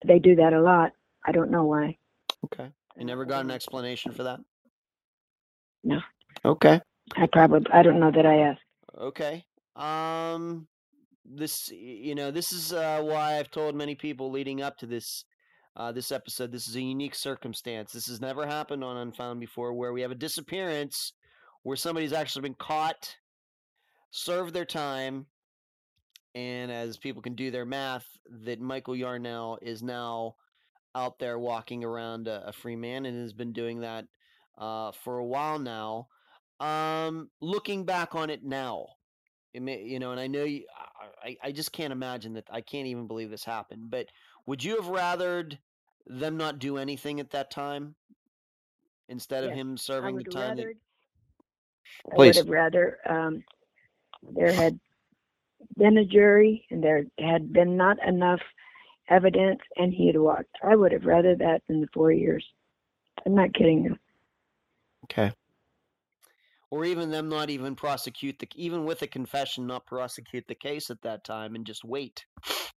[0.06, 0.92] They do that a lot.
[1.24, 1.96] I don't know why.
[2.44, 2.70] Okay.
[2.96, 4.40] You never got an explanation for that?
[5.82, 6.00] No.
[6.44, 6.80] Okay.
[7.16, 8.60] I probably I don't know that I asked.
[8.98, 9.44] Okay.
[9.76, 10.66] Um
[11.24, 15.24] this you know, this is uh why I've told many people leading up to this
[15.76, 17.92] uh this episode this is a unique circumstance.
[17.92, 21.12] This has never happened on Unfound before where we have a disappearance
[21.62, 23.16] where somebody's actually been caught,
[24.10, 25.26] served their time,
[26.34, 28.06] and as people can do their math,
[28.44, 30.36] that Michael Yarnell is now
[30.94, 34.06] out there walking around a, a free man and has been doing that
[34.58, 36.08] uh, for a while now.
[36.60, 38.86] Um, looking back on it now,
[39.52, 40.64] it may, you know, and I know you,
[41.22, 42.46] I, I- just can't imagine that.
[42.50, 43.90] I can't even believe this happened.
[43.90, 44.08] But
[44.46, 45.58] would you have rathered
[46.06, 47.94] them not do anything at that time
[49.08, 50.42] instead of him serving the time?
[50.58, 50.74] rather
[52.12, 52.26] I Please.
[52.26, 53.44] would have rather um,
[54.22, 54.78] there had
[55.76, 58.40] been a jury and there had been not enough
[59.08, 60.56] evidence and he had walked.
[60.62, 62.44] I would have rather that than the four years.
[63.26, 63.96] I'm not kidding you.
[65.04, 65.32] Okay.
[66.70, 70.90] Or even them not even prosecute the even with a confession, not prosecute the case
[70.90, 72.24] at that time and just wait.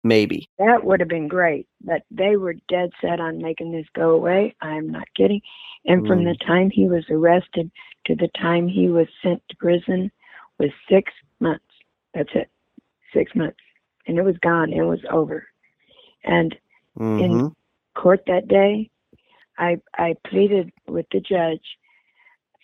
[0.02, 0.48] Maybe.
[0.59, 4.55] That would have been great, but they were dead set on making this go away.
[4.61, 5.40] I'm not kidding.
[5.85, 6.24] And from Mm.
[6.24, 7.70] the time he was arrested
[8.06, 10.11] to the time he was sent to prison
[10.59, 11.65] was six months.
[12.15, 12.48] That's it.
[13.14, 13.60] Six months.
[14.06, 14.72] And it was gone.
[14.72, 15.46] It was over.
[16.24, 16.58] And
[17.08, 17.54] Mhm.
[17.94, 18.90] court that day,
[19.58, 21.78] I I pleaded with the judge.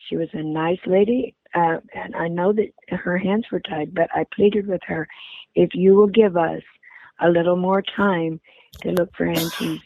[0.09, 4.10] She was a nice lady, uh, and I know that her hands were tied, but
[4.14, 5.06] I pleaded with her,
[5.55, 6.62] if you will give us
[7.20, 8.40] a little more time
[8.82, 9.82] to look for Angie's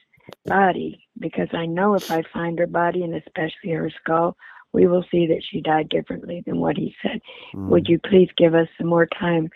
[0.46, 4.36] body, because I know if I find her body and especially her skull,
[4.72, 7.20] we will see that she died differently than what he said
[7.68, 9.48] would you please give us some more time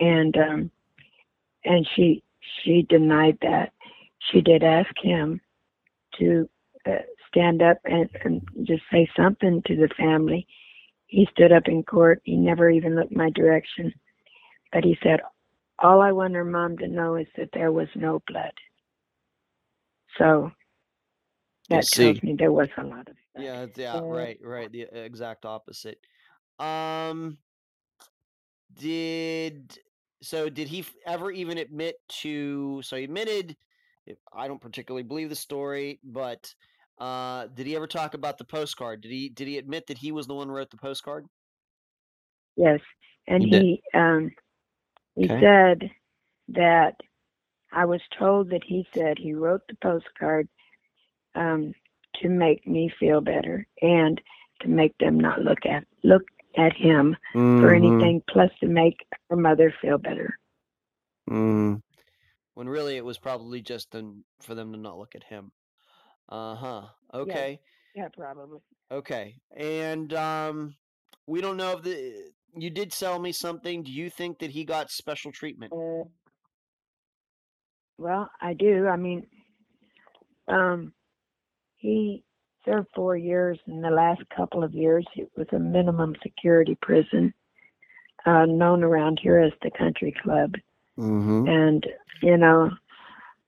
[0.00, 0.70] and um
[1.64, 2.22] and she
[2.62, 3.72] she denied that
[4.30, 5.40] she did ask him
[6.18, 6.48] to
[6.86, 6.92] uh,
[7.28, 10.46] stand up and, and just say something to the family
[11.06, 13.92] he stood up in court he never even looked my direction
[14.72, 15.20] but he said
[15.78, 18.52] all i want her mom to know is that there was no blood
[20.18, 20.50] so
[21.70, 23.46] that tells me there was a lot of blood.
[23.46, 24.70] Yeah, yeah, Uh, right, right.
[24.70, 26.00] The exact opposite.
[26.58, 27.38] Um,
[28.72, 29.78] did
[30.22, 30.48] so?
[30.48, 32.82] Did he ever even admit to?
[32.82, 33.56] So he admitted.
[34.32, 36.52] I don't particularly believe the story, but
[36.98, 39.02] uh, did he ever talk about the postcard?
[39.02, 39.28] Did he?
[39.30, 41.26] Did he admit that he was the one who wrote the postcard?
[42.56, 42.80] Yes,
[43.28, 44.32] and He he um
[45.16, 45.40] he Okay.
[45.40, 45.90] said
[46.48, 46.96] that
[47.72, 50.48] I was told that he said he wrote the postcard
[51.36, 51.74] um
[52.22, 54.20] to make me feel better and
[54.62, 56.22] to make them not look at look
[56.56, 57.16] at him
[57.58, 60.38] for Mhm, anything plus to make her mother feel better.
[61.30, 61.82] mhm.
[62.54, 65.52] When really it was probably just an, for them to not look at him.
[66.28, 66.88] Uh huh.
[67.14, 67.60] Okay.
[67.94, 68.60] Yeah, probably.
[68.90, 69.40] Okay.
[69.56, 70.76] And um
[71.26, 73.82] we don't know if the you did sell me something.
[73.82, 75.72] Do you think that he got special treatment?
[75.72, 76.04] Uh,
[77.98, 78.86] well, I do.
[78.86, 79.26] I mean,
[80.48, 80.92] um,
[81.76, 82.24] he
[82.68, 83.58] served four years.
[83.66, 87.32] In the last couple of years, it was a minimum security prison,
[88.26, 90.54] uh, known around here as the Country Club.
[90.98, 91.48] Mm-hmm.
[91.48, 91.86] And
[92.22, 92.70] you know,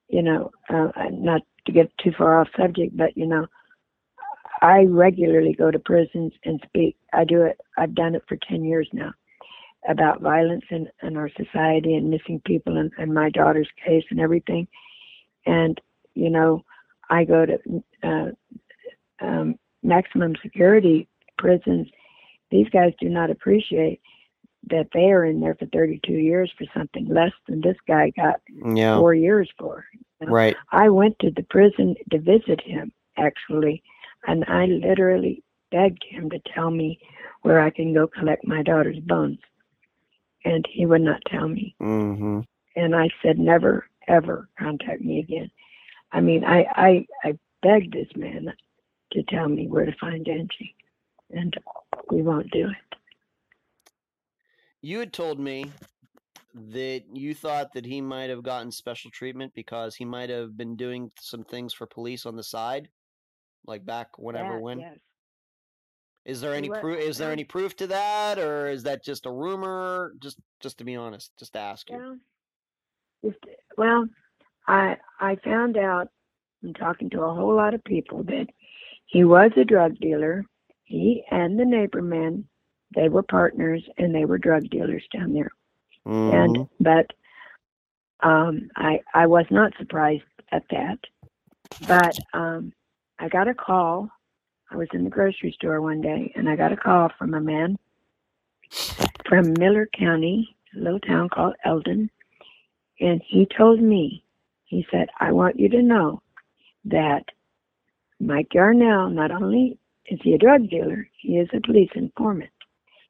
[0.09, 3.47] you know, uh, not to get too far off subject, but you know,
[4.63, 6.97] I regularly go to prisons and speak.
[7.13, 7.61] I do it.
[7.77, 9.13] I've done it for ten years now
[9.89, 14.21] about violence in, in our society and missing people and, and my daughter's case and
[14.21, 14.69] everything.
[15.47, 15.81] And
[16.15, 16.65] you know,
[17.09, 17.59] I go to
[18.03, 18.31] uh,
[19.21, 21.89] um, maximum security prisons.
[22.51, 24.01] These guys do not appreciate
[24.69, 28.41] that they are in there for 32 years for something less than this guy got
[28.49, 28.99] Yeah.
[28.99, 29.87] four years for.
[30.21, 30.57] Right.
[30.71, 33.83] I went to the prison to visit him, actually,
[34.27, 36.99] and I literally begged him to tell me
[37.43, 39.39] where I can go collect my daughter's bones.
[40.45, 41.75] And he would not tell me.
[41.81, 42.41] Mm-hmm.
[42.77, 45.51] And I said, never, ever contact me again.
[46.13, 48.53] I mean, I, I, I begged this man
[49.13, 50.75] to tell me where to find Angie,
[51.31, 51.55] and
[52.11, 52.99] we won't do it.
[54.83, 55.71] You had told me
[56.55, 60.75] that you thought that he might have gotten special treatment because he might have been
[60.77, 62.89] doing some things for police on the side,
[63.67, 64.81] like back whenever That, when.
[64.81, 64.99] Yes.
[66.25, 67.01] Is there any proof?
[67.01, 70.13] Is there any proof to that, or is that just a rumor?
[70.21, 72.21] Just, just to be honest, just to ask you.
[73.23, 73.33] Well,
[73.79, 74.07] well,
[74.69, 76.09] I I found out
[76.61, 78.47] from talking to a whole lot of people that
[79.11, 80.45] he was a drug dealer.
[80.85, 82.45] He and the neighbor man,
[82.95, 85.51] they were partners and they were drug dealers down there.
[86.07, 86.35] Mhm.
[86.35, 87.11] And but
[88.21, 90.23] um, I I was not surprised
[90.53, 90.99] at that.
[91.87, 92.73] But um,
[93.19, 94.11] I got a call.
[94.71, 97.41] I was in the grocery store one day and I got a call from a
[97.41, 97.79] man
[99.29, 102.11] from Miller County, a little town called Eldon,
[103.01, 104.23] and he told me,
[104.65, 106.23] he said, I want you to know
[106.85, 107.25] that
[108.21, 112.51] Mike Yarnell, not only is he a drug dealer, he is a police informant.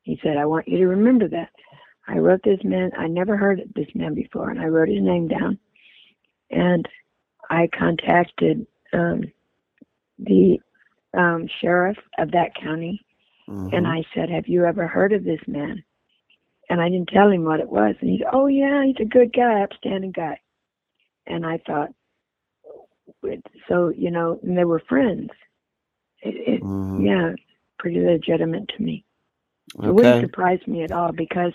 [0.03, 1.51] He said, I want you to remember that.
[2.09, 5.03] I wrote this man, I never heard of this man before, and I wrote his
[5.03, 5.59] name down.
[6.51, 6.89] And
[7.51, 9.25] I contacted um,
[10.19, 10.61] the
[11.17, 13.01] um, sheriff of that county
[13.73, 13.87] and Mhm.
[13.87, 15.85] I said, Have you ever heard of this man?
[16.71, 17.97] And I didn't tell him what it was.
[18.01, 20.41] And he said, Oh, yeah, he's a good guy, upstanding guy.
[21.27, 21.91] And I thought,
[23.69, 25.31] so, you know, and they were friends.
[26.23, 27.07] It, it, Mhm.
[27.07, 27.35] Yeah,
[27.79, 29.05] pretty legitimate to me.
[29.83, 31.53] It wouldn't surprise me at all because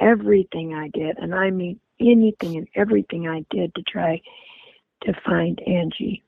[0.00, 4.20] everything I did, and I mean anything and everything I did to try
[5.04, 6.24] to find Angie,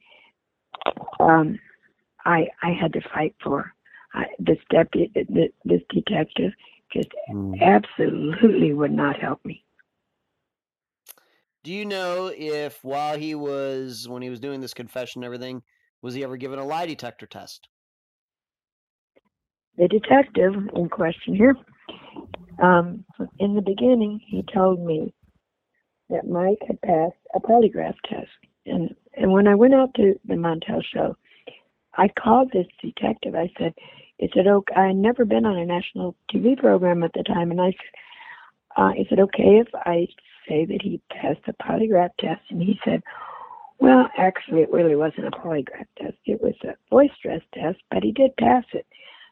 [1.20, 1.58] um,
[2.24, 3.72] I I had to fight for.
[4.14, 6.52] I, this deputy, th- this detective,
[6.92, 7.60] just Mm.
[7.62, 9.64] absolutely would not help me.
[11.64, 15.62] Do you know if while he was when he was doing this confession and everything,
[16.02, 17.68] was he ever given a lie detector test?
[19.76, 21.56] The detective in question here,
[22.62, 23.04] um,
[23.38, 25.12] in the beginning, he told me
[26.10, 28.30] that Mike had passed a polygraph test,
[28.66, 31.16] and and when I went out to the Montel show,
[31.96, 33.34] I called this detective.
[33.34, 33.74] I said,
[34.18, 37.50] "Is it okay?" I had never been on a national TV program at the time,
[37.50, 38.00] and I said,
[38.76, 40.08] uh, "Is it okay if I
[40.48, 43.02] say that he passed the polygraph test?" And he said,
[43.78, 46.16] "Well, actually, it really wasn't a polygraph test.
[46.24, 48.86] It was a voice stress test, but he did pass it."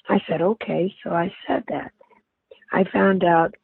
[0.09, 1.93] I said, "Okay," so I said that.
[2.73, 3.55] I found out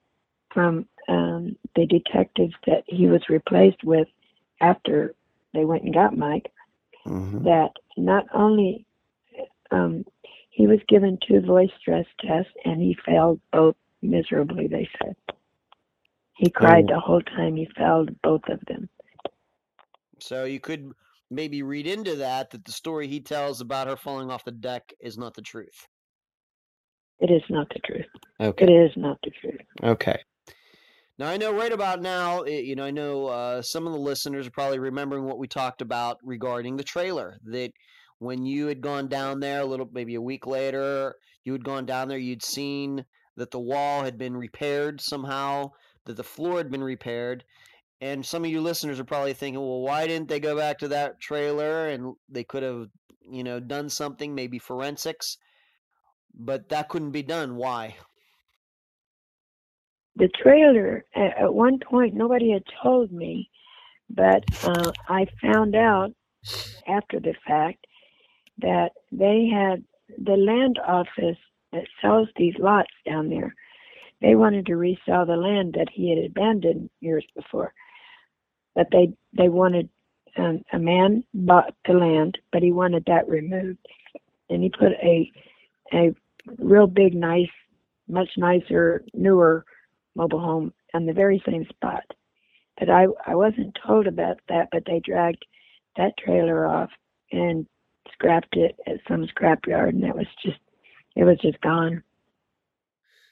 [0.53, 4.09] from um, the detectives that he was replaced with
[4.61, 5.15] after
[5.55, 6.53] they went and got Mike
[7.07, 7.45] Mm-hmm.
[7.45, 8.87] that not only
[9.73, 10.05] um,
[10.51, 15.16] he was given two voice stress tests and he failed both miserably, they said.
[16.35, 18.89] He cried the whole time he failed both of them.
[20.21, 20.91] So you could
[21.31, 24.93] maybe read into that that the story he tells about her falling off the deck
[25.01, 25.87] is not the truth.
[27.21, 28.07] It is not the truth.
[28.41, 28.65] Okay.
[28.65, 29.61] It is not the truth.
[29.83, 30.19] Okay.
[31.19, 33.99] Now I know right about now, eh, you know, I know uh, some of the
[33.99, 37.39] listeners are probably remembering what we talked about regarding the trailer.
[37.45, 37.71] That
[38.19, 41.15] when you had gone down there a little, maybe a week later,
[41.45, 43.05] you had gone down there, you'd seen
[43.37, 45.71] that the wall had been repaired somehow,
[46.05, 47.45] that the floor had been repaired,
[48.01, 50.89] and some of you listeners are probably thinking, well, why didn't they go back to
[50.89, 52.89] that trailer and they could have,
[53.20, 55.39] you know, done something, maybe forensics,
[56.35, 57.55] but that couldn't be done.
[57.55, 57.97] Why?
[60.16, 63.49] The trailer, at, one point, nobody had told me,
[64.11, 66.11] but uh, I found out
[66.89, 67.87] after the fact
[68.59, 69.85] that they had
[70.19, 71.39] the land office
[71.73, 73.55] that sells these lots down there.
[74.23, 77.74] They wanted to resell the land that he had abandoned years before,
[78.74, 79.89] but they they wanted
[80.36, 83.85] um, a man bought the land, but he wanted that removed,
[84.49, 85.31] and he put a
[85.93, 86.15] a
[86.59, 87.51] real big, nice,
[88.09, 89.65] much nicer, newer
[90.15, 92.05] mobile home on the very same spot.
[92.78, 95.44] But I I wasn't told about that, but they dragged
[95.97, 96.90] that trailer off
[97.32, 97.66] and
[98.12, 100.61] scrapped it at some scrapyard, and it was just
[101.16, 102.05] it was just gone.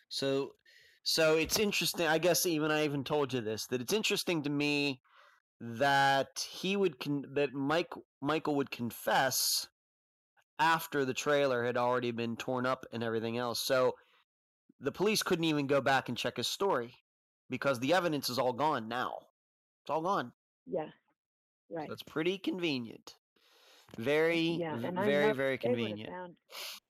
[0.09, 0.55] So,
[1.03, 2.07] so it's interesting.
[2.07, 5.01] I guess even I even told you this that it's interesting to me
[5.61, 9.69] that he would con- that Mike Michael would confess
[10.59, 13.61] after the trailer had already been torn up and everything else.
[13.61, 13.95] So
[14.81, 16.95] the police couldn't even go back and check his story
[17.49, 19.19] because the evidence is all gone now.
[19.83, 20.33] It's all gone.
[20.67, 20.89] Yeah,
[21.71, 21.89] right.
[21.89, 23.15] That's pretty convenient.
[23.99, 26.11] Very, Yeah, v- and I very, very they would have convenient.
[26.11, 26.37] found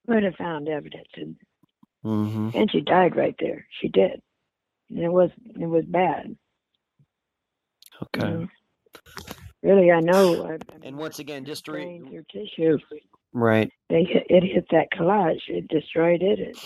[0.07, 1.37] would have found evidence, and
[2.05, 2.51] Mm-hmm.
[2.55, 3.67] and she died right there.
[3.81, 4.21] She did.
[4.91, 6.37] And it was it was bad.
[8.03, 8.27] Okay.
[8.29, 8.49] you know.
[9.63, 10.47] Really, I know.
[10.47, 12.79] I, I And once again, just to re- brains or tissue.
[13.33, 13.71] right.
[13.91, 15.41] They it hit that collage.
[15.49, 16.39] It destroyed it.
[16.39, 16.57] It,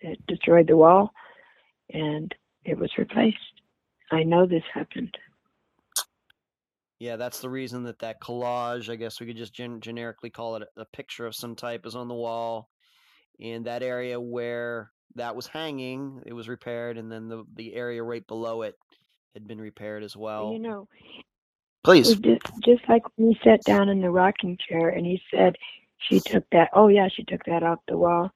[0.00, 1.10] it destroyed the wall,
[1.92, 2.32] and
[2.64, 3.36] it was replaced.
[4.12, 5.16] I know this happened.
[7.00, 10.56] Yeah, that's the reason that that collage, I guess we could just gen- generically call
[10.56, 12.68] it a, a picture of some type, is on the wall.
[13.40, 18.02] In that area where that was hanging, it was repaired, and then the the area
[18.02, 18.76] right below it
[19.34, 20.52] had been repaired as well.
[20.52, 20.88] you know,
[21.84, 22.08] Please.
[22.16, 25.56] just, just like when he sat down in the rocking chair and he said
[26.08, 26.70] she took that.
[26.74, 28.30] Oh yeah, she took that off the wall.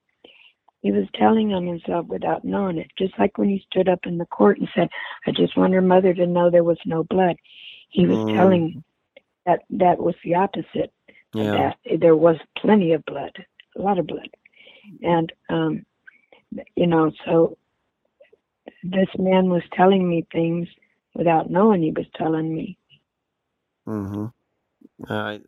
[0.83, 2.91] He was telling on himself without knowing it.
[2.99, 4.89] Just like when he stood up in the court and said,
[5.27, 7.37] "I just want her mother to know there was no blood."
[7.91, 8.35] He was Mm.
[8.35, 8.85] telling
[9.47, 10.93] that that was the opposite.
[11.35, 11.73] Yeah.
[11.85, 13.33] that there was plenty of blood,
[13.77, 14.29] a lot of blood,
[15.03, 15.85] and um,
[16.77, 17.57] you know, so
[18.83, 20.69] this man was telling me things
[21.15, 22.79] without knowing he was telling me.
[23.89, 24.27] Mm-hmm.
[25.09, 25.39] Uh,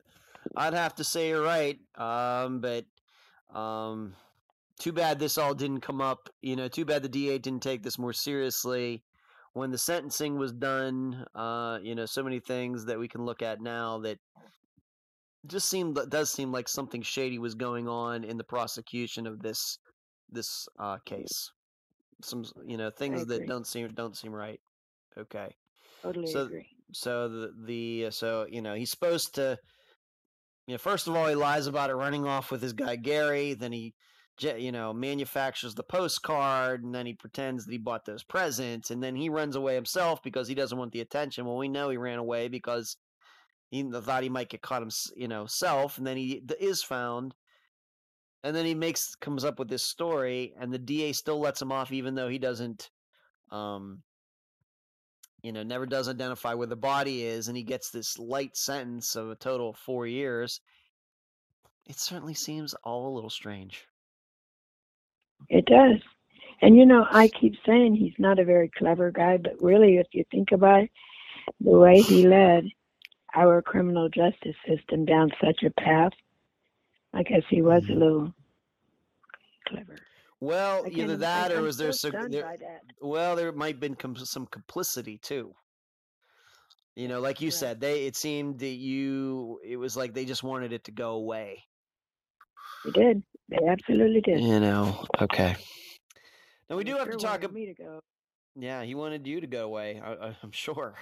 [0.57, 1.79] I'd have to say you're right.
[1.97, 2.85] Um, but
[3.55, 4.15] um,
[4.79, 6.29] too bad this all didn't come up.
[6.43, 9.03] You know, too bad the DA didn't take this more seriously
[9.53, 11.27] when the sentencing was done.
[11.35, 14.19] Uh, you know, so many things that we can look at now that
[15.47, 19.79] just seem does seem like something shady was going on in the prosecution of this
[20.31, 21.51] this uh, case.
[22.23, 24.61] Some you know things that don't seem don't seem right.
[25.19, 25.55] Okay.
[26.03, 26.69] Totally So- agree.
[26.93, 29.59] So the the so you know he's supposed to.
[30.69, 33.55] You know, first of all, he lies about it running off with his guy Gary.
[33.55, 33.95] Then he,
[34.41, 39.01] you know, manufactures the postcard, and then he pretends that he bought those presents, and
[39.01, 41.45] then he runs away himself because he doesn't want the attention.
[41.47, 42.97] Well, we know he ran away because
[43.77, 47.35] he thought he might get caught him, you know, self, and then he is found.
[48.45, 51.73] and then he makes comes up with this story, and the DA still lets him
[51.73, 52.91] off, even though he doesn't,
[53.51, 54.03] um,
[55.43, 59.17] you know, never does identify where the body is, and he gets this light sentence
[59.17, 60.61] of a total of four years.
[61.87, 63.87] It certainly seems all a little strange.
[65.49, 66.01] It does.
[66.63, 70.09] And you know, I keep saying he's not a very clever guy, but really, if
[70.13, 70.91] you think about it,
[71.61, 72.65] the way he led
[73.35, 76.13] our criminal justice system down such a path,
[77.13, 77.99] I guess he was a Mhm.
[77.99, 78.35] little
[79.69, 79.97] clever.
[80.41, 82.31] Well, either that or I'm was there so some?
[82.31, 82.57] There,
[83.01, 85.55] well, there might have been com- some complicity too.
[86.95, 87.55] You know, like you Right.
[87.55, 91.13] said, they it seemed that you it was like they just wanted it to go
[91.13, 91.65] away.
[92.85, 93.23] They did.
[93.49, 94.41] They absolutely did.
[94.41, 95.57] You know, okay.
[96.69, 97.43] Now we do have to talk.
[97.43, 98.01] wanted ab- me to go.
[98.57, 100.01] Yeah, he wanted you to go away.
[100.03, 100.95] I, I, I'm sure.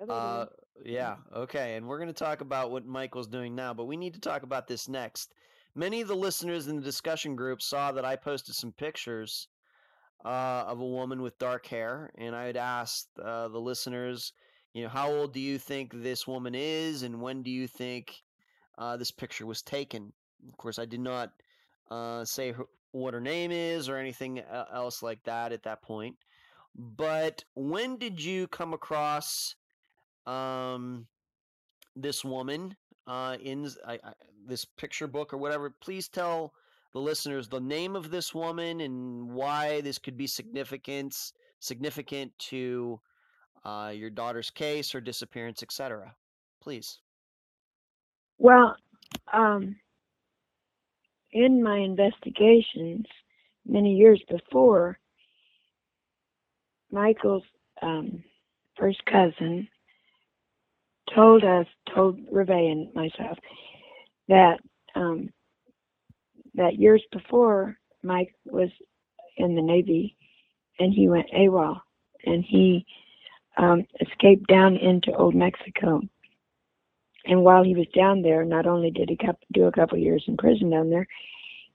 [0.00, 0.46] Uh,
[0.84, 1.76] yeah, okay.
[1.76, 4.42] And we're going to talk about what Michael's doing now, but we need to talk
[4.42, 5.32] about this next.
[5.74, 9.48] Many of the listeners in the discussion group saw that I posted some pictures
[10.24, 14.32] uh, of a woman with dark hair, and I had asked uh, the listeners,
[14.72, 18.22] you know, how old do you think this woman is, and when do you think
[18.78, 20.12] uh, this picture was taken?
[20.48, 21.32] Of course, I did not
[21.90, 24.42] uh, say her, what her name is or anything e-
[24.72, 26.16] else like that at that point.
[26.74, 29.54] But when did you come across
[30.26, 31.06] um,
[31.94, 32.74] this woman
[33.06, 34.12] uh, in I, I,
[34.46, 35.70] this picture book or whatever?
[35.80, 36.52] Please tell
[36.92, 43.00] the listeners the name of this woman and why this could be significance significant to
[43.64, 46.14] uh, your daughter's case or disappearance, etc.
[46.62, 47.00] Please.
[48.38, 48.76] Well,
[49.32, 49.76] um,
[51.32, 53.06] in my investigations
[53.66, 54.98] many years before,
[56.92, 57.42] Michael's
[57.82, 58.22] um,
[58.78, 59.68] first cousin
[61.14, 63.38] told us, told Reve and myself,
[64.28, 64.58] that
[64.94, 65.30] um,
[66.54, 68.70] that years before Mike was
[69.36, 70.16] in the Navy
[70.78, 71.80] and he went AWOL
[72.24, 72.84] and he
[73.56, 76.00] um, escaped down into Old Mexico.
[77.24, 79.18] And while he was down there, not only did he
[79.52, 81.06] do a couple years in prison down there,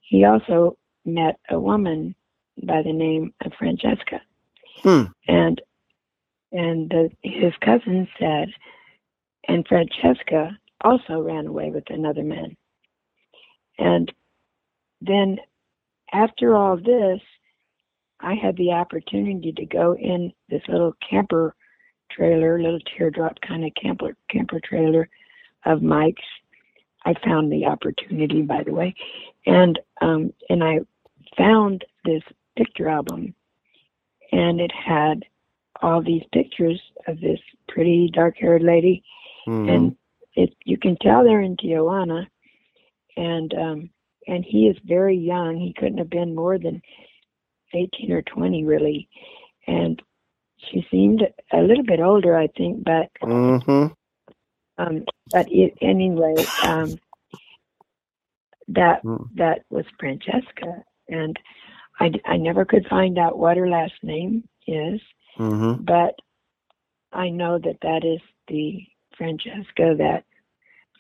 [0.02, 2.16] he also met a woman
[2.64, 4.22] by the name of Francesca.
[4.84, 5.04] Hmm.
[5.28, 5.62] And
[6.54, 8.50] and the, his cousin said,
[9.48, 12.56] and Francesca also ran away with another man.
[13.78, 14.12] And
[15.02, 15.38] then
[16.14, 17.22] after all this,
[18.20, 21.56] I had the opportunity to go in this little camper
[22.12, 25.10] trailer, little teardrop kind of camper camper trailer
[25.66, 26.22] of Mike's.
[27.04, 28.94] I found the opportunity, by the way,
[29.48, 30.82] and um, and I
[31.36, 32.22] found this
[32.56, 33.34] picture album,
[34.32, 35.26] and it had
[35.82, 39.04] all these pictures of this pretty dark-haired lady,
[39.48, 39.70] Mm-hmm.
[39.72, 39.96] and
[40.36, 42.28] it you can tell they're in Tijuana,
[43.18, 43.90] and um,
[44.28, 45.58] and he is very young.
[45.58, 46.82] He couldn't have been more than
[47.74, 49.10] eighteen or twenty, really,
[49.68, 50.02] and
[50.72, 51.24] she seemed
[51.54, 53.88] a little bit older, I think, but Mm-hmm.
[54.78, 57.00] um, but it, anyway, um,
[58.70, 59.30] that Mm.
[59.36, 61.38] that was Francesca, and
[62.00, 65.02] I, I never could find out what her last name is,
[65.40, 65.76] Mm-hmm.
[65.80, 66.16] but
[67.14, 68.84] I know that that is the
[69.22, 70.24] Francesca that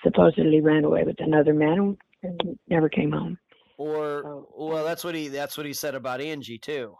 [0.03, 3.39] supposedly ran away with another man and never came home.
[3.79, 6.95] Or So, well, that's what he that's what he said about Angie too.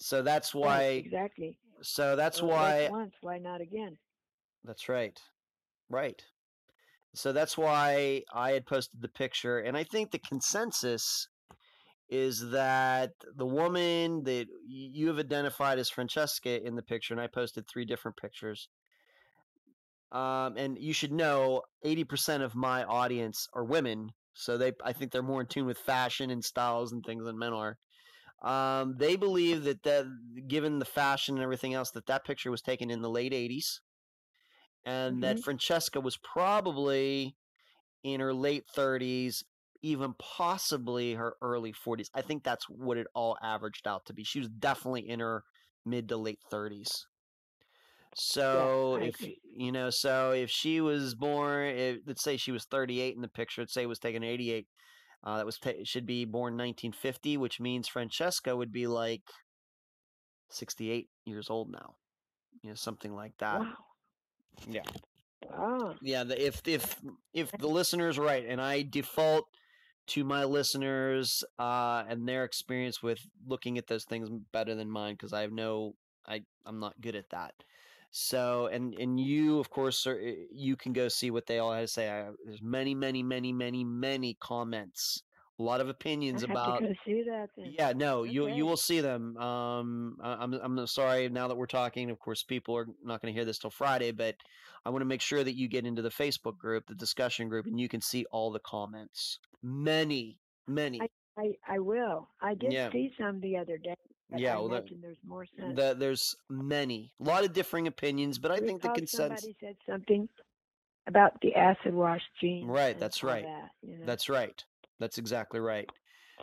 [0.00, 0.82] So that's Right, why.
[1.04, 1.58] exactly.
[1.82, 2.88] So that's Well, why.
[2.90, 3.98] once, why not again?
[4.64, 5.20] That's right.
[5.90, 6.22] Right.
[7.14, 9.58] So that's why I had posted the picture.
[9.58, 11.28] And I think the consensus
[12.08, 17.26] is that the woman that you have identified as Francesca in the picture, and I
[17.26, 18.68] posted three different pictures.
[20.12, 24.10] Um, and you should know 80% of my audience are women.
[24.34, 27.38] So they, I think they're more in tune with fashion and styles and things than
[27.38, 27.78] men are.
[28.42, 30.06] Um, they believe that, that
[30.48, 33.80] given the fashion and everything else, that that picture was taken in the late 80s
[34.84, 35.42] and that Mhm.
[35.42, 37.36] Francesca was probably
[38.02, 39.44] in her late 30s,
[39.82, 42.10] even possibly her early 40s.
[42.14, 44.24] I think that's what it all averaged out to be.
[44.24, 45.44] She was definitely in her
[45.84, 47.06] mid to late 30s.
[48.14, 49.40] So I if agree.
[49.56, 53.28] you know, so if she was born, if, let's say she was 38 in the
[53.28, 54.66] picture, let's say it was taken 88.
[55.24, 59.22] Uh, that was ta- should be born 1950, which means Francesca would be like
[60.50, 61.96] 68 years old now.
[62.62, 63.60] You know, something like that.
[63.60, 63.74] Wow.
[64.68, 64.82] Yeah.
[65.42, 65.94] Wow.
[66.02, 66.96] Yeah, the, if if
[67.32, 69.46] if the listener's right, and I default
[70.08, 75.14] to my listeners uh, and their experience with looking at those things better than mine
[75.14, 75.94] because I have no,
[76.26, 77.54] I I'm not good at that.
[78.10, 81.72] So and and you of course are, eh, you can go see what they all
[81.72, 82.10] had to say.
[82.10, 85.22] I, there's many many many many many comments
[85.58, 86.82] a lot of opinions I about.
[87.04, 87.50] see that.
[87.56, 87.74] Then.
[87.76, 88.56] Yeah, no, you Okay.
[88.56, 89.36] you will see them.
[89.36, 92.10] Um, I- I'm I'm sorry now that we're talking.
[92.10, 94.36] Of course, people are not going to hear this till Friday, but
[94.84, 97.66] I want to make sure that you get into the Facebook group, the discussion group,
[97.66, 99.40] and you can see all the comments.
[99.62, 101.00] Many, many.
[101.36, 102.28] I I will.
[102.40, 102.90] I did Yeah.
[102.92, 103.94] see some the other day.
[104.30, 105.46] But Yeah, I well, that- there's more.
[105.56, 109.42] The, there's many, a lot of differing opinions, but I think the consensus.
[109.42, 110.28] somebody said something
[111.06, 112.66] about the acid wash jeans.
[112.68, 113.44] Right, that's right.
[113.44, 114.04] That, you know?
[114.04, 114.62] That's right.
[115.00, 115.88] That's exactly right.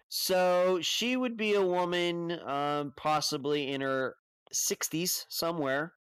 [0.09, 4.15] So she would be a woman, um, possibly in her
[4.53, 5.93] 60s somewhere.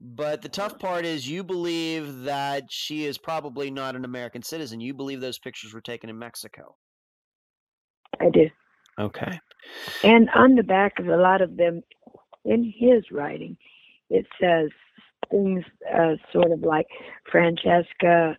[0.00, 4.80] But the tough part is you believe that she is probably not an American citizen.
[4.80, 6.76] You believe those pictures were taken in Mexico.
[8.20, 8.48] I do.
[9.00, 9.40] Okay.
[10.02, 11.82] And on the back of a lot of them,
[12.44, 13.56] in his writing,
[14.10, 14.70] it says
[15.30, 16.86] things uh, sort of like
[17.30, 18.36] Francesca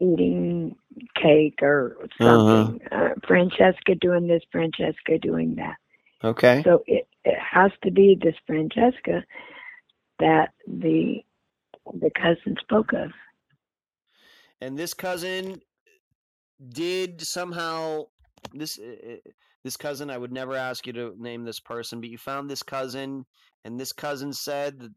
[0.00, 0.76] eating
[1.22, 2.72] cake or Uh-huh.
[2.72, 2.80] something.
[2.92, 5.76] uh Francesca doing this, Francesca doing that.
[6.24, 6.66] Okay.
[6.66, 9.24] So it, it has to be this Francesca
[10.20, 11.18] that the
[12.00, 13.10] the cousin spoke of.
[14.60, 15.62] And this cousin
[16.72, 18.06] did somehow
[18.54, 19.16] this uh,
[19.64, 22.62] this cousin I would never ask you to name this person, but you found this
[22.62, 23.24] cousin
[23.64, 24.92] and this cousin said that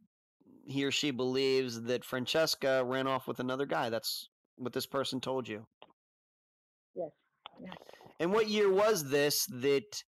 [0.67, 3.89] he or she believes that Francesca ran off with another guy.
[3.89, 5.65] That's what this person told you.
[6.95, 7.09] Yes.
[7.61, 7.75] yes.
[8.19, 10.03] And what year was this that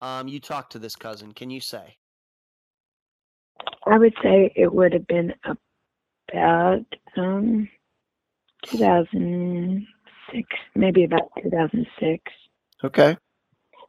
[0.00, 1.32] um, you talked to this cousin?
[1.32, 1.96] Can you say?
[3.86, 5.32] I would say it would have been
[6.32, 7.68] about um
[8.66, 12.22] 2006, maybe about 2006.
[12.84, 13.16] Okay.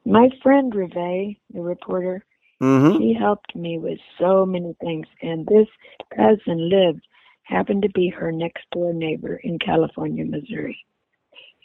[0.06, 2.26] My friend Reve, the reporter,
[2.62, 3.02] Mm-hmm.
[3.02, 5.68] he helped me with so many things, and this
[6.16, 7.02] cousin lived
[7.44, 10.80] happened to be her next door neighbor in California, Missouri,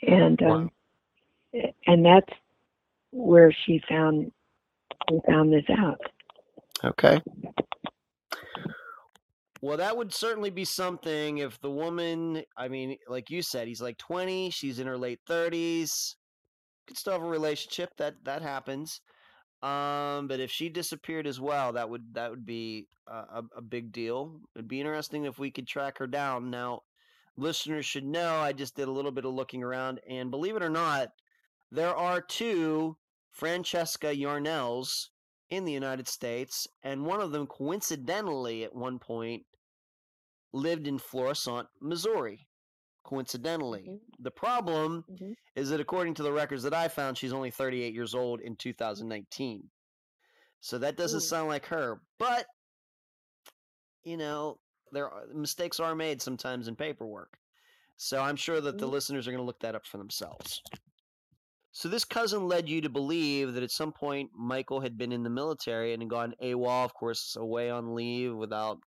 [0.02, 0.70] and um,
[1.86, 2.32] and that's
[3.12, 4.32] where she found
[5.10, 6.00] we found this out.
[6.84, 7.20] Okay.
[9.60, 13.82] Well, that would certainly be something if the woman, I mean, like you said, he's
[13.82, 16.14] like 20, she's in her late 30s.
[16.88, 17.90] Could still have a relationship.
[17.98, 19.00] That that happens.
[19.62, 23.92] Um, but if she disappeared as well, that would that would be a, a, big
[23.92, 24.40] deal.
[24.54, 26.50] It'd be interesting if we could track her down.
[26.50, 26.82] Now,
[27.36, 30.62] listeners should know I just did a little bit of looking around, and believe it
[30.62, 31.08] or not,
[31.70, 32.96] there are two
[33.30, 35.08] Francesca Yarnells
[35.50, 39.44] in the United States, and one of them coincidentally at one point
[40.52, 42.47] lived in Florissant, Missouri.
[43.08, 43.84] Coincidentally.
[43.88, 44.00] Mhm.
[44.18, 45.34] The problem Mhm.
[45.56, 48.54] is that according to the records that I found, she's only 38 years old in
[48.54, 49.70] 2019.
[50.60, 51.26] So that doesn't Ooh.
[51.26, 52.02] sound like her.
[52.18, 52.46] But,
[54.04, 54.60] you know,
[54.92, 57.38] there are, mistakes are made sometimes in paperwork.
[57.96, 58.90] So I'm sure that the Mhm.
[58.92, 60.62] listeners are going to look that up for themselves.
[61.72, 65.22] So this cousin led you to believe that at some point Michael had been in
[65.22, 68.82] the military and had gone AWOL, of course, away on leave without,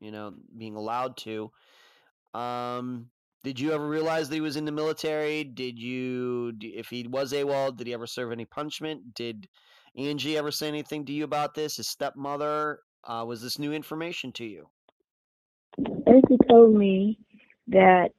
[0.00, 1.52] you know, being allowed to.
[2.34, 3.10] Um,
[3.44, 5.44] did you ever realize that he was in the military?
[5.44, 9.14] Did you, if he was AWOL, did he ever serve any punishment?
[9.14, 9.48] Did
[9.96, 11.76] Angie ever say anything to you about this?
[11.76, 12.80] His stepmother?
[13.04, 14.66] Uh, was this new information to you?
[15.78, 17.18] Becky told me
[17.68, 18.10] that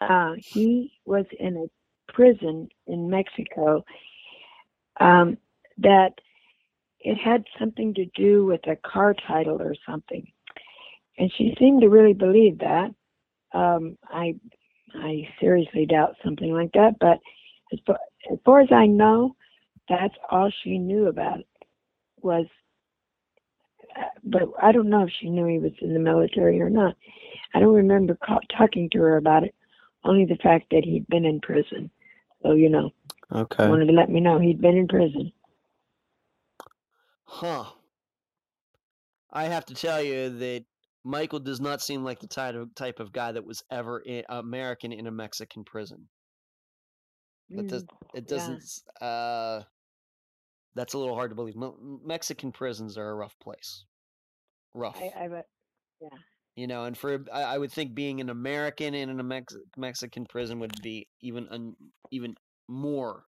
[0.00, 3.84] uh, he was in a prison in Mexico.
[5.00, 5.36] Um,
[5.78, 6.12] that
[7.00, 10.26] it had something to do with a car title or something,
[11.18, 12.90] and she seemed to really believe that.
[13.54, 14.34] Um, I
[14.94, 17.18] I seriously doubt something like that, but
[17.72, 17.98] as far,
[18.32, 19.36] as far as I know,
[19.88, 21.46] that's all she knew about it
[22.22, 22.46] was.
[23.98, 26.96] uh, But I don't know if she knew he was in the military or not.
[27.54, 28.18] I don't remember
[28.56, 29.54] talking to her about it.
[30.04, 31.90] Only the fact that he'd been in prison.
[32.42, 32.90] So you know,
[33.32, 33.68] Okay.
[33.68, 35.32] wanted to let me know he'd been in prison.
[37.24, 37.64] Huh.
[39.32, 40.64] I have to tell you that
[41.04, 44.24] Michael does not seem like the type of type of guy that was ever i
[44.28, 46.08] American in a Mexican prison.
[47.50, 49.62] That does Mm, it doesn't s- uh
[50.74, 51.56] that's a little hard to believe.
[52.04, 53.84] Mexican prisons are a rough place.
[54.74, 55.00] Rough.
[55.00, 55.46] I, I, but
[56.00, 56.18] yeah.
[56.56, 60.26] You know, and for I, I would think being an American in a Mex- Mexican
[60.26, 61.76] prison would be even un,
[62.10, 62.34] even
[62.68, 63.24] more,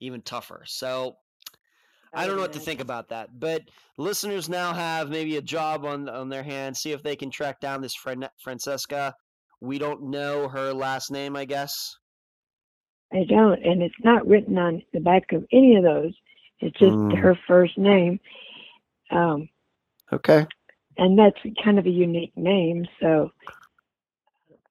[0.00, 0.62] even tougher.
[0.66, 1.16] So
[2.14, 3.38] I don't know what to think about that.
[3.38, 3.62] But
[3.98, 6.80] listeners now have maybe a job on on their hands.
[6.80, 9.14] See if they can track down this Fran- Francesca.
[9.60, 11.96] We don't know her last name, I guess.
[13.12, 16.12] I don't, and it's not written on the back of any of those.
[16.60, 17.16] It's just Mm.
[17.18, 18.18] her first name,
[19.10, 19.48] um,
[20.12, 20.46] Okay.
[20.98, 22.86] and that's kind of a unique name.
[23.00, 23.30] So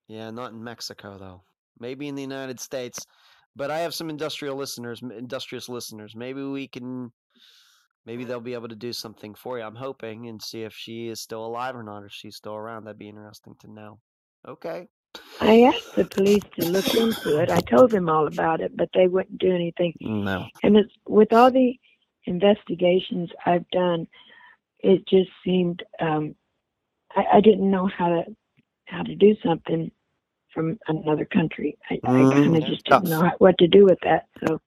[0.07, 1.41] Yeah, not in Mexico though.
[1.79, 3.05] Maybe in the United States.
[3.57, 6.13] but I have some industrial listeners, industrious listeners.
[6.13, 7.13] Maybe we can,
[8.05, 9.65] maybe they'll be able to do something for you.
[9.65, 12.85] I'm hoping and see if she is still alive or not, or she's still around.
[12.85, 13.99] That'd be interesting to know.
[14.47, 14.87] Okay.
[15.39, 17.49] I asked the police to look into it.
[17.51, 19.93] I told them all about it, but they wouldn't do anything.
[20.01, 20.47] No.
[20.63, 21.73] And it's with all the
[22.25, 24.07] investigations I've done,
[24.81, 26.35] it just seemed um,
[27.15, 28.23] I, I didn't know how to
[28.87, 29.91] how to do something
[30.53, 31.77] from another country.
[31.89, 32.85] I, Mm, I kind of just tough.
[32.85, 34.27] didn't know what to do with that.
[34.47, 34.59] So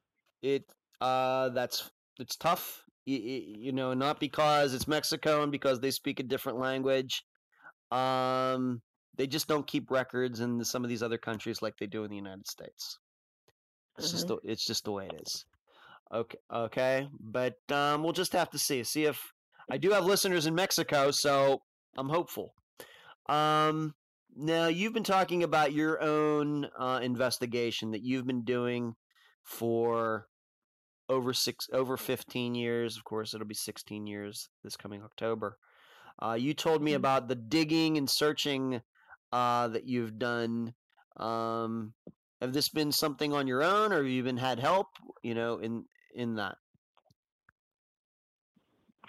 [0.43, 0.65] It
[1.01, 2.85] uh that's it's tough.
[3.09, 7.23] You, you know, not because it's Mexico and because they speak a different language.
[7.91, 8.83] Um
[9.17, 12.11] they just don't keep records in some of these other countries like they do in
[12.11, 12.99] the United States.
[13.97, 15.45] It's just uh the, it's just the way it is.
[16.13, 18.85] Okay, okay, but um we'll just have to see.
[18.85, 19.33] See if
[19.71, 21.63] I do have listeners in Mexico, so
[21.97, 22.53] I'm hopeful.
[23.29, 23.95] Um
[24.37, 28.95] now you've been talking about your own uh, investigation that you've been doing
[29.43, 30.29] for
[31.09, 35.59] over six over 15 years of course it'll be 16 years this coming october
[36.23, 36.97] uh, you told me Mhm.
[36.97, 38.81] about the digging and searching
[39.33, 40.75] uh, that you've done
[41.19, 41.95] um,
[42.41, 44.89] have this been something on your own or have you been had help
[45.23, 46.57] you know in in that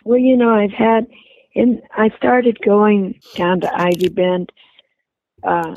[0.06, 1.08] well, you know, I've had
[1.56, 4.52] in I started going down to Ivy Bend,
[5.44, 5.76] uh,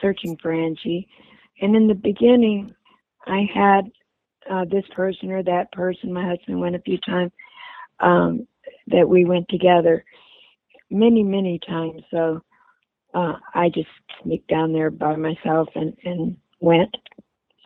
[0.00, 1.08] searching for Angie,
[1.60, 2.74] and in the beginning,
[3.26, 3.90] I had
[4.50, 6.12] uh, this person or that person.
[6.12, 7.32] My husband went a few times.
[8.00, 8.46] Um,
[8.88, 10.04] that we went together
[10.90, 12.02] many, many times.
[12.10, 12.42] So
[13.14, 13.88] uh, I just
[14.22, 16.94] sneaked down there by myself and and went.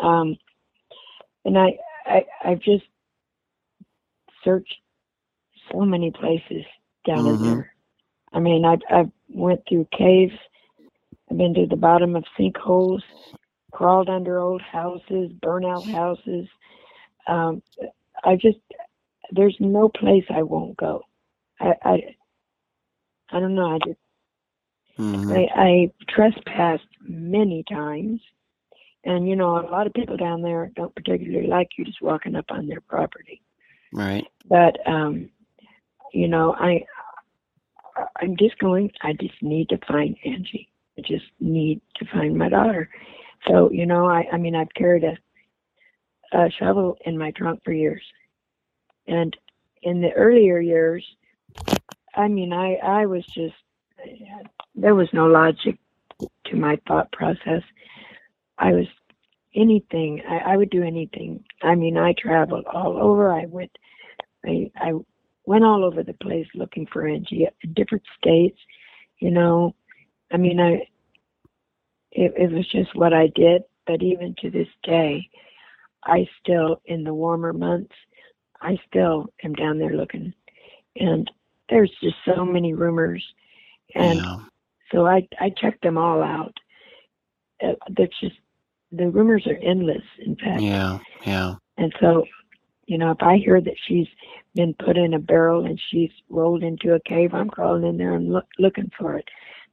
[0.01, 0.37] Um,
[1.45, 2.85] and I, I I've just
[4.45, 4.75] searched
[5.73, 6.65] so many places
[7.07, 7.35] down Mhm.
[7.37, 7.73] in there.
[8.33, 10.35] I mean, I I went through caves.
[11.31, 13.03] I've been to the bottom of sinkholes,
[13.73, 16.49] crawled under old houses, burnout houses.
[17.29, 17.63] Um,
[18.25, 18.59] I just
[19.33, 21.03] there's no place I won't go.
[21.61, 22.17] I I,
[23.31, 23.75] I don't know.
[23.75, 23.99] I just
[25.31, 28.21] I, I trespassed many times,
[29.05, 32.35] and you know a lot of people down there don't particularly like you just walking
[32.35, 33.43] up on their property.
[33.93, 35.31] right But um,
[36.13, 36.85] you know, I
[38.21, 38.91] I'm just going.
[39.03, 40.69] I just need to find Angie.
[40.99, 42.89] I just need to find my daughter.
[43.47, 45.17] So you know, I I mean, I've carried a
[46.33, 48.03] a shovel in my trunk for years,
[49.07, 49.37] and
[49.83, 51.05] in the earlier years,
[52.15, 53.55] I mean, I I was just
[54.75, 55.79] there was no logic
[56.47, 57.63] to my thought process.
[58.59, 58.87] I was
[59.55, 60.23] anything.
[60.29, 61.45] I, I would do anything.
[61.63, 63.33] I mean, I traveled all over.
[63.33, 63.77] I went.
[64.45, 64.93] I I
[65.47, 68.59] went all over the place looking for Angie in different states.
[69.19, 69.75] You know,
[70.33, 70.89] I mean, I
[72.13, 73.63] it, it was just what I did.
[73.87, 75.29] But even to this day,
[76.05, 77.95] I still in the warmer months,
[78.61, 80.33] I still am down there looking,
[80.97, 81.31] and
[81.69, 83.25] there's just so many rumors,
[83.95, 84.37] and yeah.
[84.93, 86.57] so I I checked them all out.
[87.63, 88.37] Uh, there's just
[88.93, 90.05] the rumors are endless.
[90.25, 92.25] In fact, yeah yeah and so,
[92.87, 94.09] you know, if I hear that she's
[94.55, 98.15] been put in a barrel and she's rolled into a cave, I'm crawling in there
[98.15, 99.27] and look, looking for it.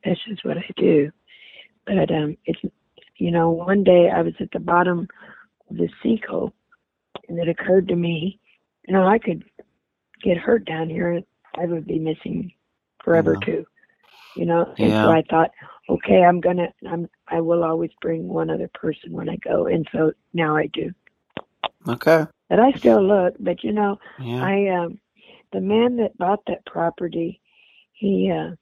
[0.06, 1.12] That's just what I do.
[1.88, 2.60] But um, it's,
[3.18, 5.08] you know, one day I was at the bottom
[5.72, 6.52] the sinkhole,
[7.30, 8.40] and it occurred to me,
[8.88, 9.44] you know, I could
[10.24, 11.22] get hurt down here,
[11.58, 12.52] I would be missing
[13.04, 13.44] forever Yeah.
[13.46, 13.66] too.
[14.36, 15.02] You know, and Yeah.
[15.02, 15.52] so I thought,
[15.90, 19.88] okay, I'm gonna, I'm, I will always bring one other person when I go, and
[19.94, 20.92] so now I do.
[21.90, 23.36] okay But I still look.
[23.40, 25.00] But you know, yeah I um,
[25.54, 27.42] the man that bought that property,
[27.94, 28.56] he uh,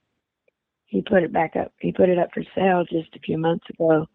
[0.85, 1.73] he put it back up.
[1.79, 4.07] He put it up for sale just a few months ago,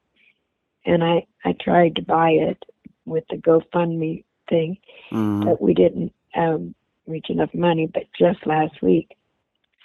[0.87, 2.63] and I I tried to buy it
[3.09, 4.79] with the GoFundMe thing,
[5.13, 5.45] Mhm.
[5.45, 6.75] but we didn't um,
[7.07, 7.87] reach enough money.
[7.87, 9.17] But just last week,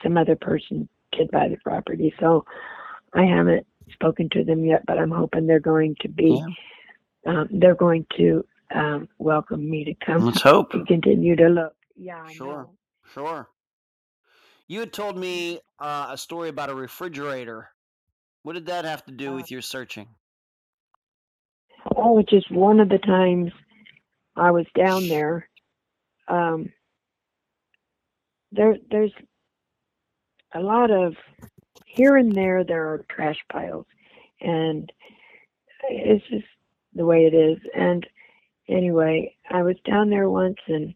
[0.01, 2.45] some other person did buy the property, so
[3.13, 4.85] I haven't spoken to them yet.
[4.85, 6.43] But I'm hoping they're going to be
[7.25, 7.41] yeah.
[7.41, 11.75] um, they're going to um, welcome me to come let's hope and continue to look.
[11.95, 12.47] Yeah, I Sure.
[12.63, 12.75] know.
[13.13, 13.49] Sure.
[14.67, 17.69] You had told me uh, a story about a refrigerator.
[18.43, 20.07] What did that have to do Uh, with your searching?
[21.95, 23.51] Oh, just one of the times
[24.35, 25.49] I was down there.
[26.27, 26.71] Um,
[28.51, 29.11] there, there's
[30.53, 31.15] a lot of
[31.85, 32.63] here and there.
[32.63, 33.85] There are trash piles,
[34.41, 34.91] and
[35.89, 36.45] it's just
[36.93, 37.59] the way it is.
[37.75, 38.05] And
[38.69, 40.93] anyway, I was down there once, and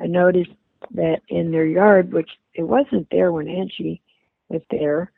[0.00, 0.50] I noticed
[0.92, 4.02] that in their yard, which it wasn't there when Angie
[4.48, 5.12] was there,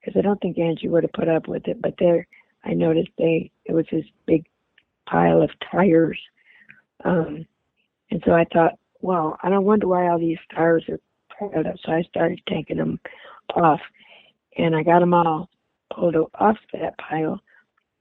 [0.00, 1.80] because I don't think Angie would have put up with it.
[1.80, 2.26] But there,
[2.64, 4.46] I noticed they it was this big
[5.06, 6.20] pile of tires.
[7.04, 7.46] Um,
[8.10, 11.00] and so I thought, well, I don't wonder why all these tires are
[11.38, 11.76] piled up.
[11.84, 13.00] So I started taking them
[13.54, 13.80] off,
[14.56, 15.50] and I got them all
[15.92, 17.40] pulled off that pile.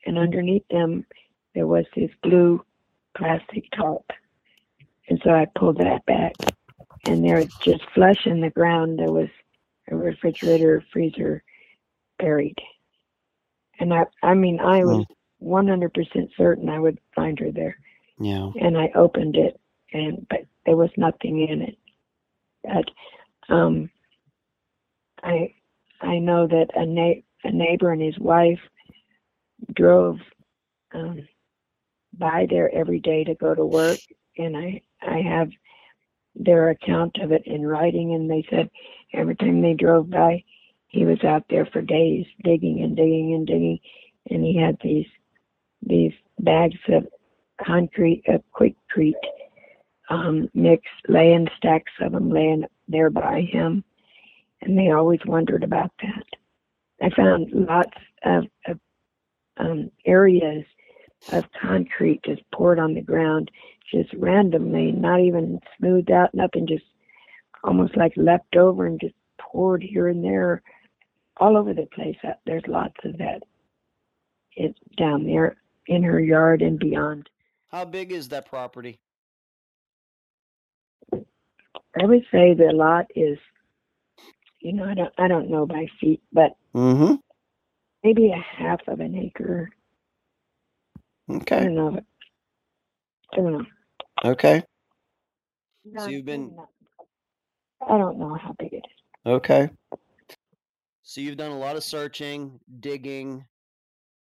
[0.05, 1.05] And underneath them,
[1.55, 2.63] there was this blue
[3.15, 4.05] plastic tarp.
[5.09, 6.33] And so I pulled that back,
[7.05, 9.29] and there, just flush in the ground, there was
[9.91, 11.43] a refrigerator, freezer
[12.19, 12.57] buried.
[13.79, 15.05] And I, I mean, I was
[15.43, 17.77] 100% certain I would find her there.
[18.19, 18.51] Yeah.
[18.59, 19.59] And I opened it,
[19.91, 21.77] and but there was nothing in it.
[22.63, 23.89] But um,
[25.21, 25.53] I,
[26.01, 28.59] I know that a, na- a neighbor and his wife
[29.73, 30.17] drove
[30.93, 31.27] um,
[32.17, 33.99] by there every day to go to work,
[34.37, 35.49] and I, I have
[36.35, 38.69] their account of it in writing, and they said
[39.13, 40.43] every time they drove by,
[40.87, 43.79] he was out there for days digging and digging and digging,
[44.29, 45.07] and he had these
[45.87, 47.07] these bags of
[47.63, 49.13] concrete, of Quikrete
[50.09, 53.83] um, mix, laying stacks of them laying there by him,
[54.61, 56.25] and they always wondered about that.
[57.01, 58.79] I found lots of, of
[59.57, 60.65] um, areas
[61.31, 63.49] of concrete just poured on the ground,
[63.91, 66.85] just randomly, not even smoothed out, nothing, just
[67.63, 70.61] almost like left over and just poured here and there,
[71.37, 72.17] all over the place.
[72.45, 73.41] There's lots of that.
[74.55, 75.55] It's down there
[75.87, 77.29] in her yard and beyond.
[77.69, 78.99] How big is that property?
[81.13, 83.37] I would say the lot is,
[84.59, 87.15] you know, I don't, I don't know by feet, but Mm-hmm.
[88.03, 89.69] maybe a half of an acre.
[91.29, 91.57] Okay.
[91.57, 91.99] I don't know.
[93.31, 93.65] I don't know.
[94.25, 94.63] Okay.
[95.85, 96.57] Not- you've been-
[97.87, 99.01] I don't know how big it is.
[99.25, 99.69] Okay.
[101.03, 103.45] So you've done a lot of searching, digging.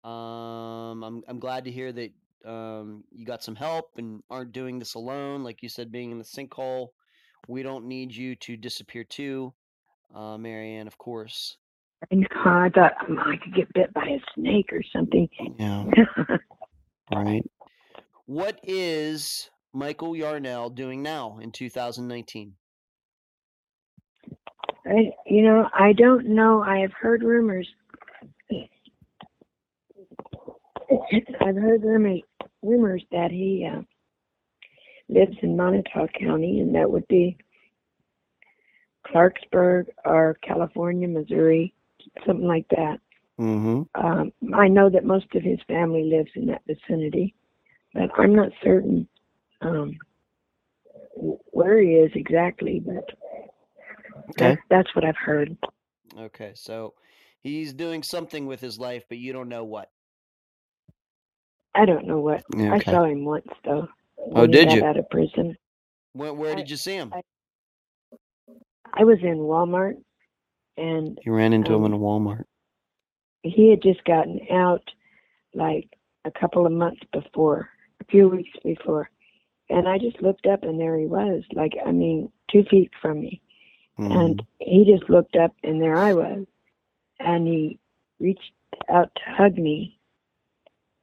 [0.07, 2.13] Um, I'm I'm glad to hear that
[2.45, 5.43] um, you got some help and aren't doing this alone.
[5.43, 6.89] Like you said, being in the sinkhole,
[7.49, 9.53] we don't need you to disappear too,
[10.15, 10.87] uh, Marianne.
[10.87, 11.57] Of course.
[12.13, 12.27] I know.
[12.45, 15.29] I thought um, I could get bit by a snake or something.
[15.59, 15.85] Yeah.
[17.13, 17.49] Right.
[18.27, 22.55] What is Michael Yarnell doing now in 2019?
[24.87, 26.63] I, you know, I don't know.
[26.63, 27.69] I have heard rumors.
[31.41, 32.23] I've heard rumors,
[32.63, 33.83] rumors that he uh,
[35.09, 37.37] lives in Moniteau County, and that would be
[39.07, 41.73] Clarksburg or California, Missouri,
[42.27, 42.99] something like that.
[43.39, 44.05] Mm-hmm.
[44.05, 47.35] Um, I know that most of his family lives in that vicinity,
[47.93, 49.07] but I'm not certain
[49.61, 49.97] um,
[51.15, 52.83] where he is exactly.
[52.85, 53.05] But
[54.31, 54.55] Okay.
[54.55, 55.57] that's, that's what I've heard.
[56.19, 56.53] Okay.
[56.55, 56.95] So
[57.41, 59.91] he's doing something with his life, but you don't know what.
[61.77, 62.43] I don't know what.
[62.57, 62.91] I Okay.
[62.91, 63.89] saw him once though.
[64.19, 64.85] Oh, did you?
[64.85, 65.57] Out of prison.
[66.15, 67.13] Where, where I- did you see him?
[67.15, 67.23] I-
[68.95, 70.03] I was in Walmart,
[70.79, 72.45] and You ran into him in um, a Walmart.
[73.43, 74.83] he had just gotten out
[75.55, 75.89] like
[76.25, 77.69] a couple of months before,
[78.01, 79.11] a few weeks before,
[79.69, 83.21] and I just looked up, and there he was, like I mean, two feet from
[83.21, 83.43] me,
[83.99, 86.47] and he just looked up, and there I was,
[87.21, 87.79] and he
[88.19, 88.53] reached
[88.89, 89.96] out to hug me,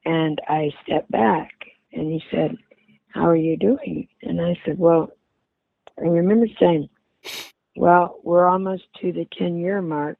[0.05, 1.53] and I stepped back,
[1.91, 2.57] and he said,
[3.09, 5.11] "How are you doing?" And I said, "Well,"
[5.97, 6.89] I remember saying,
[7.75, 10.17] "Well, we're almost to the ten-year mark."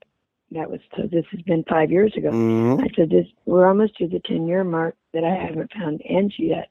[0.52, 1.08] That was so.
[1.08, 2.30] This has been five years ago.
[2.30, 2.84] Mhm.
[2.84, 6.70] I said, "This we're almost to the ten-year mark that I haven't found Angie yet.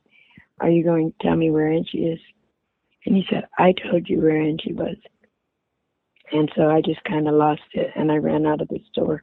[0.60, 2.20] Are you going to tell me where Angie is?"
[3.04, 4.96] And he said, "I told you where Angie was."
[6.30, 9.22] And so I just kind of lost it, and I ran out of the store,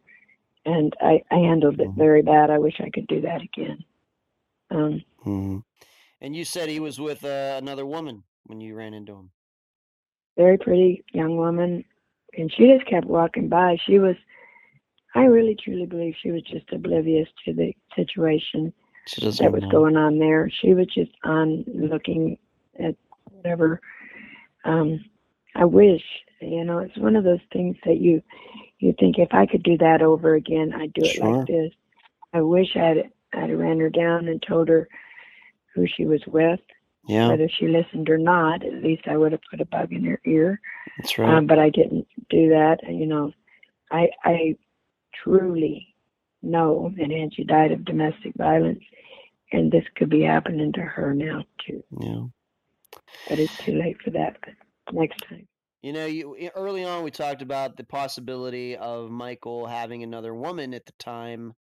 [0.66, 1.96] and I, I handled it Mhm.
[1.96, 2.50] very bad.
[2.50, 3.84] I wish I could do that again.
[4.72, 5.64] Um, Mhm.
[6.22, 9.32] And you said he was with uh, another woman when you ran into him.
[10.38, 11.84] very pretty young woman,
[12.38, 13.78] and she just kept walking by.
[13.86, 14.16] She was,
[15.16, 18.72] I really truly believe she was just oblivious to the situation.
[19.40, 19.70] That was know.
[19.70, 20.50] going on there.
[20.62, 22.38] She was just on looking
[22.80, 22.96] at
[23.32, 23.82] whatever.
[24.66, 25.04] Um,
[25.56, 26.04] I wish,
[26.42, 28.22] you know, it's one of those things that you
[28.80, 31.38] you think if I could do that over again, I'd do it Sure.
[31.38, 31.72] like this.
[32.34, 34.88] I wish I'd I'd ran her down and told her
[35.76, 36.60] who she was with,
[37.08, 38.64] Yeah, whether she listened or not.
[38.66, 40.60] At least I would have put a bug in her ear.
[40.98, 41.30] that's right.
[41.34, 42.80] Um, but I didn't do that.
[42.88, 43.34] You know,
[43.92, 44.56] I I
[45.24, 45.94] truly
[46.42, 48.84] know that Angie died of domestic violence,
[49.52, 51.84] and this could be happening to her now too.
[52.00, 52.24] yeah.
[53.28, 54.38] But it's too late for that.
[54.42, 54.56] But
[54.94, 55.48] next time,
[55.82, 60.74] You know, you early on we talked about the possibility of Michael having another woman
[60.74, 61.54] at the time.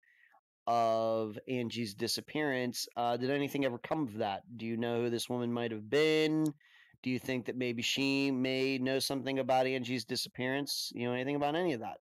[0.66, 2.88] of Angie's disappearance.
[2.96, 4.42] Uh, did anything ever come of that?
[4.56, 6.44] Do you know who this woman might have been?
[7.02, 10.92] Do you think that maybe she may know something about Angie's disappearance?
[10.94, 11.98] You know anything about any of that?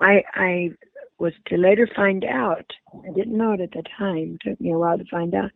[0.00, 0.70] I I
[1.18, 2.66] was to later find out.
[2.94, 4.38] I didn't know it at the time.
[4.44, 5.50] It took me a while to find out.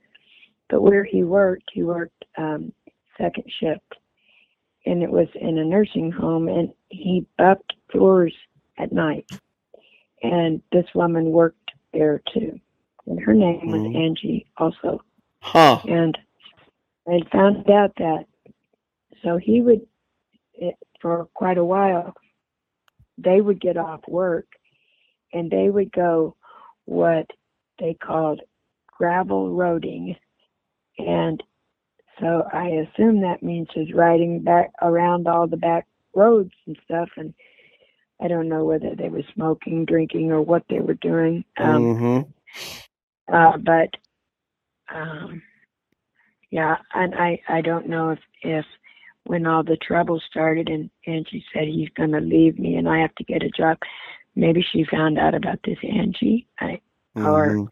[0.70, 2.72] But where he worked, he worked um,
[3.18, 3.94] second shift,
[4.84, 8.34] and it was in a nursing home, and he buffed floors
[8.78, 9.30] at night.
[10.22, 12.58] And this woman worked there too,
[13.06, 13.96] and her name was Mhm.
[13.96, 15.02] Angie also.
[15.40, 15.80] Huh.
[15.88, 16.18] And
[17.06, 18.26] I found out that,
[19.22, 19.86] so he would,
[20.54, 22.14] it, for quite a while,
[23.18, 24.46] they would get off work
[25.32, 26.36] and they would go
[26.84, 27.30] what
[27.78, 28.40] they called
[28.86, 30.16] gravel roading.
[30.98, 31.42] And
[32.22, 37.08] so I assume that means just riding back around all the back roads and stuff.
[37.16, 37.34] And
[38.22, 41.44] I don't know whether they were smoking, drinking, or what they were doing.
[41.58, 43.34] Um, mm-hmm.
[43.34, 43.90] uh, but
[44.94, 45.42] um,
[46.52, 48.64] yeah, and I I don't know if if
[49.24, 53.14] when all the trouble started and Angie said he's gonna leave me and I have
[53.16, 53.78] to get a job,
[54.36, 56.46] maybe she found out about this Angie.
[56.60, 56.80] I
[57.16, 57.68] Or- Mhm.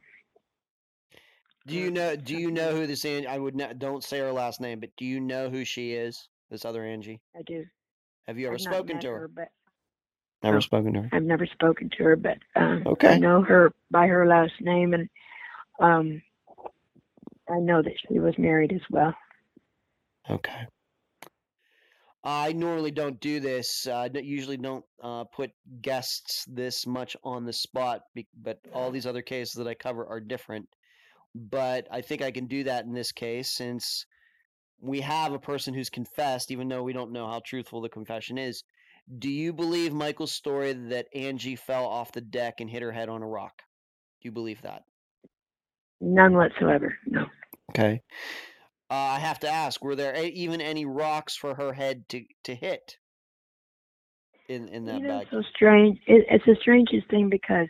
[1.70, 2.16] Do you know?
[2.16, 3.26] Do you know who this Angie?
[3.26, 3.78] I would not.
[3.78, 6.28] Don't say her last name, but do you know who she is?
[6.50, 7.20] This other Angie.
[7.36, 7.64] I do.
[8.26, 9.28] Have you ever I've spoken to her?
[9.28, 9.48] but
[10.42, 10.60] Never No.
[10.60, 11.08] spoken to her.
[11.12, 15.08] I've never spoken to her, but um, I know her by her last name, and
[15.80, 16.22] um,
[17.48, 19.14] I know that she was married as well.
[20.28, 20.66] Okay.
[22.22, 23.86] I normally don't do this.
[23.86, 28.02] I usually don't uh, put guests this much on the spot,
[28.42, 30.68] but all these other cases that I cover are different.
[31.34, 34.06] But I think I can do that in this case since
[34.80, 38.38] we have a person who's confessed, even though we don't know how truthful the confession
[38.38, 38.64] is.
[39.18, 43.08] Do you believe Michael's story that Angie fell off the deck and hit her head
[43.08, 43.62] on a rock?
[44.20, 44.82] Do you believe that?
[46.00, 46.96] None whatsoever.
[47.06, 47.26] No.
[47.70, 48.02] Okay.
[48.90, 52.54] Uh, I have to ask: Were there even any rocks for her head to to
[52.54, 52.96] hit
[54.48, 55.28] in in that you know, bag?
[55.30, 55.98] so strange.
[56.06, 57.68] It, it's the strangest thing because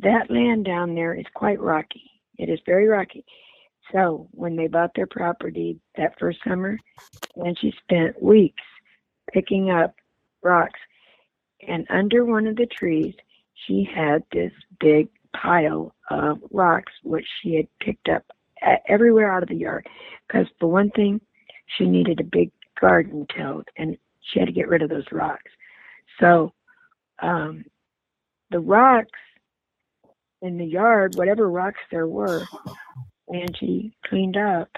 [0.00, 2.10] that land down there is quite rocky.
[2.40, 3.24] It is very rocky.
[3.92, 6.78] So when they bought their property that first summer,
[7.36, 8.62] and she spent weeks
[9.32, 9.94] picking up
[10.42, 10.80] rocks,
[11.66, 13.14] and under one of the trees,
[13.66, 18.24] she had this big pile of rocks which she had picked up
[18.88, 19.86] everywhere out of the yard.
[20.26, 21.20] Because for one thing,
[21.76, 22.50] she needed a big
[22.80, 25.50] garden tilled, and she had to get rid of those rocks.
[26.18, 26.54] So
[27.20, 27.64] um,
[28.50, 29.18] the rocks
[30.42, 32.50] in the yard, whatever rocks there were,
[33.32, 34.68] Angie cleaned up.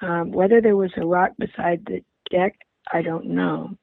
[0.00, 2.56] Um, whether there was a rock beside the deck,
[2.92, 3.76] I don't know.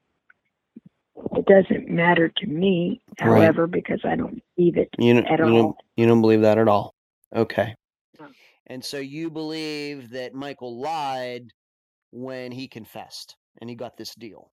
[1.36, 3.42] It doesn't matter to me, Right.
[3.42, 5.50] however, because I don't believe it You don't, at you all.
[5.62, 6.94] don't you don't believe that at all.
[7.34, 7.74] Okay.
[8.18, 8.28] No.
[8.66, 11.52] And so you believe that Michael lied
[12.10, 14.50] when he confessed and he got this deal.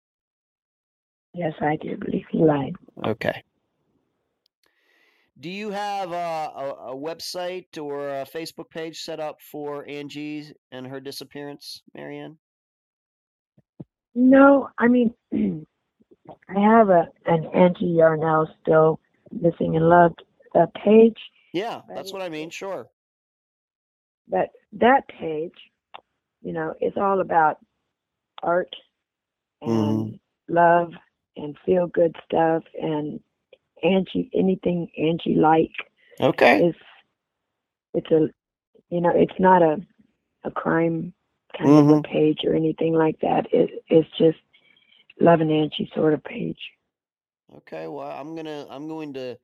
[1.35, 2.75] Yes, I do believe he lied.
[3.05, 3.43] Okay.
[5.41, 10.53] Do you have a, a, a website or a Facebook page set up for Angie
[10.71, 12.39] and her disappearance, Marianne?
[14.15, 19.01] No, I mean, I have a an Angie Yarnell still
[19.33, 20.13] missing in love
[20.55, 21.19] uh, page,
[21.53, 22.51] Yeah, that's what I mean.
[22.51, 22.89] Sure.
[24.29, 25.55] but that page,
[26.43, 27.59] you know, is all about
[28.43, 28.75] art
[29.63, 30.19] and
[30.49, 30.93] love
[31.37, 33.21] and feel good stuff and
[33.83, 35.73] Angie anything Angie like
[36.21, 36.67] Okay.
[36.67, 36.79] It's
[37.95, 38.29] it's a
[38.91, 39.79] you know it's not a
[40.45, 41.13] a crime
[41.59, 42.07] kind of a Mhm.
[42.09, 43.47] page or anything like that.
[43.53, 44.39] It it's just
[45.21, 46.59] love and Angie sort of page.
[47.57, 49.37] Okay, well, I'm gonna I'm going to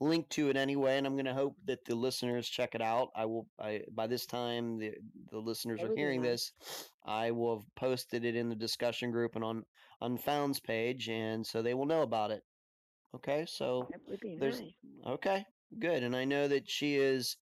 [0.00, 3.10] link to it anyway, and I'm gonna hope that the listeners check it out.
[3.14, 3.46] I will.
[3.60, 4.94] I by this time the
[5.30, 6.22] the listeners That are hearing nice.
[6.22, 6.52] this,
[7.04, 9.64] I will have posted it in the discussion group and on
[10.00, 12.44] Unfound's page, and so they will know about it.
[13.14, 14.72] Okay, so That would be there's nice.
[15.06, 15.44] okay,
[15.78, 17.36] good, and I know that she is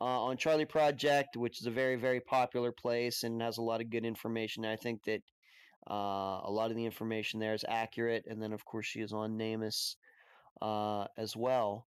[0.00, 3.80] uh, on Charley Project, which is a very very popular place and has a lot
[3.80, 4.64] of good information.
[4.64, 5.22] I think that
[5.88, 9.12] uh, a lot of the information there is accurate, and then of course she is
[9.12, 9.96] on NamUs
[10.60, 11.86] uh, as well.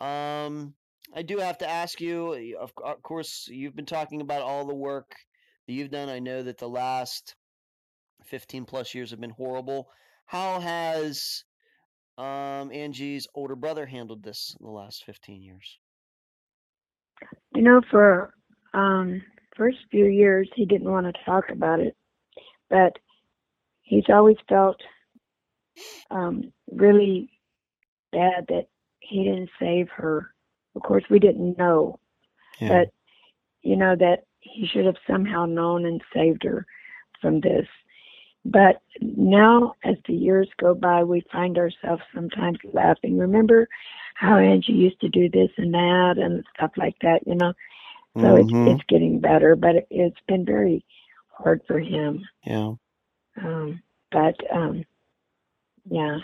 [0.00, 0.74] Um,
[1.14, 2.56] I do have to ask you.
[2.58, 5.14] Of, of course, you've been talking about all the work
[5.66, 6.08] that you've done.
[6.08, 7.36] I know that the last
[8.24, 9.88] fifteen plus years have been horrible.
[10.26, 11.44] How has
[12.18, 15.78] um, Angie's older brother handled this in the last fifteen years?
[17.54, 18.34] You know, for
[18.74, 19.22] um
[19.56, 21.96] first few years he didn't want to talk about it,
[22.68, 22.98] but
[23.82, 24.80] he's always felt
[26.10, 27.30] um really
[28.12, 28.66] bad that
[29.00, 30.30] he didn't save her
[30.74, 31.98] of course, we didn't know,
[32.60, 32.68] Yeah.
[32.68, 32.88] but
[33.62, 36.66] you know that he should have somehow known and saved her
[37.20, 37.66] from this.
[38.50, 43.18] But now, as the years go by, we find ourselves sometimes laughing.
[43.18, 43.68] Remember
[44.14, 47.52] how Angie used to do this and that and stuff like that, you know?
[48.20, 48.40] So Mhm.
[48.40, 50.84] it's it's getting better, but it, it's been very
[51.28, 52.24] hard for him.
[52.44, 52.74] yeah.
[53.42, 54.84] Um, but um,
[55.90, 56.18] yeah.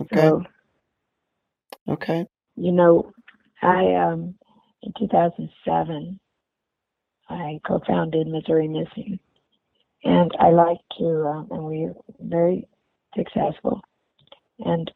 [0.00, 0.14] Okay.
[0.16, 0.44] So
[1.88, 2.26] okay.
[2.56, 3.12] you know,
[3.62, 4.34] I um,
[4.82, 6.20] in 2007,
[7.28, 9.18] I co-founded Missouri Missing,
[10.04, 12.68] and I like to, um, and we're very
[13.16, 13.80] successful,
[14.60, 14.90] and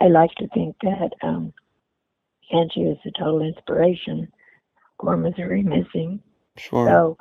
[0.00, 1.52] I like to think that um,
[2.52, 4.28] Angie is a total inspiration
[5.00, 6.20] for Missouri Missing.
[6.56, 6.86] Sure.
[6.86, 7.18] So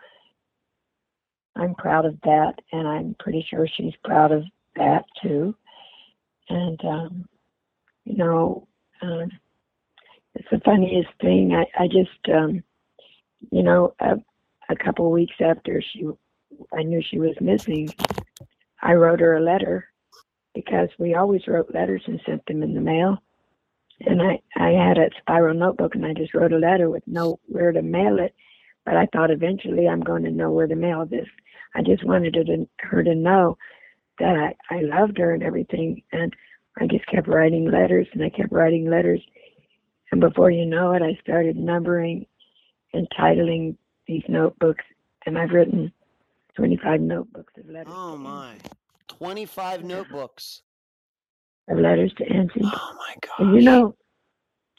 [1.55, 4.43] I'm proud of that, and I'm pretty sure she's proud of
[4.75, 5.55] that too.
[6.49, 7.25] And um,
[8.05, 8.67] you know,
[9.01, 9.31] um,
[10.35, 11.53] it's the funniest thing.
[11.53, 12.63] I, I just, um,
[13.51, 14.15] you know, a,
[14.69, 16.05] a couple of weeks after she,
[16.77, 17.93] I knew she was missing,
[18.81, 19.87] I wrote her a letter
[20.53, 23.17] because we always wrote letters and sent them in the mail.
[24.01, 27.39] And I, I had a spiral notebook and I just wrote a letter with no
[27.45, 28.33] where to mail it.
[28.85, 31.27] But I thought eventually I'm going to know where to mail this.
[31.75, 33.57] I just wanted her to, her to know
[34.19, 36.01] that I, I loved her and everything.
[36.11, 36.35] And
[36.79, 39.21] I just kept writing letters and I kept writing letters.
[40.11, 42.25] And before you know it, I started numbering
[42.93, 43.77] and titling
[44.07, 44.83] these notebooks.
[45.27, 45.93] And I've written
[46.55, 47.93] 25 notebooks of letters.
[47.95, 48.55] oh my.
[49.07, 50.61] 25 notebooks.
[51.69, 52.61] Of letters to Angie.
[52.63, 53.53] Oh my God.
[53.55, 53.95] You know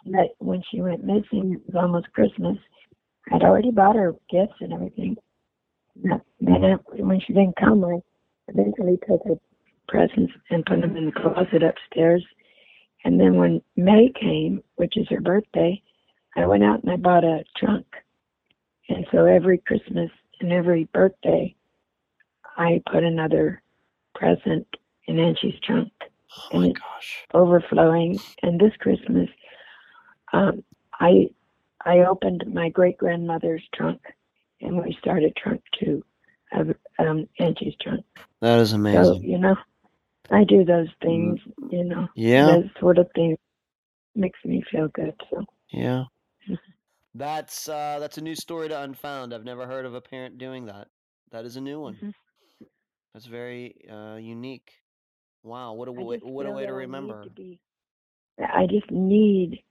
[0.07, 2.59] that when she went missing, it was almost Christmas.
[3.33, 5.17] I'd already bought her gifts and everything.
[6.05, 7.99] And when she didn't come, I
[8.49, 9.37] eventually took her
[9.89, 12.25] presents and put them in the closet upstairs.
[13.05, 15.81] And then when May came, which is her birthday,
[16.37, 17.87] I went out and I bought a trunk.
[18.89, 21.55] And so every Christmas and every birthday,
[22.57, 23.63] I put another
[24.15, 24.67] present
[25.07, 25.91] in Angie's trunk
[26.53, 27.27] oh my gosh.
[27.35, 28.21] overflowing.
[28.43, 29.29] And this Christmas,
[30.33, 30.63] um,
[31.01, 31.31] I
[31.85, 34.01] I opened my great grandmother's trunk,
[34.61, 36.05] and we started trunk two
[36.53, 38.05] of um, Angie's trunk.
[38.41, 39.25] That is So amazing.
[39.25, 39.57] you know,
[40.31, 41.41] I do those things.
[41.71, 42.47] You know, yeah.
[42.57, 43.39] those sort of things
[44.15, 45.15] makes me feel good.
[45.31, 46.05] So Yeah.
[46.49, 46.59] Mhm.
[47.15, 49.35] That's uh that's a new story to Unfound.
[49.35, 50.89] I've never heard of a parent doing that.
[51.31, 51.95] That is a new one.
[51.97, 52.15] Mhm.
[53.13, 54.73] That's very uh unique.
[55.43, 57.29] Wow, what a way, what a way to remember.
[57.37, 57.59] to
[58.39, 59.63] I just need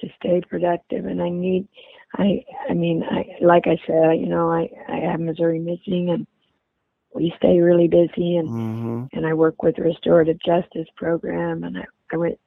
[0.00, 1.68] to stay productive, and I need.
[2.14, 6.26] I I mean, I like I said, you know, I I have Missouri Missing, and
[7.14, 9.04] we stay really busy, and Mm-hmm.
[9.12, 12.38] and I work with the Restorative Justice Program, and I, I went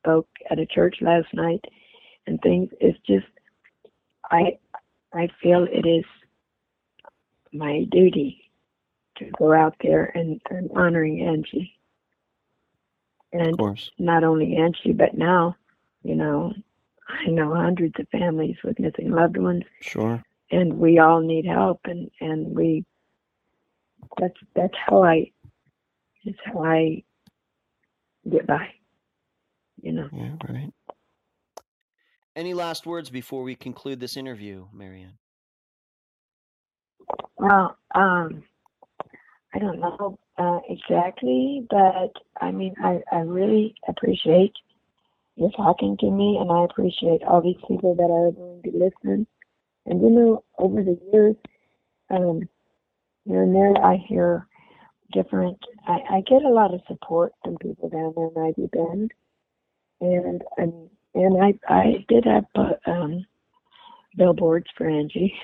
[0.00, 1.64] spoke at a church last night,
[2.26, 2.70] and things.
[2.80, 3.26] It's just,
[4.30, 4.58] I
[5.12, 6.04] I feel it is
[7.52, 8.41] my duty
[9.26, 11.78] to go out there and, and honoring Angie,
[13.40, 13.90] Of and course.
[13.98, 15.56] not only Angie, but now,
[16.02, 16.52] you know,
[17.08, 20.22] I know hundreds of families with missing loved ones, Sure.
[20.50, 22.84] and we all need help, and and we.
[24.18, 25.30] That's that's how I.
[26.24, 27.02] It's how I
[28.30, 28.68] get by.
[29.82, 30.08] You know.
[30.12, 30.72] Yeah, right.
[32.34, 35.18] Any last words before we conclude this interview, Marianne?
[37.36, 38.44] Well, um,
[39.54, 44.54] I don't know uh, exactly, but I mean, I, I really appreciate
[45.36, 49.26] you talking to me, and I appreciate all these people that are going to listen.
[49.86, 51.36] And you know, over the years,
[52.10, 52.48] um,
[53.24, 54.46] here and there, I hear
[55.12, 55.58] different.
[55.86, 59.12] I, I get a lot of support from people down there in Ivy Bend,
[60.00, 63.26] and and and I I did have uh, um,
[64.16, 65.34] billboards for Angie.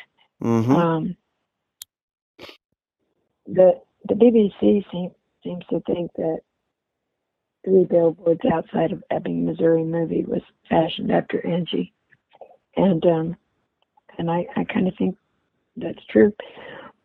[0.42, 0.72] Mm-hmm.
[0.72, 1.16] Um,
[3.46, 5.10] the the BBC seem,
[5.42, 6.40] seems to think that
[7.64, 11.92] three billboards outside of Ebbing, Missouri movie was fashioned after Angie,
[12.76, 13.36] and um,
[14.18, 15.16] and I I kind of think
[15.76, 16.32] that's true.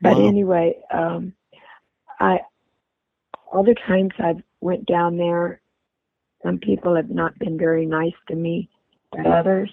[0.01, 0.27] But Wow.
[0.27, 1.33] anyway, um,
[2.19, 2.39] I
[3.51, 5.61] all the times I've went down there,
[6.43, 8.69] some people have not been very nice to me,
[9.11, 9.71] but others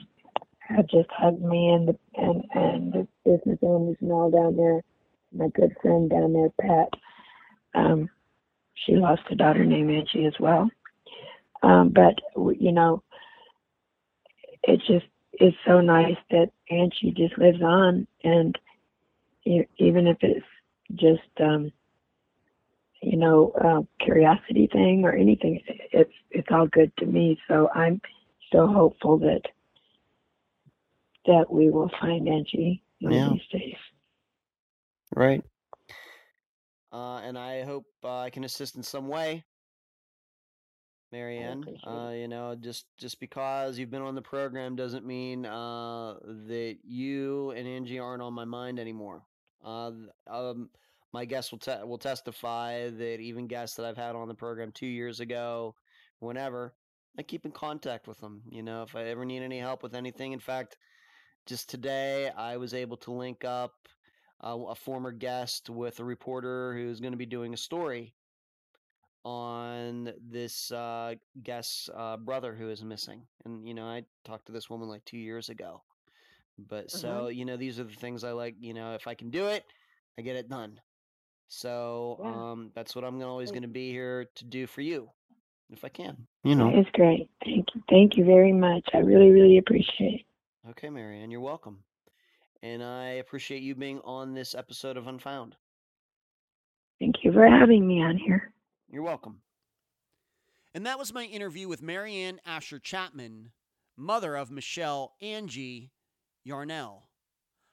[0.60, 4.82] have just hugged me and the and and the business owners and all down there.
[5.32, 6.88] My good friend down there, Pat.
[7.74, 8.08] Um,
[8.74, 10.70] she lost a daughter named Angie as well.
[11.62, 12.14] Um, but
[12.58, 13.02] you know,
[14.62, 15.06] it just
[15.40, 18.58] is so nice that Angie just lives on, and
[19.44, 20.46] even if it's
[20.94, 21.70] just um,
[23.02, 25.60] you know uh, curiosity thing or anything,
[25.92, 27.38] it's it's all good to me.
[27.48, 28.00] So I'm
[28.48, 29.42] still hopeful that
[31.26, 33.26] that we will find Angie one Yeah.
[33.26, 33.76] of these days.
[35.14, 35.44] Right.
[36.92, 39.44] Uh, and I hope uh, I can assist in some way,
[41.12, 41.64] Marianne.
[41.86, 46.14] Uh, you know, just just because you've been on the program doesn't mean uh,
[46.48, 49.22] that you and Angie aren't on my mind anymore.
[49.64, 49.92] Uh,
[50.28, 50.70] um,
[51.12, 54.72] my guests will te- will testify that even guests that I've had on the program
[54.72, 55.74] two years ago,
[56.18, 56.74] whenever,
[57.18, 58.42] I keep in contact with them.
[58.50, 60.32] You know, if I ever need any help with anything.
[60.32, 60.76] In fact,
[61.46, 63.74] just today I was able to link up
[64.42, 68.14] uh, a former guest with a reporter who's going to be doing a story
[69.24, 73.22] on this uh, guest's uh, brother who is missing.
[73.44, 75.82] And, you know, I talked to this woman like two years ago.
[76.68, 79.30] But so, you know, these are the things I like, you know, if I can
[79.30, 79.64] do it,
[80.18, 80.80] I get it done.
[81.48, 82.50] So Yeah.
[82.52, 85.10] um, that's what I'm always going to be here to do for you,
[85.70, 86.26] if I can.
[86.44, 86.70] You know.
[86.74, 87.30] It's great.
[87.44, 87.82] Thank you.
[87.88, 88.88] Thank you very much.
[88.94, 90.68] I really, really appreciate it.
[90.70, 91.82] Okay, Marianne, you're welcome.
[92.62, 95.56] And I appreciate you being on this episode of Unfound.
[96.98, 98.52] Thank you for having me on here.
[98.92, 99.40] You're welcome.
[100.74, 103.52] And that was my interview with Marianne Asher Chapman,
[103.96, 105.90] mother of Michelle Angie
[106.44, 107.08] Yarnell.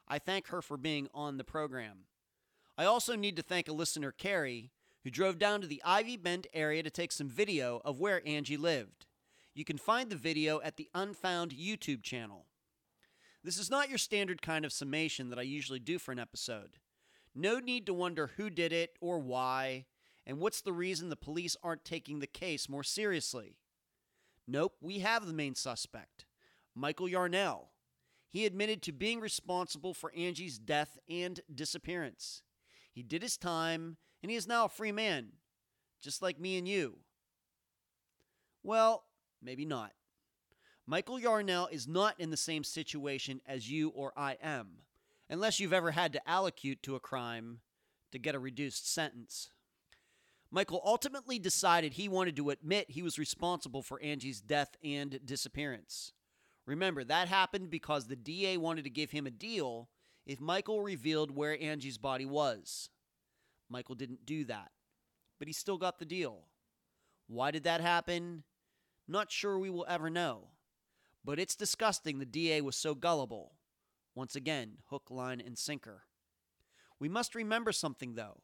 [0.08, 2.06] I thank her for being on the program.
[2.78, 4.72] I also need to thank a listener, Carrie,
[5.04, 8.58] who drove down to the Ivy Bend area to take some video of where Angie
[8.58, 9.06] lived.
[9.54, 12.46] You can find the video at the Unfound YouTube channel.
[13.48, 16.80] This is not your standard kind of summation that I usually do for an episode.
[17.34, 19.86] No need to wonder who did it or why,
[20.26, 23.56] and what's the reason the police aren't taking the case more seriously.
[24.46, 26.26] Nope, we have the main suspect,
[26.76, 27.70] Michael Yarnell.
[28.28, 32.42] He admitted to being responsible for Angie's death and disappearance.
[32.92, 35.30] He did his time, and he is now a free man,
[36.02, 36.98] just like me and you.
[38.62, 39.06] Well,
[39.42, 39.94] maybe not.
[40.90, 44.68] Michael Yarnell is not in the same situation as you or I am,
[45.30, 47.60] unless you've ever had to allocute to a crime
[48.14, 49.50] to get a reduced sentence.
[50.50, 56.14] Michael ultimately decided he wanted to admit he was responsible for Angie's death and disappearance.
[56.66, 59.90] Remember, that happened because the DA wanted to give him a deal
[60.26, 62.90] if Michael revealed where Angie's body was.
[63.70, 64.72] Michael didn't do that,
[65.38, 66.44] but he still got the deal.
[67.28, 68.44] Why did that happen?
[69.06, 70.48] Not sure we will ever know.
[71.28, 73.52] But it's disgusting the DA was so gullible.
[74.16, 76.04] Once again, hook, line, and sinker.
[77.02, 78.44] We must remember something, though.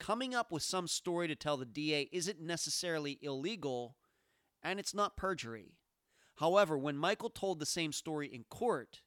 [0.00, 3.94] Coming up with some story to tell the DA isn't necessarily illegal,
[4.60, 5.76] and it's not perjury.
[6.38, 9.02] However, when Michael told the same story in court,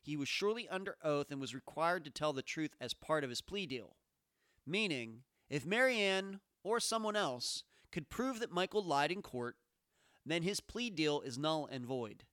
[0.00, 3.30] he was surely under oath and was required to tell the truth as part of
[3.30, 3.96] his plea deal.
[4.66, 9.56] Meaning, if Marianne or someone else could prove that Michael lied in court,
[10.24, 12.24] then his plea deal is null and void.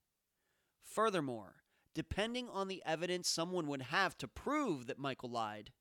[0.86, 1.56] Furthermore,
[1.94, 5.72] depending on the evidence someone would have to prove that Michael lied,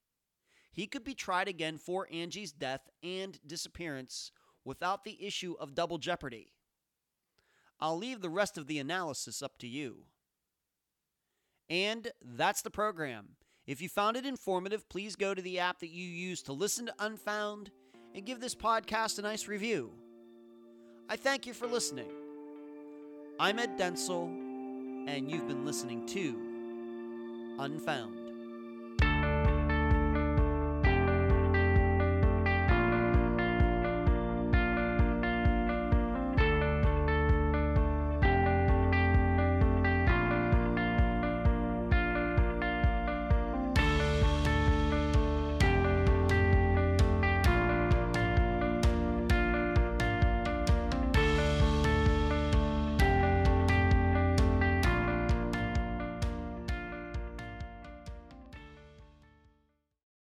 [0.72, 4.32] he could be tried again for Angie's death and disappearance
[4.64, 6.52] without the issue of double jeopardy.
[7.78, 10.06] I'll leave the rest of the analysis up to you.
[11.68, 13.36] And that's the program.
[13.66, 16.86] If you found it informative, please go to the app that you use to listen
[16.86, 17.70] to Unfound
[18.14, 19.92] and give this podcast a nice review.
[21.08, 22.10] I thank you for listening.
[23.38, 24.43] I'm Ed Dentzel,
[25.06, 26.34] and you've been listening to
[27.58, 28.23] Unfound.